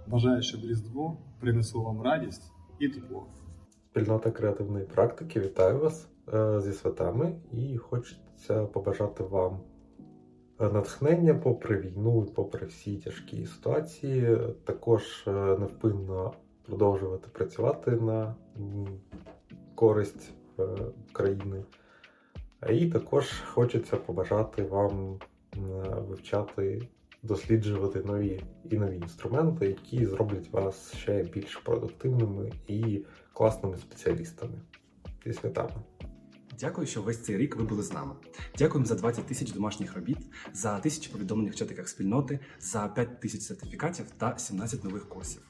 Бажаю, 0.10 0.42
щоб 0.42 0.62
Різдво 0.62 1.18
принесло 1.40 1.82
вам 1.82 2.02
радість 2.02 2.52
і 2.80 2.90
тепло. 2.90 3.28
Спільнота 3.92 4.32
креативної 4.32 4.86
практики 4.86 5.40
вітаю 5.40 5.80
вас 5.80 6.08
е, 6.34 6.62
зі 6.62 6.74
святами 6.74 7.36
і 7.52 7.78
хочеться 7.78 8.66
побажати 8.66 9.24
вам 9.24 9.60
е, 10.60 10.70
натхнення 10.70 11.34
попри 11.34 11.80
війну 11.80 12.26
і 12.30 12.34
попри 12.34 12.66
всі 12.66 12.98
тяжкі 12.98 13.46
ситуації. 13.46 14.38
Також 14.64 15.24
е, 15.28 15.32
невпинно 15.32 16.34
продовжувати 16.64 17.28
працювати 17.32 17.92
на 17.92 18.36
користь 19.76 20.34
країни. 21.12 21.64
І 22.70 22.86
також 22.86 23.32
хочеться 23.32 23.98
побажати 23.98 24.64
вам 24.64 25.20
вивчати 26.08 26.88
досліджувати 27.24 28.00
нові 28.00 28.44
і 28.70 28.78
нові 28.78 28.96
інструменти, 28.96 29.68
які 29.68 30.06
зроблять 30.06 30.52
вас 30.52 30.96
ще 30.96 31.24
більш 31.24 31.56
продуктивними 31.56 32.52
і 32.68 33.06
класними 33.34 33.78
спеціалістами 33.78 34.62
зі 35.26 35.34
святами. 35.34 35.76
Дякую, 36.60 36.88
що 36.88 37.02
весь 37.02 37.24
цей 37.24 37.38
рік 37.38 37.56
ви 37.56 37.64
були 37.64 37.84
з 37.84 37.94
нами. 37.94 38.16
Дякуємо 38.58 38.86
за 38.86 38.96
20 38.96 39.26
тисяч 39.26 39.52
домашніх 39.52 39.96
робіт, 39.96 40.18
за 40.54 40.80
тисячі 40.80 41.12
повідомлень 41.12 41.50
в 41.50 41.56
чатиках 41.56 41.90
спільноти, 41.90 42.40
за 42.60 42.88
5 42.88 43.20
тисяч 43.20 43.42
сертифікатів 43.42 44.06
та 44.18 44.38
17 44.38 44.84
нових 44.84 45.10
курсів. 45.10 45.42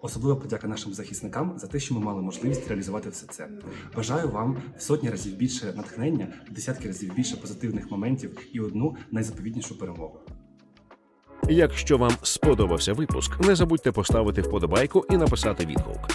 Особлива 0.00 0.40
подяка 0.40 0.68
нашим 0.68 0.94
захисникам 0.94 1.58
за 1.58 1.66
те, 1.66 1.80
що 1.80 1.94
ми 1.94 2.00
мали 2.00 2.22
можливість 2.22 2.68
реалізувати 2.68 3.10
все 3.10 3.26
це. 3.26 3.48
Бажаю 3.96 4.28
вам 4.28 4.62
сотні 4.78 5.10
разів 5.10 5.36
більше 5.36 5.72
натхнення, 5.76 6.28
десятки 6.50 6.88
разів 6.88 7.14
більше 7.14 7.36
позитивних 7.36 7.90
моментів 7.90 8.38
і 8.52 8.60
одну 8.60 8.96
найзаповіднішу 9.10 9.78
перемогу. 9.78 10.20
Якщо 11.48 11.98
вам 11.98 12.12
сподобався 12.22 12.92
випуск, 12.92 13.40
не 13.40 13.54
забудьте 13.54 13.92
поставити 13.92 14.42
вподобайку 14.42 15.06
і 15.10 15.16
написати 15.16 15.66
відгук. 15.66 16.08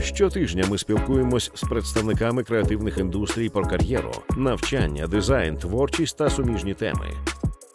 Щотижня 0.00 0.64
ми 0.70 0.78
спілкуємось 0.78 1.50
з 1.54 1.62
представниками 1.62 2.42
креативних 2.42 2.98
індустрій 2.98 3.48
про 3.48 3.64
кар'єру, 3.64 4.12
навчання, 4.36 5.06
дизайн, 5.06 5.56
творчість 5.56 6.18
та 6.18 6.30
суміжні 6.30 6.74
теми. 6.74 7.06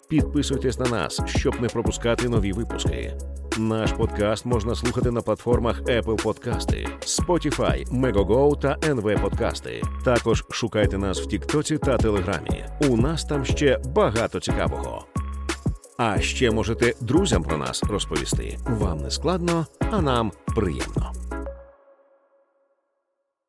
Підписуйтесь 0.09 0.79
на 0.79 0.85
нас, 0.85 1.21
щоб 1.25 1.61
не 1.61 1.67
пропускати 1.67 2.29
нові 2.29 2.51
випуски. 2.51 3.13
Наш 3.57 3.91
подкаст 3.91 4.45
можна 4.45 4.75
слухати 4.75 5.11
на 5.11 5.21
платформах 5.21 5.81
Apple 5.81 6.23
Подкасти, 6.23 6.87
Spotify, 7.01 7.87
Megogo 7.91 8.59
та 8.59 8.75
NV 8.75 9.21
Подкасти. 9.21 9.81
Також 10.05 10.45
шукайте 10.49 10.97
нас 10.97 11.21
в 11.21 11.27
Тіктоці 11.27 11.77
та 11.77 11.97
Телеграмі. 11.97 12.65
У 12.89 12.97
нас 12.97 13.25
там 13.25 13.45
ще 13.45 13.79
багато 13.95 14.39
цікавого. 14.39 15.05
А 15.97 16.19
ще 16.21 16.51
можете 16.51 16.93
друзям 17.01 17.43
про 17.43 17.57
нас 17.57 17.83
розповісти. 17.83 18.57
Вам 18.65 18.97
не 18.97 19.11
складно, 19.11 19.65
а 19.91 20.01
нам 20.01 20.31
приємно. 20.55 21.26